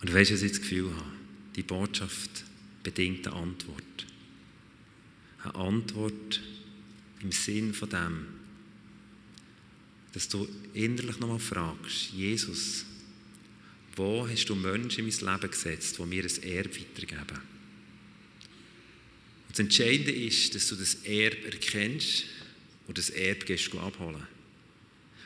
Und 0.00 0.14
weißt 0.14 0.30
du, 0.30 0.34
was 0.34 0.42
ich 0.42 0.52
das 0.52 0.60
Gefühl 0.60 0.90
habe? 0.94 1.12
Die 1.56 1.62
Botschaft 1.62 2.44
bedingt 2.82 3.26
eine 3.26 3.36
Antwort. 3.36 4.06
Eine 5.42 5.54
Antwort 5.56 6.40
im 7.22 7.32
Sinn 7.32 7.74
von 7.74 7.88
dem, 7.88 8.26
dass 10.12 10.28
du 10.28 10.48
innerlich 10.74 11.18
nochmal 11.18 11.38
fragst, 11.38 12.10
Jesus, 12.12 12.84
wo 13.96 14.26
hast 14.28 14.46
du 14.46 14.54
Menschen 14.54 15.06
in 15.06 15.14
mein 15.14 15.34
Leben 15.34 15.50
gesetzt, 15.50 15.98
die 15.98 16.02
mir 16.02 16.24
ein 16.24 16.42
Erbe 16.42 16.74
weitergeben? 16.74 17.40
Und 19.48 19.50
das 19.50 19.58
Entscheidende 19.58 20.12
ist, 20.12 20.54
dass 20.54 20.68
du 20.68 20.76
das 20.76 20.94
Erbe 21.04 21.44
erkennst 21.44 22.24
und 22.86 22.98
das 22.98 23.10
Erbe 23.10 23.44
gehst 23.44 23.74
abholen. 23.74 24.26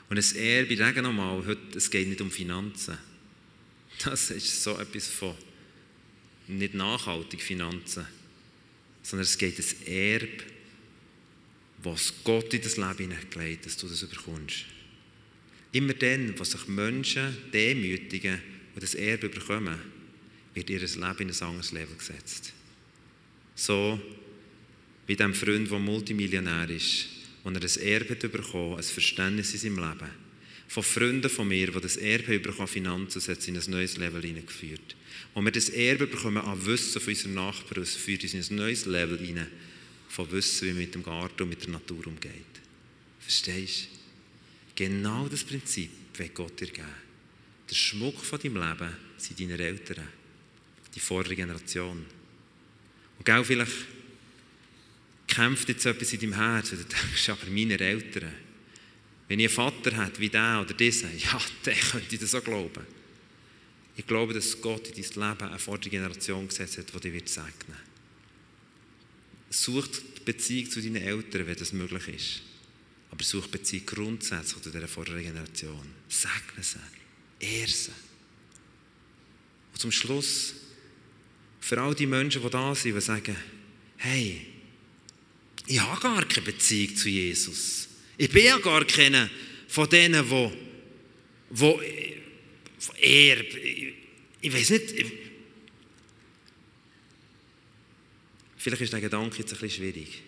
Und 0.09 0.16
das 0.16 0.32
Erbe, 0.32 0.72
ich 0.72 0.78
sage 0.78 1.03
nochmal, 1.03 1.45
heute, 1.47 1.78
es 1.78 1.90
geht 1.90 2.09
nicht 2.09 2.20
um 2.20 2.30
Finanzen. 2.30 2.99
Das 4.03 4.30
ist 4.30 4.62
so 4.62 4.78
etwas 4.78 5.07
von 5.07 5.34
nicht 6.47 6.74
nachhaltig 6.74 7.42
Finanzen, 7.42 8.07
sondern 9.03 9.24
es 9.24 9.38
geht 9.38 9.59
um 9.59 9.64
ein 9.64 9.86
Erbe, 9.86 10.45
was 11.85 12.12
Gott 12.24 12.53
in 12.55 12.62
das 12.62 12.76
Leben 12.76 13.11
hineingelegt 13.11 13.66
dass 13.66 13.76
du 13.76 13.89
das 13.89 14.05
bekommst. 14.07 14.64
Immer 15.72 15.95
dann, 15.95 16.39
wo 16.39 16.45
sich 16.45 16.68
Menschen 16.68 17.37
demütigen 17.53 18.41
und 18.74 18.82
das 18.82 18.95
Erbe 18.95 19.28
bekommen, 19.28 19.78
wird 20.55 20.70
ihr 20.70 20.80
Leben 20.80 21.18
in 21.18 21.30
ein 21.30 21.43
anderes 21.43 21.72
Level 21.72 21.97
gesetzt. 21.97 22.53
So 23.55 24.01
wie 25.07 25.16
dem 25.16 25.35
Freund, 25.35 25.70
der 25.70 25.78
Multimillionär 25.78 26.70
ist, 26.70 27.09
und 27.43 27.57
er 27.57 27.62
ein 27.62 27.87
Erbe 27.87 28.14
bekommen, 28.28 28.78
ein 28.78 28.82
Verständnis 28.82 29.53
in 29.53 29.61
seinem 29.61 29.78
Leben 29.78 30.11
von 30.68 30.82
Freunden 30.82 31.30
von 31.30 31.47
mir, 31.47 31.70
die 31.70 31.80
das 31.80 31.97
Erbe 31.97 32.35
über 32.35 32.66
Finanzen 32.66 33.20
setzen, 33.20 33.55
in 33.55 33.61
ein 33.61 33.70
neues 33.70 33.97
Level 33.97 34.22
hineingeführt. 34.22 34.97
Und 35.35 35.45
wir 35.45 35.53
das 35.53 35.68
Erbe 35.68 36.07
bekommen 36.07 36.39
an 36.39 36.66
Wissen 36.66 37.01
von 37.01 37.12
unseren 37.12 37.35
Nachbarn, 37.35 37.85
führt 37.85 38.22
uns 38.22 38.35
in 38.35 38.41
ein 38.41 38.57
neues 38.57 38.87
Level 38.87 39.18
hinein, 39.18 39.47
von 40.14 40.30
Wissen, 40.30 40.68
wie 40.68 40.72
man 40.72 40.82
mit 40.82 40.94
dem 40.94 41.02
Garten 41.02 41.42
und 41.42 41.48
mit 41.48 41.62
der 41.64 41.70
Natur 41.70 42.06
umgeht. 42.06 42.32
Verstehst 43.18 43.88
du? 43.90 44.84
Genau 44.84 45.26
das 45.26 45.42
Prinzip 45.42 45.90
wird 46.16 46.34
Gott 46.34 46.60
dir 46.60 46.68
geben. 46.68 46.86
Der 47.68 47.74
Schmuck 47.74 48.20
von 48.24 48.38
deinem 48.38 48.56
Leben 48.56 48.96
sind 49.16 49.40
deine 49.40 49.58
Eltern, 49.58 50.06
die 50.94 51.00
vordere 51.00 51.34
Generation. 51.34 52.06
Und 53.18 53.24
gell, 53.24 53.44
vielleicht 53.44 53.72
kämpft 55.26 55.68
jetzt 55.68 55.84
etwas 55.84 56.12
in 56.12 56.20
deinem 56.20 56.34
Herzen, 56.34 56.78
und 56.78 56.92
du 56.92 56.96
denkst, 56.96 57.28
aber 57.30 57.50
meine 57.50 57.80
Eltern, 57.80 58.32
wenn 59.26 59.40
ich 59.40 59.48
einen 59.48 59.72
Vater 59.72 60.04
hätte 60.04 60.20
wie 60.20 60.28
der 60.28 60.60
oder 60.60 60.74
dieser, 60.74 61.12
ja, 61.12 61.40
dann 61.64 61.74
könnte 61.74 62.14
ich 62.14 62.20
das 62.20 62.36
auch 62.36 62.44
glauben. 62.44 62.86
Ich 63.96 64.06
glaube, 64.06 64.32
dass 64.32 64.60
Gott 64.60 64.86
in 64.88 64.94
dein 64.94 65.30
Leben 65.30 65.48
eine 65.48 65.58
vordere 65.58 65.90
Generation 65.90 66.46
gesetzt 66.46 66.78
hat, 66.78 66.94
die 66.94 67.00
dich 67.00 67.12
wird 67.14 67.28
segnen 67.28 67.84
Such 69.55 69.86
die 69.86 70.24
Beziehung 70.24 70.68
zu 70.68 70.82
deinen 70.82 70.96
Eltern, 70.96 71.46
wenn 71.46 71.57
das 71.57 71.72
möglich 71.72 72.09
ist. 72.09 72.42
Aber 73.12 73.22
such 73.22 73.44
die 73.44 73.52
Beziehung 73.52 73.86
grundsätzlich 73.86 74.61
zu 74.61 74.70
dieser 74.70 74.88
vorderen 74.88 75.22
Generation. 75.22 75.86
Segne 76.09 76.61
sie. 76.61 76.78
Ehr 77.38 77.68
sie. 77.68 77.92
Und 79.72 79.80
zum 79.80 79.92
Schluss, 79.92 80.55
für 81.61 81.80
all 81.80 81.94
die 81.94 82.07
Menschen, 82.07 82.42
die 82.42 82.50
da 82.50 82.74
sind, 82.74 82.96
die 82.96 83.00
sagen, 83.00 83.36
hey, 83.98 84.44
ich 85.68 85.80
habe 85.80 86.00
gar 86.00 86.24
keine 86.24 86.46
Beziehung 86.46 86.96
zu 86.96 87.09
Jesus. 87.09 87.88
Ich 88.18 88.30
bin 88.30 88.46
ja 88.46 88.59
gar 88.59 88.84
keiner 88.84 89.30
von 89.68 89.88
denen, 89.88 90.28
wo, 90.28 90.52
wo 91.50 91.80
er, 93.00 93.40
ich, 93.40 93.94
ich 94.40 94.52
weiß 94.52 94.70
nicht, 94.70 94.90
ich, 94.90 95.12
vielleicht 98.64 98.82
ist 98.82 98.92
der 98.94 99.00
Gedanke 99.02 99.40
jetzt 99.40 99.52
ein 99.52 99.60
bisschen 99.60 99.82
schwierig. 99.82 100.22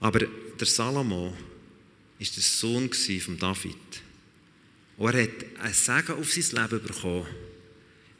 Aber 0.00 0.20
der 0.20 0.66
Salomo 0.66 1.26
war 1.30 1.36
der 2.18 2.42
Sohn 2.42 2.90
von 2.90 3.38
David. 3.38 3.76
Und 4.96 5.14
er 5.14 5.24
hat 5.24 5.30
ein 5.60 5.74
Segen 5.74 6.18
auf 6.18 6.32
sein 6.32 6.62
Leben 6.62 6.82
bekommen, 6.82 7.26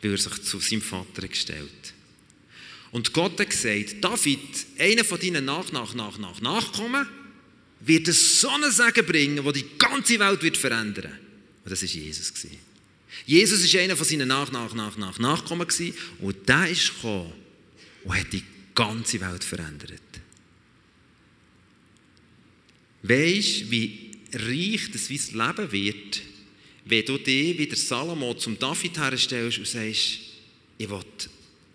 weil 0.02 0.10
er 0.10 0.18
sich 0.18 0.42
zu 0.42 0.60
seinem 0.60 0.82
Vater 0.82 1.26
gestellt 1.26 1.70
hat. 1.70 1.94
Und 2.92 3.14
Gott 3.14 3.40
hat 3.40 3.48
gesagt, 3.48 4.04
David, 4.04 4.66
einer 4.78 5.04
von 5.04 5.18
deinen 5.18 5.46
nach, 5.46 5.72
nach, 5.72 5.94
nach, 5.94 6.18
nach, 6.18 6.40
Nachkommen, 6.42 7.08
wird 7.80 8.08
es 8.08 8.42
so 8.42 8.50
einen 8.50 8.70
Segen 8.70 9.06
bringen, 9.06 9.42
der 9.42 9.52
die 9.52 9.66
ganze 9.78 10.18
Welt 10.18 10.42
wird 10.42 10.58
verändern 10.58 11.18
Und 11.64 11.70
das 11.70 11.80
war 11.80 11.88
Jesus. 11.88 12.32
Jesus 13.26 13.72
war 13.72 13.80
einer 13.80 13.96
von 13.96 14.06
seinen 14.06 14.28
nach, 14.28 14.50
nach, 14.50 14.74
nach, 14.74 14.96
nach, 14.96 15.18
Nachkommen 15.18 15.66
und 16.20 16.48
der 16.48 16.68
ist 16.68 16.94
gekommen 16.94 17.32
und 18.04 18.14
hat 18.14 18.32
die 18.32 18.42
ganze 18.74 19.20
Welt 19.20 19.44
verändert. 19.44 20.00
Weisst 23.02 23.70
wie 23.70 24.12
reich 24.32 24.90
das 24.92 25.08
dein 25.08 25.46
Leben 25.46 25.72
wird, 25.72 26.22
wenn 26.84 27.04
du 27.04 27.18
dich 27.18 27.58
wie 27.58 27.66
der 27.66 27.76
Salomo 27.76 28.34
zum 28.34 28.58
David 28.58 28.98
herstellst 28.98 29.58
und 29.58 29.68
sagst, 29.68 30.18
ich 30.78 30.90
will 30.90 31.04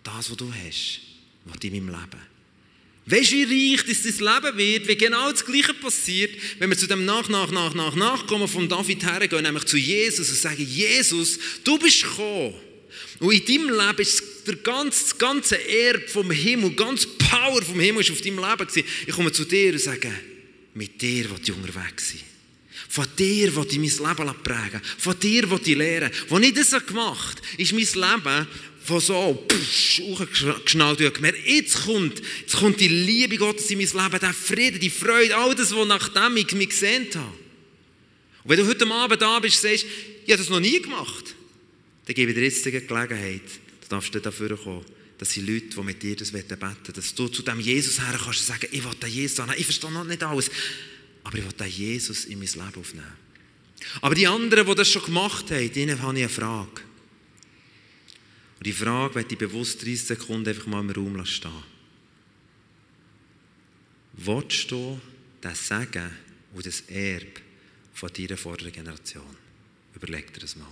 das, 0.04 0.30
was 0.30 0.38
du 0.38 0.52
hast, 0.52 1.02
will 1.46 1.74
in 1.74 1.86
meinem 1.86 2.00
Leben. 2.00 2.27
Weißt 3.10 3.32
du, 3.32 3.50
wie 3.50 3.74
reich 3.74 3.86
dein 3.86 4.04
Leben 4.04 4.58
wird, 4.58 4.88
wenn 4.88 4.98
genau 4.98 5.32
das 5.32 5.46
Gleiche 5.46 5.74
passiert, 5.74 6.32
wenn 6.60 6.70
wir 6.70 6.78
zu 6.78 6.88
dem 6.88 7.06
Nach, 7.06 7.30
Nach, 7.30 7.50
Nach, 7.52 7.74
Nach, 7.74 7.96
Nachkommen 7.96 8.50
von 8.50 8.68
David 8.68 9.02
hergehen, 9.04 9.44
nämlich 9.44 9.64
zu 9.64 9.78
Jesus 9.78 10.30
und 10.30 10.38
sagen, 10.38 10.68
Jesus, 10.70 11.40
du 11.64 11.80
bist 11.80 12.04
gekommen. 12.04 12.54
Und 13.20 13.34
in 13.34 13.46
deinem 13.46 13.80
Leben 13.80 14.02
ist 14.02 14.22
der 14.46 14.58
ganze, 14.58 15.04
das 15.04 15.18
ganze 15.18 15.56
Erb 15.56 16.10
vom 16.10 16.30
Himmel, 16.32 16.72
ganz 16.72 17.08
Power 17.18 17.62
vom 17.62 17.80
Himmel 17.80 18.02
ist 18.02 18.12
auf 18.12 18.22
deinem 18.22 18.40
Leben 18.40 18.68
gewesen. 18.68 18.88
Ich 19.08 19.16
komme 19.16 19.32
zu 19.32 19.46
dir 19.46 19.72
und 19.72 19.80
sage, 19.80 20.12
mit 20.74 21.02
dir 21.02 21.30
will 21.30 21.40
ich 21.42 21.52
unterwegs 21.52 22.10
sein. 22.10 22.22
Von 22.90 23.06
dir 23.18 23.56
will 23.56 23.68
ich 23.70 24.00
mein 24.00 24.18
Leben 24.18 24.44
prägen. 24.44 24.82
Von 24.98 25.20
dir 25.20 25.50
will 25.50 25.60
ich 25.64 25.76
lernen. 25.76 26.12
Als 26.30 26.46
ich 26.46 26.54
das 26.54 26.86
gemacht 26.86 27.38
habe, 27.38 27.62
ist 27.62 27.72
mein 27.72 27.80
Leben 27.82 28.48
von 28.88 29.02
so 29.02 29.46
hochgeschnallt 30.00 31.02
und 31.02 31.14
gemerkt, 31.14 31.46
jetzt 31.46 31.84
kommt, 31.84 32.22
jetzt 32.42 32.56
kommt 32.56 32.80
die 32.80 32.88
Liebe 32.88 33.38
Gottes 33.38 33.70
in 33.70 33.78
mein 33.78 33.88
Leben, 33.88 34.20
der 34.20 34.34
Frieden, 34.34 34.80
die 34.80 34.90
Freude, 34.90 35.36
all 35.36 35.54
das, 35.54 35.76
was 35.76 35.88
nachdem 35.88 36.38
ich 36.38 36.54
mich 36.54 36.70
gesehen 36.70 37.08
habe. 37.14 37.34
Und 38.44 38.50
wenn 38.50 38.60
du 38.60 38.66
heute 38.66 38.88
Abend 38.88 39.22
da 39.22 39.40
bist 39.40 39.64
und 39.64 39.70
sagst, 39.70 39.86
ich 40.26 40.32
habe 40.32 40.42
das 40.42 40.50
noch 40.50 40.62
nie 40.62 40.82
gemacht, 40.82 41.36
dann 42.06 42.16
gebe 42.16 42.32
ich 42.32 42.38
dir 42.38 42.44
jetzt 42.46 42.66
die 42.66 42.72
Gelegenheit, 42.72 43.42
du 43.82 43.88
darfst 43.90 44.16
dafür 44.16 44.58
kommen, 44.58 44.86
dass 45.18 45.30
die 45.30 45.42
Leute, 45.42 45.76
die 45.76 45.82
mit 45.82 46.02
dir 46.02 46.16
das 46.16 46.32
beten 46.32 46.62
wollen, 46.62 46.78
dass 46.94 47.14
du 47.14 47.28
zu 47.28 47.42
dem 47.42 47.60
Jesus 47.60 48.00
her 48.00 48.18
kannst 48.24 48.40
und 48.40 48.46
sagen, 48.48 48.68
ich 48.72 48.84
will 48.84 48.94
den 49.02 49.10
Jesus 49.10 49.40
annehmen, 49.42 49.60
ich 49.60 49.66
verstehe 49.66 49.92
noch 49.92 50.06
nicht 50.06 50.24
alles, 50.24 50.50
aber 51.26 51.38
ich 51.38 51.44
will 51.44 51.52
den 51.52 51.68
Jesus 51.68 52.24
in 52.24 52.40
mein 52.40 52.48
Leben 52.48 52.80
aufnehmen. 52.80 53.14
Aber 54.00 54.16
die 54.16 54.28
anderen, 54.28 54.66
die 54.66 54.76
das 54.76 54.90
schon 54.90 55.04
gemacht 55.04 55.52
haben, 55.52 55.74
denen 55.74 56.02
habe 56.02 56.18
ich 56.18 56.24
eine 56.24 56.30
Frage. 56.30 56.87
Und 58.58 58.66
die 58.66 58.74
Frage 58.74 59.16
werde 59.16 59.32
ich 59.32 59.38
bewusst 59.38 59.82
30 59.84 60.04
Sekunden 60.04 60.50
einfach 60.50 60.66
mal 60.66 60.80
im 60.80 60.90
Raum 60.90 61.24
stehen. 61.26 61.52
Wolltest 64.14 64.72
du 64.72 65.00
das 65.42 65.68
Segen 65.68 66.10
und 66.54 66.66
das 66.66 66.82
Erbe 66.82 67.42
von 67.94 68.12
deiner 68.12 68.36
vorderen 68.36 68.72
Generation? 68.72 69.38
Überleg 69.94 70.34
dir 70.34 70.40
das 70.40 70.56
mal. 70.56 70.68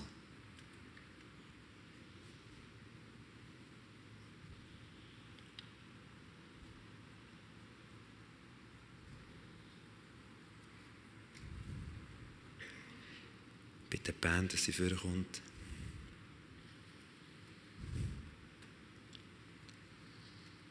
Bitte 13.91 14.11
Band, 14.13 14.53
dass 14.53 14.63
sie 14.63 14.73
vorkommt. 14.73 15.41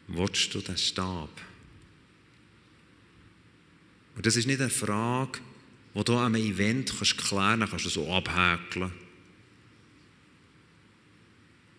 Wolltest 0.09 0.55
du 0.55 0.61
den 0.61 0.77
Stab? 0.77 1.41
Und 4.17 4.27
das 4.27 4.37
ist 4.37 4.47
nicht 4.47 4.61
eine 4.61 4.71
Frage, 4.71 5.41
die 5.95 6.05
du 6.05 6.17
an 6.17 6.35
einem 6.35 6.45
Event 6.45 6.93
kannst 6.97 7.17
klären 7.19 7.61
kannst, 7.61 7.71
kannst 7.71 7.85
du 7.87 7.91
so 7.91 8.13
abhäkeln. 8.13 8.93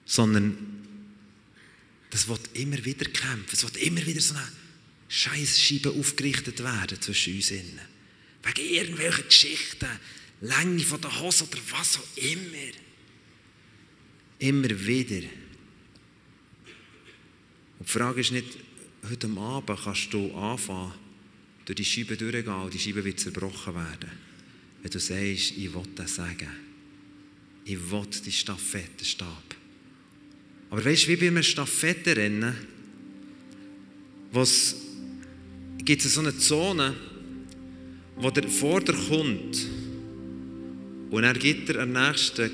Sondern 0.06 0.58
das 2.10 2.28
wird 2.28 2.50
immer 2.54 2.84
wieder 2.84 3.06
kämpfen. 3.06 3.50
Es 3.52 3.64
wird 3.64 3.78
immer 3.78 4.06
wieder 4.06 4.22
so 4.22 4.36
eine 4.36 4.48
Scheißscheibe 5.08 5.92
aufgerichtet 5.92 6.64
werden 6.64 7.02
zwischen 7.02 7.36
uns. 7.36 7.52
Wegen 7.52 8.74
irgendwelchen 8.74 9.26
Geschichten, 9.26 9.88
Länge 10.42 10.80
von 10.82 11.02
der 11.02 11.20
Hose 11.20 11.46
oder 11.46 11.60
was 11.72 11.98
auch 11.98 12.18
immer. 12.18 12.74
Immer 14.40 14.70
wieder. 14.70 15.28
Und 17.80 17.88
die 17.88 17.92
Frage 17.92 18.22
ist 18.22 18.32
nicht, 18.32 18.58
heute 19.10 19.30
Abend 19.38 19.80
kannst 19.84 20.14
du 20.14 20.34
anfangen, 20.34 20.94
durch 21.66 21.76
die 21.76 21.86
Scheibe 21.86 22.16
durchgehen 22.16 22.54
und 22.54 22.74
die 22.74 22.80
Scheibe 22.80 23.04
wird 23.04 23.20
zerbrochen 23.20 23.74
werden. 23.74 24.12
Wenn 24.82 24.92
du 24.92 25.00
sagst, 25.00 25.52
ich 25.58 25.74
will 25.74 25.84
das 25.96 26.16
sagen. 26.16 26.50
Ich 27.66 27.92
will 27.92 28.06
die 28.24 28.32
Stafettenstab. 28.32 29.56
Aber 30.70 30.86
weißt 30.86 31.04
du, 31.04 31.08
wie 31.08 31.16
bei 31.16 31.28
einem 31.28 31.42
Stafettenrennen, 31.42 32.56
was 34.32 34.76
gibt 35.84 36.06
es 36.06 36.14
so 36.14 36.22
eine 36.22 36.38
Zone, 36.38 36.96
wo 38.18 38.30
der 38.30 38.48
Vorder 38.48 38.94
kommt 38.94 39.68
und 41.10 41.24
er 41.24 41.34
gibt 41.34 41.70
er 41.70 41.84
am 41.84 41.94
nächsten 41.94 42.52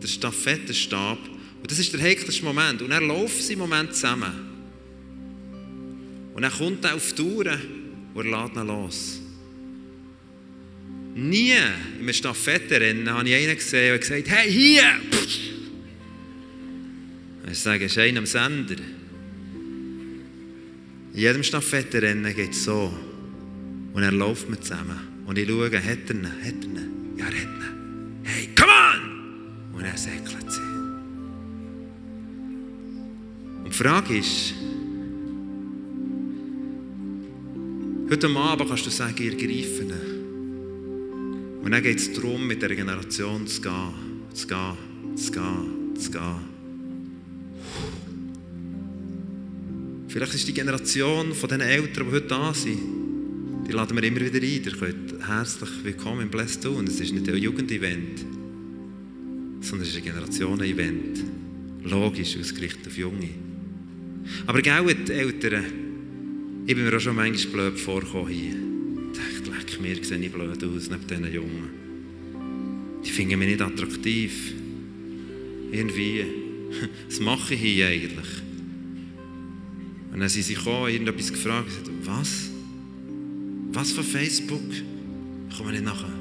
den 0.00 0.08
Stafettenstab 0.08 1.18
und 1.64 1.70
das 1.70 1.78
ist 1.78 1.94
der 1.94 2.00
hektische 2.00 2.44
Moment. 2.44 2.82
Und 2.82 2.90
er 2.90 3.00
läuft 3.00 3.42
sie 3.42 3.54
im 3.54 3.60
Moment 3.60 3.94
zusammen. 3.94 4.32
Und 6.34 6.42
dann 6.42 6.52
kommt 6.52 6.84
er 6.84 6.94
auf 6.94 7.14
die 7.14 7.22
Tour 7.22 7.58
und 8.12 8.26
er 8.26 8.42
lädt 8.42 8.54
ihn 8.54 8.66
los. 8.66 9.18
Nie 11.14 11.52
in 11.52 12.00
einem 12.00 12.12
Stafettenrennen 12.12 13.08
habe 13.08 13.26
ich 13.30 13.34
einen 13.34 13.56
gesehen, 13.56 13.88
der 13.88 13.98
gesagt 13.98 14.28
hey, 14.28 14.52
hier! 14.52 14.82
Ich 17.50 17.58
sage, 17.60 17.86
es 17.86 17.92
ist 17.92 17.98
einer 17.98 18.18
am 18.18 18.26
Sender. 18.26 18.76
In 21.14 21.18
jedem 21.18 21.42
Stafettenrennen 21.42 22.34
geht 22.36 22.50
es 22.50 22.64
so. 22.64 22.92
Und 23.94 24.02
er 24.02 24.12
läuft 24.12 24.50
mit 24.50 24.64
zusammen. 24.64 25.24
Und 25.24 25.38
ich 25.38 25.48
schaue, 25.48 25.64
hat 25.64 25.82
er 25.82 26.14
ihn? 26.14 26.26
Hat 26.26 26.44
er 26.44 26.52
ihn? 26.52 27.16
Ja, 27.16 27.24
er 27.24 27.30
hat 27.30 27.42
ihn. 27.42 28.20
Hey, 28.22 28.50
come 28.54 28.70
on! 28.70 29.78
Und 29.78 29.84
er 29.86 29.96
säckelt 29.96 30.73
sie. 33.64 33.70
die 33.70 33.76
Frage 33.76 34.18
ist, 34.18 34.54
heute 38.10 38.28
Abend 38.28 38.68
kannst 38.68 38.86
du 38.86 38.90
sagen, 38.90 39.22
ihr 39.22 39.36
greifen. 39.36 39.92
Und 41.62 41.70
dann 41.70 41.82
geht 41.82 41.98
es 41.98 42.12
darum, 42.12 42.46
mit 42.46 42.60
der 42.60 42.74
Generation 42.74 43.46
zu 43.46 43.62
gehen, 43.62 43.94
zu 44.34 44.46
gehen, 44.46 45.16
zu 45.16 45.32
gehen, 45.32 45.96
zu 45.96 46.10
gehen. 46.10 46.54
Vielleicht 50.08 50.34
ist 50.34 50.46
die 50.46 50.54
Generation 50.54 51.32
von 51.32 51.48
den 51.48 51.60
Eltern, 51.60 52.06
die 52.06 52.14
heute 52.14 52.26
da 52.28 52.54
sind, 52.54 52.78
die 53.66 53.72
laden 53.72 53.96
wir 53.96 54.04
immer 54.04 54.20
wieder 54.20 54.36
ein. 54.36 54.62
Ihr 54.62 54.72
könnt 54.72 55.26
herzlich 55.26 55.70
willkommen 55.82 56.20
im 56.20 56.30
Bless 56.30 56.60
tun. 56.60 56.86
Es 56.86 57.00
ist 57.00 57.12
nicht 57.12 57.28
ein 57.28 57.36
Jugendevent, 57.36 58.20
sondern 59.60 59.88
es 59.88 59.88
ist 59.88 59.96
ein 59.96 60.04
Generationen-Event. 60.04 61.24
Logisch 61.84 62.36
ausgerichtet 62.38 62.86
auf 62.86 62.96
Junge. 62.96 63.53
Aber 64.46 64.62
gell, 64.62 64.94
die 64.94 65.12
Eltern, 65.12 65.64
ich 66.66 66.74
bin 66.74 66.84
mir 66.84 66.96
auch 66.96 67.00
schon 67.00 67.16
manchmal 67.16 67.70
blöd 67.70 67.80
vorgekommen 67.80 68.28
hier. 68.28 68.56
Ich 69.12 69.18
dachte, 69.18 69.50
leck, 69.50 69.80
mir 69.80 70.02
sehe 70.02 70.18
ich 70.18 70.32
blöd 70.32 70.64
aus 70.64 70.90
neben 70.90 71.06
diesen 71.06 71.32
Jungen. 71.32 71.84
Die 73.04 73.10
finden 73.10 73.38
mich 73.38 73.48
nicht 73.48 73.60
attraktiv. 73.60 74.54
Irgendwie. 75.70 76.24
Was 77.08 77.20
mache 77.20 77.54
ich 77.54 77.60
hier 77.60 77.88
eigentlich? 77.88 78.42
Und 80.12 80.20
dann 80.20 80.28
sind 80.28 80.44
sie 80.44 80.54
gekommen, 80.54 80.90
irgendetwas 80.90 81.32
gefragt, 81.32 81.66
gesagt, 81.66 81.90
was? 82.04 82.50
Was 83.72 83.90
von 83.90 84.04
Facebook? 84.04 84.62
Ich 85.50 85.56
komme 85.56 85.72
nicht 85.72 85.84
nachher. 85.84 86.12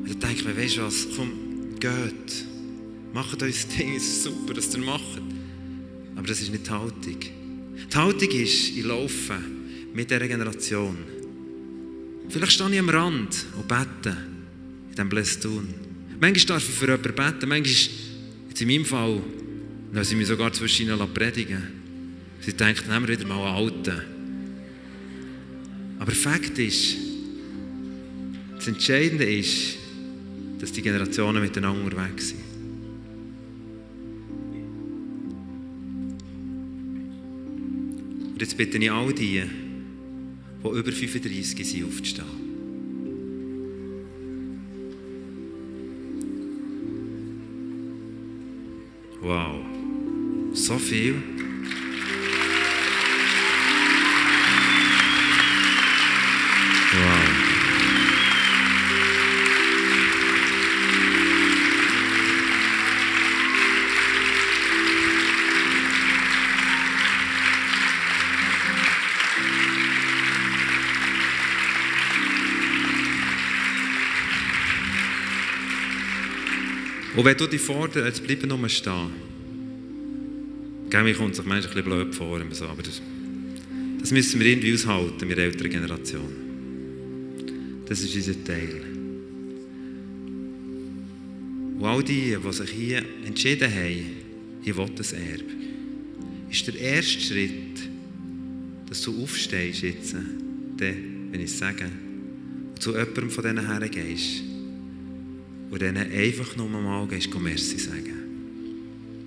Und 0.00 0.08
dann 0.08 0.18
denke 0.18 0.34
ich 0.34 0.44
mir, 0.44 0.56
weißt 0.56 0.78
du 0.78 0.82
was, 0.82 1.06
komm, 1.14 1.30
geht. 1.78 2.44
Macht 3.14 3.40
euch 3.44 3.54
das 3.54 3.68
Ding, 3.68 3.94
es 3.94 4.02
ist 4.02 4.24
super, 4.24 4.54
dass 4.54 4.74
ihr 4.74 4.82
macht. 4.82 5.22
Aber 6.20 6.28
das 6.28 6.42
ist 6.42 6.52
nicht 6.52 6.66
die 6.66 6.70
Haltung. 6.70 7.16
Die 7.18 7.96
Haltung 7.96 8.28
ist, 8.28 8.76
ich 8.76 8.84
laufe 8.84 9.38
mit 9.94 10.10
dieser 10.10 10.28
Generation. 10.28 10.98
Vielleicht 12.28 12.52
stehe 12.52 12.70
ich 12.70 12.78
am 12.78 12.90
Rand 12.90 13.46
und 13.56 13.66
bete 13.66 14.10
in 14.10 14.90
diesem 14.90 15.08
Blästun. 15.08 15.68
Manchmal 16.20 16.58
darf 16.58 16.68
ich 16.68 16.74
für 16.74 16.88
jemanden 16.88 17.14
beten, 17.14 17.48
manchmal, 17.48 17.94
jetzt 18.50 18.60
in 18.60 18.68
meinem 18.68 18.84
Fall, 18.84 19.22
dann 19.94 20.04
sie 20.04 20.14
mich 20.14 20.26
sogar 20.26 20.52
zwischen 20.52 20.88
ihnen 20.88 21.14
predigen. 21.14 21.62
Sie 22.42 22.52
denken, 22.52 22.90
nehmen 22.90 23.08
wir 23.08 23.18
wieder 23.18 23.26
mal 23.26 23.56
einen 23.56 23.56
Alten. 23.56 24.00
Aber 26.00 26.12
Fakt 26.12 26.58
ist, 26.58 26.96
das 28.56 28.68
Entscheidende 28.68 29.24
ist, 29.24 29.78
dass 30.58 30.70
die 30.70 30.82
Generationen 30.82 31.42
miteinander 31.42 31.82
unterwegs 31.82 32.28
sind. 32.28 32.49
Jetzt 38.50 38.56
bitte 38.56 38.78
ich 38.78 38.90
all 38.90 39.12
die, 39.12 39.42
die 40.64 40.68
über 40.68 40.90
35 40.90 41.64
sind, 41.64 41.84
aufzustehen. 41.84 42.26
Wow, 49.20 49.60
so 50.52 50.78
viel. 50.78 51.14
Und 77.20 77.26
wenn 77.26 77.36
du 77.36 77.46
dich 77.46 77.60
forderst, 77.60 78.24
bleiben 78.24 78.48
nur 78.48 78.66
stehen. 78.70 79.10
Gell, 80.88 81.02
mir 81.02 81.14
kommt 81.14 81.34
es 81.34 81.40
ein 81.40 81.50
bisschen 81.50 81.84
blöd 81.84 82.14
vor, 82.14 82.40
aber 82.40 82.82
das, 82.82 83.02
das 84.00 84.10
müssen 84.10 84.40
wir 84.40 84.46
irgendwie 84.46 84.72
aushalten 84.72 85.28
der 85.28 85.36
älteren 85.36 85.70
Generation. 85.70 86.32
Das 87.86 88.00
ist 88.00 88.16
unser 88.16 88.42
Teil. 88.42 88.80
Und 91.78 91.84
all 91.84 92.02
die, 92.02 92.38
die 92.42 92.52
sich 92.54 92.70
hier 92.70 93.04
entschieden 93.26 93.70
haben, 93.70 94.06
ich 94.64 94.74
will 94.74 94.90
das 94.96 95.12
Erbe, 95.12 95.44
ist 96.50 96.66
der 96.68 96.80
erste 96.80 97.20
Schritt, 97.20 97.80
dass 98.88 99.02
du 99.02 99.22
aufstehst 99.22 99.82
jetzt, 99.82 100.14
dann, 100.14 101.28
wenn 101.32 101.40
ich 101.42 101.50
es 101.50 101.58
sage, 101.58 101.84
und 101.84 102.80
zu 102.80 102.92
jemandem 102.92 103.28
von 103.28 103.44
diesen 103.44 103.66
Herren 103.66 103.90
gehst 103.90 104.49
und 105.70 105.80
denen 105.80 106.12
einfach 106.12 106.56
nur 106.56 106.68
mal 106.68 107.06
gehst, 107.06 107.32
Merci 107.38 107.78
sagen. 107.78 108.14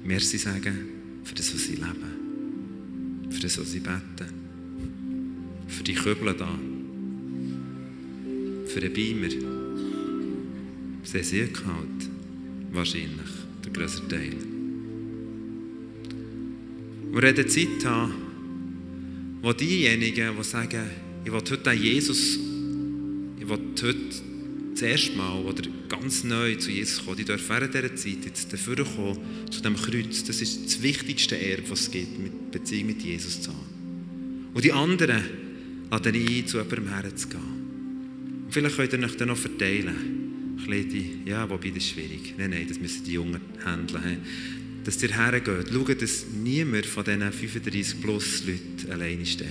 Merci 0.04 0.38
sagen 0.38 0.78
für 1.24 1.36
das, 1.36 1.54
was 1.54 1.64
sie 1.64 1.76
leben, 1.76 3.30
für 3.30 3.40
das, 3.40 3.58
was 3.58 3.72
sie 3.72 3.80
beten, 3.80 4.28
für 5.68 5.84
die 5.84 5.94
Kübel 5.94 6.34
da, 6.34 6.60
für 8.68 8.80
den 8.82 8.94
Beamer. 8.94 9.30
Sie 11.04 11.24
sehr 11.24 11.48
kalt, 11.48 12.10
wahrscheinlich, 12.72 13.30
der 13.64 13.72
größere 13.72 14.08
Teil. 14.10 14.36
Wir 17.12 17.22
werden 17.22 17.48
Zeit 17.48 17.86
haben, 17.86 18.14
wo 19.42 19.54
diejenigen, 19.54 20.36
die 20.38 20.44
sagen, 20.44 20.90
ich 21.24 21.32
will 21.32 21.40
heute 21.40 21.70
an 21.70 21.82
Jesus, 21.82 22.40
ich 23.40 23.48
will 23.48 23.60
heute 23.82 23.96
das 24.74 24.82
erste 24.82 25.16
Mal 25.16 25.42
oder 25.44 25.64
ganz 25.88 26.24
neu 26.24 26.56
zu 26.56 26.72
Jesus 26.72 27.04
kommen, 27.04 27.18
die 27.18 27.26
dürfen 27.26 27.50
während 27.50 27.74
dieser 27.74 27.96
Zeit 27.96 28.26
jetzt 28.26 28.52
dafür 28.52 28.84
kommen, 28.84 29.20
zu 29.50 29.62
dem 29.62 29.76
Kreuz. 29.76 30.24
Das 30.24 30.42
ist 30.42 30.66
das 30.66 30.82
wichtigste 30.82 31.40
Erbe, 31.40 31.70
was 31.70 31.82
es 31.82 31.92
gibt, 31.92 32.20
mit 32.20 32.52
Beziehung 32.52 32.88
mit 32.88 33.02
Jesus 33.02 33.42
zu 33.42 33.52
haben. 33.52 34.52
Und 34.54 34.64
die 34.64 34.72
anderen 34.72 35.24
laden 35.90 36.16
ein, 36.16 36.48
zu 36.48 36.58
jemandem 36.58 36.90
herzugehen. 36.90 37.44
Und 38.46 38.52
vielleicht 38.52 38.76
könnt 38.76 38.94
ihr 38.94 39.04
euch 39.04 39.18
dann 39.18 39.28
noch 39.28 39.38
verteilen. 39.38 39.96
Die, 40.66 41.20
ja, 41.26 41.50
wobei 41.50 41.70
das 41.70 41.80
ist 41.80 41.90
schwierig. 41.90 42.36
Nein, 42.38 42.52
nein, 42.52 42.66
das 42.68 42.80
müssen 42.80 43.04
die 43.04 43.14
Jungen 43.14 43.42
handeln. 43.66 44.20
Dass 44.86 45.02
ihr 45.04 45.10
hergeht. 45.10 45.70
Schaut, 45.74 46.02
dass 46.02 46.26
niemand 46.28 46.86
von 46.86 47.04
diesen 47.04 47.32
35 47.32 48.02
plus 48.02 48.44
Leuten 48.46 48.92
alleine 48.92 49.26
steht. 49.26 49.48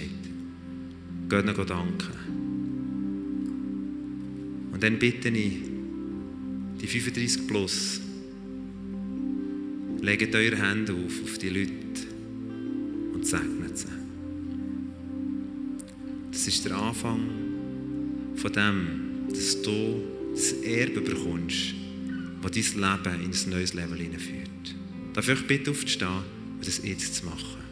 Geht 1.28 1.44
ihnen 1.44 1.66
danken. 1.66 2.41
Und 4.72 4.82
dann 4.82 4.98
bitte 4.98 5.28
ich, 5.28 5.52
die 6.80 6.86
35 6.86 7.46
plus, 7.46 8.00
legt 10.00 10.34
eure 10.34 10.56
Hände 10.56 10.92
auf, 10.94 11.22
auf 11.22 11.38
die 11.38 11.48
Leute 11.48 11.72
und 13.14 13.24
segnet 13.24 13.78
sie. 13.78 13.86
Das 16.32 16.48
ist 16.48 16.64
der 16.64 16.76
Anfang 16.76 17.20
von 18.34 18.52
dem, 18.52 19.28
dass 19.28 19.62
du 19.62 20.02
das 20.32 20.52
Erbe 20.64 21.02
bekommst, 21.02 21.74
das 22.42 22.74
dein 22.74 23.20
Leben 23.20 23.22
in 23.22 23.30
ein 23.30 23.50
neues 23.50 23.74
Level 23.74 23.98
hineinführt. 23.98 24.48
Darf 25.12 25.28
ich 25.28 25.46
bitte 25.46 25.70
aufzustehen 25.70 26.08
und 26.56 26.66
das 26.66 26.82
jetzt 26.82 27.14
zu 27.16 27.26
machen? 27.26 27.62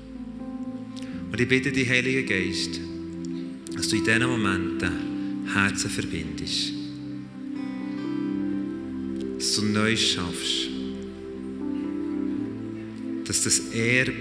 Und 1.32 1.40
ich 1.40 1.48
bitte 1.48 1.72
dich, 1.72 1.88
Heiliger 1.88 2.22
Geist, 2.22 2.78
dass 3.74 3.88
du 3.88 3.96
in 3.96 4.04
diesen 4.04 4.22
Momenten 4.28 4.92
Herzen 5.52 5.90
verbindest. 5.90 6.79
Dass 9.40 9.56
du 9.56 9.62
Neues 9.62 10.00
schaffst. 10.00 10.68
Dass 13.24 13.42
das 13.42 13.58
Erbe, 13.72 14.12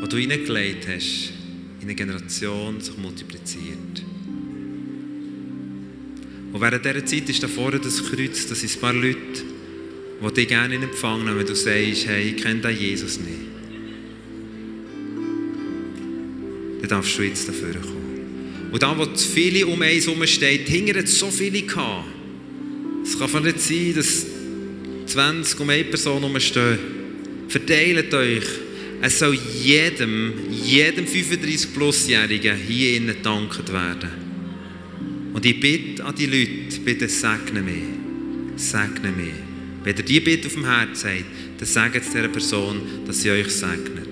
das 0.00 0.08
du 0.08 0.18
hineingelegt 0.18 0.86
hast, 0.86 1.32
in 1.80 1.88
eine 1.88 1.96
Generation 1.96 2.80
sich 2.80 2.96
multipliziert. 2.96 4.04
Und 6.52 6.60
während 6.60 6.84
dieser 6.84 7.04
Zeit 7.04 7.28
ist 7.28 7.42
da 7.42 7.48
vorne 7.48 7.80
das 7.80 8.04
Kreuz, 8.04 8.46
das 8.46 8.60
sind 8.60 8.72
ein 8.72 8.80
paar 8.80 8.92
Leute, 8.92 9.18
die 10.22 10.32
dich 10.34 10.46
gerne 10.46 10.76
in 10.76 10.84
Empfang 10.84 11.24
nehmen, 11.24 11.40
wenn 11.40 11.46
du 11.46 11.56
sagst, 11.56 12.06
hey, 12.06 12.34
ich 12.36 12.36
kenne 12.40 12.60
den 12.60 12.78
Jesus 12.78 13.18
nicht. 13.18 13.50
Dann 16.82 16.88
darfst 16.88 17.18
du 17.18 17.22
jetzt 17.22 17.48
dafür 17.48 17.74
kommen. 17.80 18.70
Und 18.70 18.80
da, 18.80 18.96
wo 18.96 19.12
viele 19.16 19.66
um 19.66 19.82
eins 19.82 20.06
herumstehen, 20.06 20.64
hinter 20.66 21.00
hat 21.00 21.08
so 21.08 21.32
viele 21.32 21.62
gehabt. 21.62 22.11
Es 23.12 23.18
kann 23.18 23.42
nicht 23.42 23.60
sein, 23.60 23.94
dass 23.94 24.26
20 25.06 25.60
um 25.60 25.68
eine 25.68 25.84
Person 25.84 26.22
herumstehen. 26.22 26.78
Verteilt 27.48 28.14
euch. 28.14 28.44
Es 29.02 29.18
soll 29.18 29.38
jedem, 29.62 30.32
jedem 30.50 31.04
35-Plus-Jährigen 31.04 32.56
hier 32.56 32.96
innen 32.96 33.16
gedankt 33.16 33.70
werden. 33.70 34.10
Und 35.34 35.44
ich 35.44 35.60
bitte 35.60 36.04
an 36.04 36.14
die 36.14 36.26
Leute, 36.26 36.80
bitte 36.84 37.08
segne 37.08 37.60
mich. 37.60 37.82
Segne 38.56 39.10
mich. 39.10 39.34
Wenn 39.84 39.96
ihr 39.96 40.04
die 40.04 40.20
Bitte 40.20 40.46
auf 40.46 40.54
dem 40.54 40.64
Herzen 40.64 41.10
habt, 41.10 41.24
dann 41.58 41.68
sagt 41.68 41.96
es 41.96 42.10
dieser 42.12 42.28
Person, 42.28 42.80
dass 43.06 43.20
sie 43.20 43.30
euch 43.30 43.50
segnet. 43.50 44.11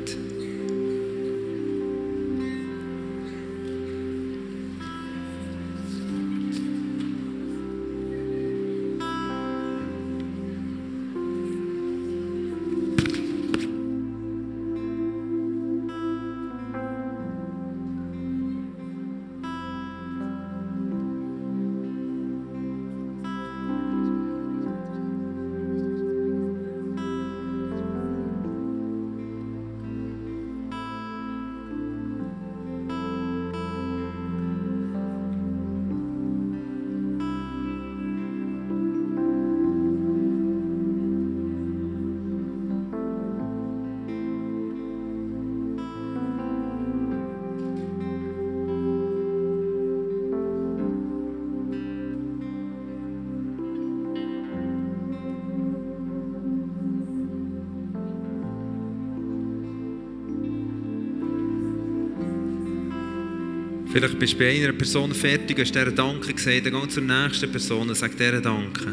Vielleicht 63.92 64.18
bist 64.20 64.34
du 64.34 64.38
bei 64.38 64.54
einer 64.54 64.72
Person 64.72 65.12
fertig, 65.12 65.58
hast 65.58 65.74
dieser 65.74 65.90
Danke 65.90 66.32
gesagt, 66.32 66.66
dann 66.66 66.80
geh 66.80 66.88
zur 66.88 67.02
nächsten 67.02 67.50
Person 67.50 67.88
und 67.88 67.96
sag 67.96 68.16
dieser 68.16 68.40
Danke. 68.40 68.92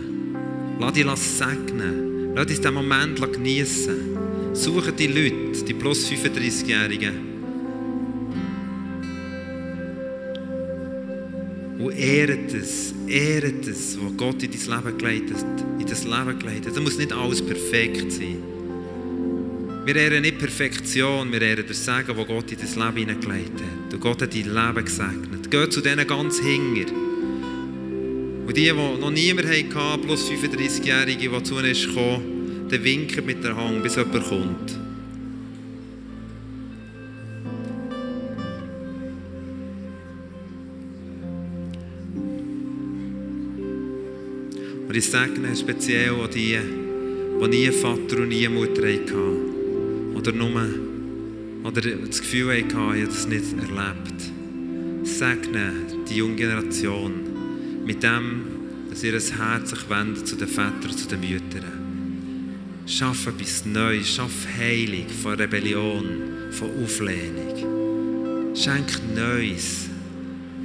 Lass 0.80 0.94
dich 0.94 1.06
segnen. 1.06 2.34
Lass 2.36 2.48
dich 2.48 2.58
diesen 2.58 2.74
Moment 2.74 3.22
genießen. 3.34 4.18
Suche 4.54 4.92
die 4.92 5.08
Leute, 5.08 5.64
die 5.64 5.74
plus 5.76 6.10
35-Jährigen. 6.10 7.14
Und 11.78 11.92
ehret 11.96 12.54
es, 12.56 12.96
ehret 13.08 13.68
es, 13.68 14.00
was 14.02 14.18
Gott 14.18 14.42
in 14.42 14.50
dein 14.52 14.84
Leben 14.84 14.98
geleitet, 14.98 15.46
in 15.78 15.86
das 15.86 16.04
Leben 16.06 16.40
geleitet. 16.40 16.76
Es 16.76 16.80
muss 16.80 16.98
nicht 16.98 17.14
alles 17.14 17.40
perfekt 17.46 18.12
sein. 18.12 18.38
Wir 19.86 19.96
ehren 19.96 20.24
nicht 20.24 20.40
Perfektion, 20.40 21.32
wir 21.32 21.42
ehren 21.42 21.66
das 21.68 21.86
Segen, 21.86 22.18
das 22.18 22.28
Gott 22.28 22.52
in 22.52 22.60
das 22.60 22.76
Leben 22.76 22.98
hineingelegt 22.98 23.62
hat. 23.62 23.77
Und 23.92 24.02
Gott 24.02 24.22
hat 24.22 24.34
dein 24.34 24.54
Leben 24.54 24.86
gesegnet. 24.86 25.50
Geh 25.50 25.70
zu 25.70 25.82
denen 25.82 26.06
ganz 26.06 26.40
hinger. 26.40 26.86
Und 28.48 28.56
die, 28.56 28.64
die 28.64 28.74
noch 28.74 29.12
niemand 29.12 29.48
hatten, 29.48 30.02
plus 30.02 30.30
35-Jährige, 30.30 31.30
die 31.30 31.44
zu 31.44 31.56
uns 31.56 31.94
kommen, 31.94 32.68
der 32.70 32.84
winken 32.84 33.26
mit 33.26 33.44
der 33.44 33.56
Hand, 33.56 33.84
bis 33.84 33.96
jemand 33.96 34.24
kommt. 34.28 34.80
Und 44.88 44.96
ich 44.96 45.10
segne 45.10 45.56
speziell 45.56 46.12
auch 46.12 46.28
die, 46.28 46.58
die 47.42 47.48
nie 47.48 47.72
Vater 47.72 48.18
und 48.22 48.30
nie 48.30 48.48
Mutter 48.48 48.88
hatten 48.88 50.16
oder 50.16 50.32
nur 50.32 50.97
oder 51.64 51.82
das 51.82 52.22
Gefühl 52.22 52.58
hatten, 52.58 52.68
ich 52.70 52.76
habe 52.76 53.06
das 53.06 53.28
nicht 53.28 53.54
erlebt. 53.54 55.08
Segne 55.08 55.72
die 56.10 56.16
junge 56.16 56.36
Generation 56.36 57.14
mit 57.86 58.04
dem, 58.04 58.42
dass 58.90 59.04
ihr 59.04 59.14
Herz 59.14 59.70
sich 59.70 59.90
wendet 59.90 60.28
zu 60.28 60.36
den 60.36 60.48
Vätern, 60.48 60.92
zu 60.96 61.08
den 61.08 61.20
Müttern. 61.20 61.88
Schaff 62.86 63.28
etwas 63.28 63.66
Neues. 63.66 64.08
Schaff 64.16 64.48
Heilung 64.58 65.10
von 65.22 65.36
Rebellion, 65.36 66.06
von 66.52 66.70
Auflehnung. 66.84 68.56
Schenk 68.56 69.00
Neues. 69.14 69.90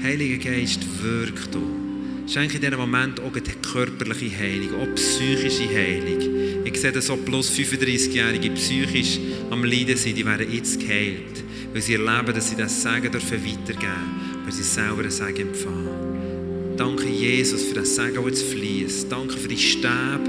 Heiliger 0.03 0.51
Geist, 0.51 0.81
wirk 1.03 1.51
du. 1.51 1.83
Schenke 2.27 2.57
in 2.57 2.63
diesem 2.63 2.79
Moment 2.79 3.21
auch 3.21 3.33
die 3.33 3.69
körperliche 3.69 4.39
Heilung, 4.39 4.81
auch 4.81 4.95
psychische 4.95 5.69
Heilung. 5.69 6.32
Ich 6.65 6.81
sehe, 6.81 6.93
dass 6.93 7.07
so 7.07 7.17
plus 7.17 7.51
35-Jährige 7.51 8.51
psychisch 8.51 9.19
am 9.51 9.65
Leiden 9.65 9.97
sind, 9.97 10.17
die 10.17 10.25
werden 10.25 10.53
jetzt 10.53 10.81
geheilt. 10.81 11.43
Weil 11.73 11.83
sie 11.83 11.95
erleben, 11.95 12.35
dass 12.35 12.51
sie 12.51 12.57
das 12.57 12.83
dürfen 12.83 13.45
weitergeben 13.45 14.33
weil 14.45 14.53
sie 14.53 14.63
selber 14.63 15.03
ein 15.03 15.11
Sagen 15.11 15.49
empfangen. 15.49 16.77
Danke, 16.77 17.09
Jesus, 17.09 17.63
für 17.63 17.75
das 17.75 17.95
Sagen, 17.95 18.15
das 18.15 18.25
jetzt 18.27 18.43
fließt. 18.51 19.13
Danke 19.13 19.37
für 19.37 19.49
die 19.49 19.59
Stäbe, 19.59 20.29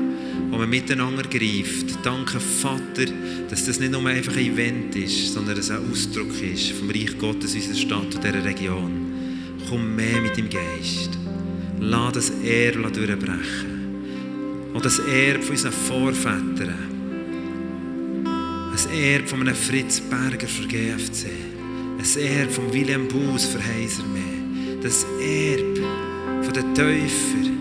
wo 0.49 0.57
man 0.57 0.69
miteinander 0.69 1.23
greift. 1.23 1.97
Danke, 2.03 2.39
Vater, 2.39 3.05
dass 3.49 3.65
das 3.65 3.79
nicht 3.79 3.91
nur 3.91 4.05
einfach 4.05 4.35
ein 4.35 4.53
Event 4.53 4.95
ist, 4.95 5.33
sondern 5.33 5.55
dass 5.55 5.65
es 5.65 5.71
ein 5.71 5.89
Ausdruck 5.89 6.41
ist 6.41 6.71
vom 6.71 6.89
Reich 6.89 7.17
Gottes 7.17 7.55
unserer 7.55 7.75
Stadt 7.75 8.15
und 8.15 8.23
dieser 8.23 8.43
Region. 8.43 8.91
Komm 9.69 9.95
mehr 9.95 10.21
mit 10.21 10.37
dem 10.37 10.49
Geist. 10.49 11.17
Lass 11.79 12.13
das 12.13 12.29
Erbe 12.43 12.91
durchbrechen. 12.91 13.72
Und 14.73 14.83
das 14.83 14.99
Erbe 14.99 15.41
von 15.41 15.51
unseren 15.51 15.71
Vorvätern. 15.71 16.73
Ein 18.25 19.03
Erbe 19.03 19.27
von 19.27 19.41
einem 19.41 19.55
Fritz 19.55 20.01
Berger 20.01 20.47
für 20.47 20.67
GFC. 20.67 21.27
Ein 21.99 22.21
Erbe 22.21 22.51
von 22.51 22.73
William 22.73 23.07
Buß 23.07 23.45
für 23.45 23.63
Heisermeer. 23.63 24.81
Das 24.81 25.05
Erbe 25.21 25.81
von 26.41 26.53
den 26.53 26.73
Täufern. 26.73 27.57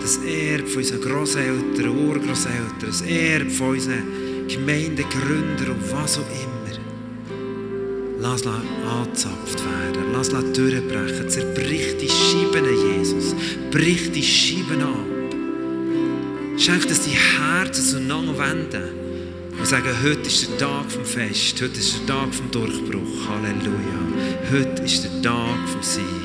Das 0.00 0.16
Erbe 0.16 0.66
von 0.66 0.78
unseren 0.78 1.00
Grosseltern, 1.02 1.88
Urgroßeltern. 1.88 2.86
Das 2.86 3.02
Erbe 3.02 3.50
von 3.50 3.70
unseren 3.70 4.48
Gemeindegründern 4.48 5.68
und 5.68 5.92
was 5.92 6.18
auch 6.18 6.22
immer. 6.22 6.52
Lass 8.20 8.46
angezapft 8.46 9.62
werden. 9.64 10.12
Lass 10.12 10.30
durchbrechen. 10.30 11.28
Zerbrich 11.28 11.96
die 12.00 12.08
Scheiben, 12.08 12.64
Jesus. 12.96 13.34
Brich 13.70 14.12
die 14.12 14.22
Scheiben 14.22 14.82
Schenk, 16.62 16.86
dass 16.86 17.00
die 17.00 17.10
Herzen 17.10 17.84
zueinander 17.84 18.38
wenden 18.38 18.84
und 19.58 19.66
sagen, 19.66 19.88
heute 20.00 20.20
ist 20.20 20.48
der 20.48 20.58
Tag 20.58 20.92
vom 20.92 21.04
Fest. 21.04 21.60
Heute 21.60 21.80
ist 21.80 21.98
der 21.98 22.14
Tag 22.14 22.32
vom 22.32 22.52
Durchbruch. 22.52 23.28
Halleluja. 23.28 23.98
Heute 24.48 24.82
ist 24.82 25.02
der 25.02 25.22
Tag 25.22 25.68
vom 25.68 25.82
Sieg. 25.82 26.21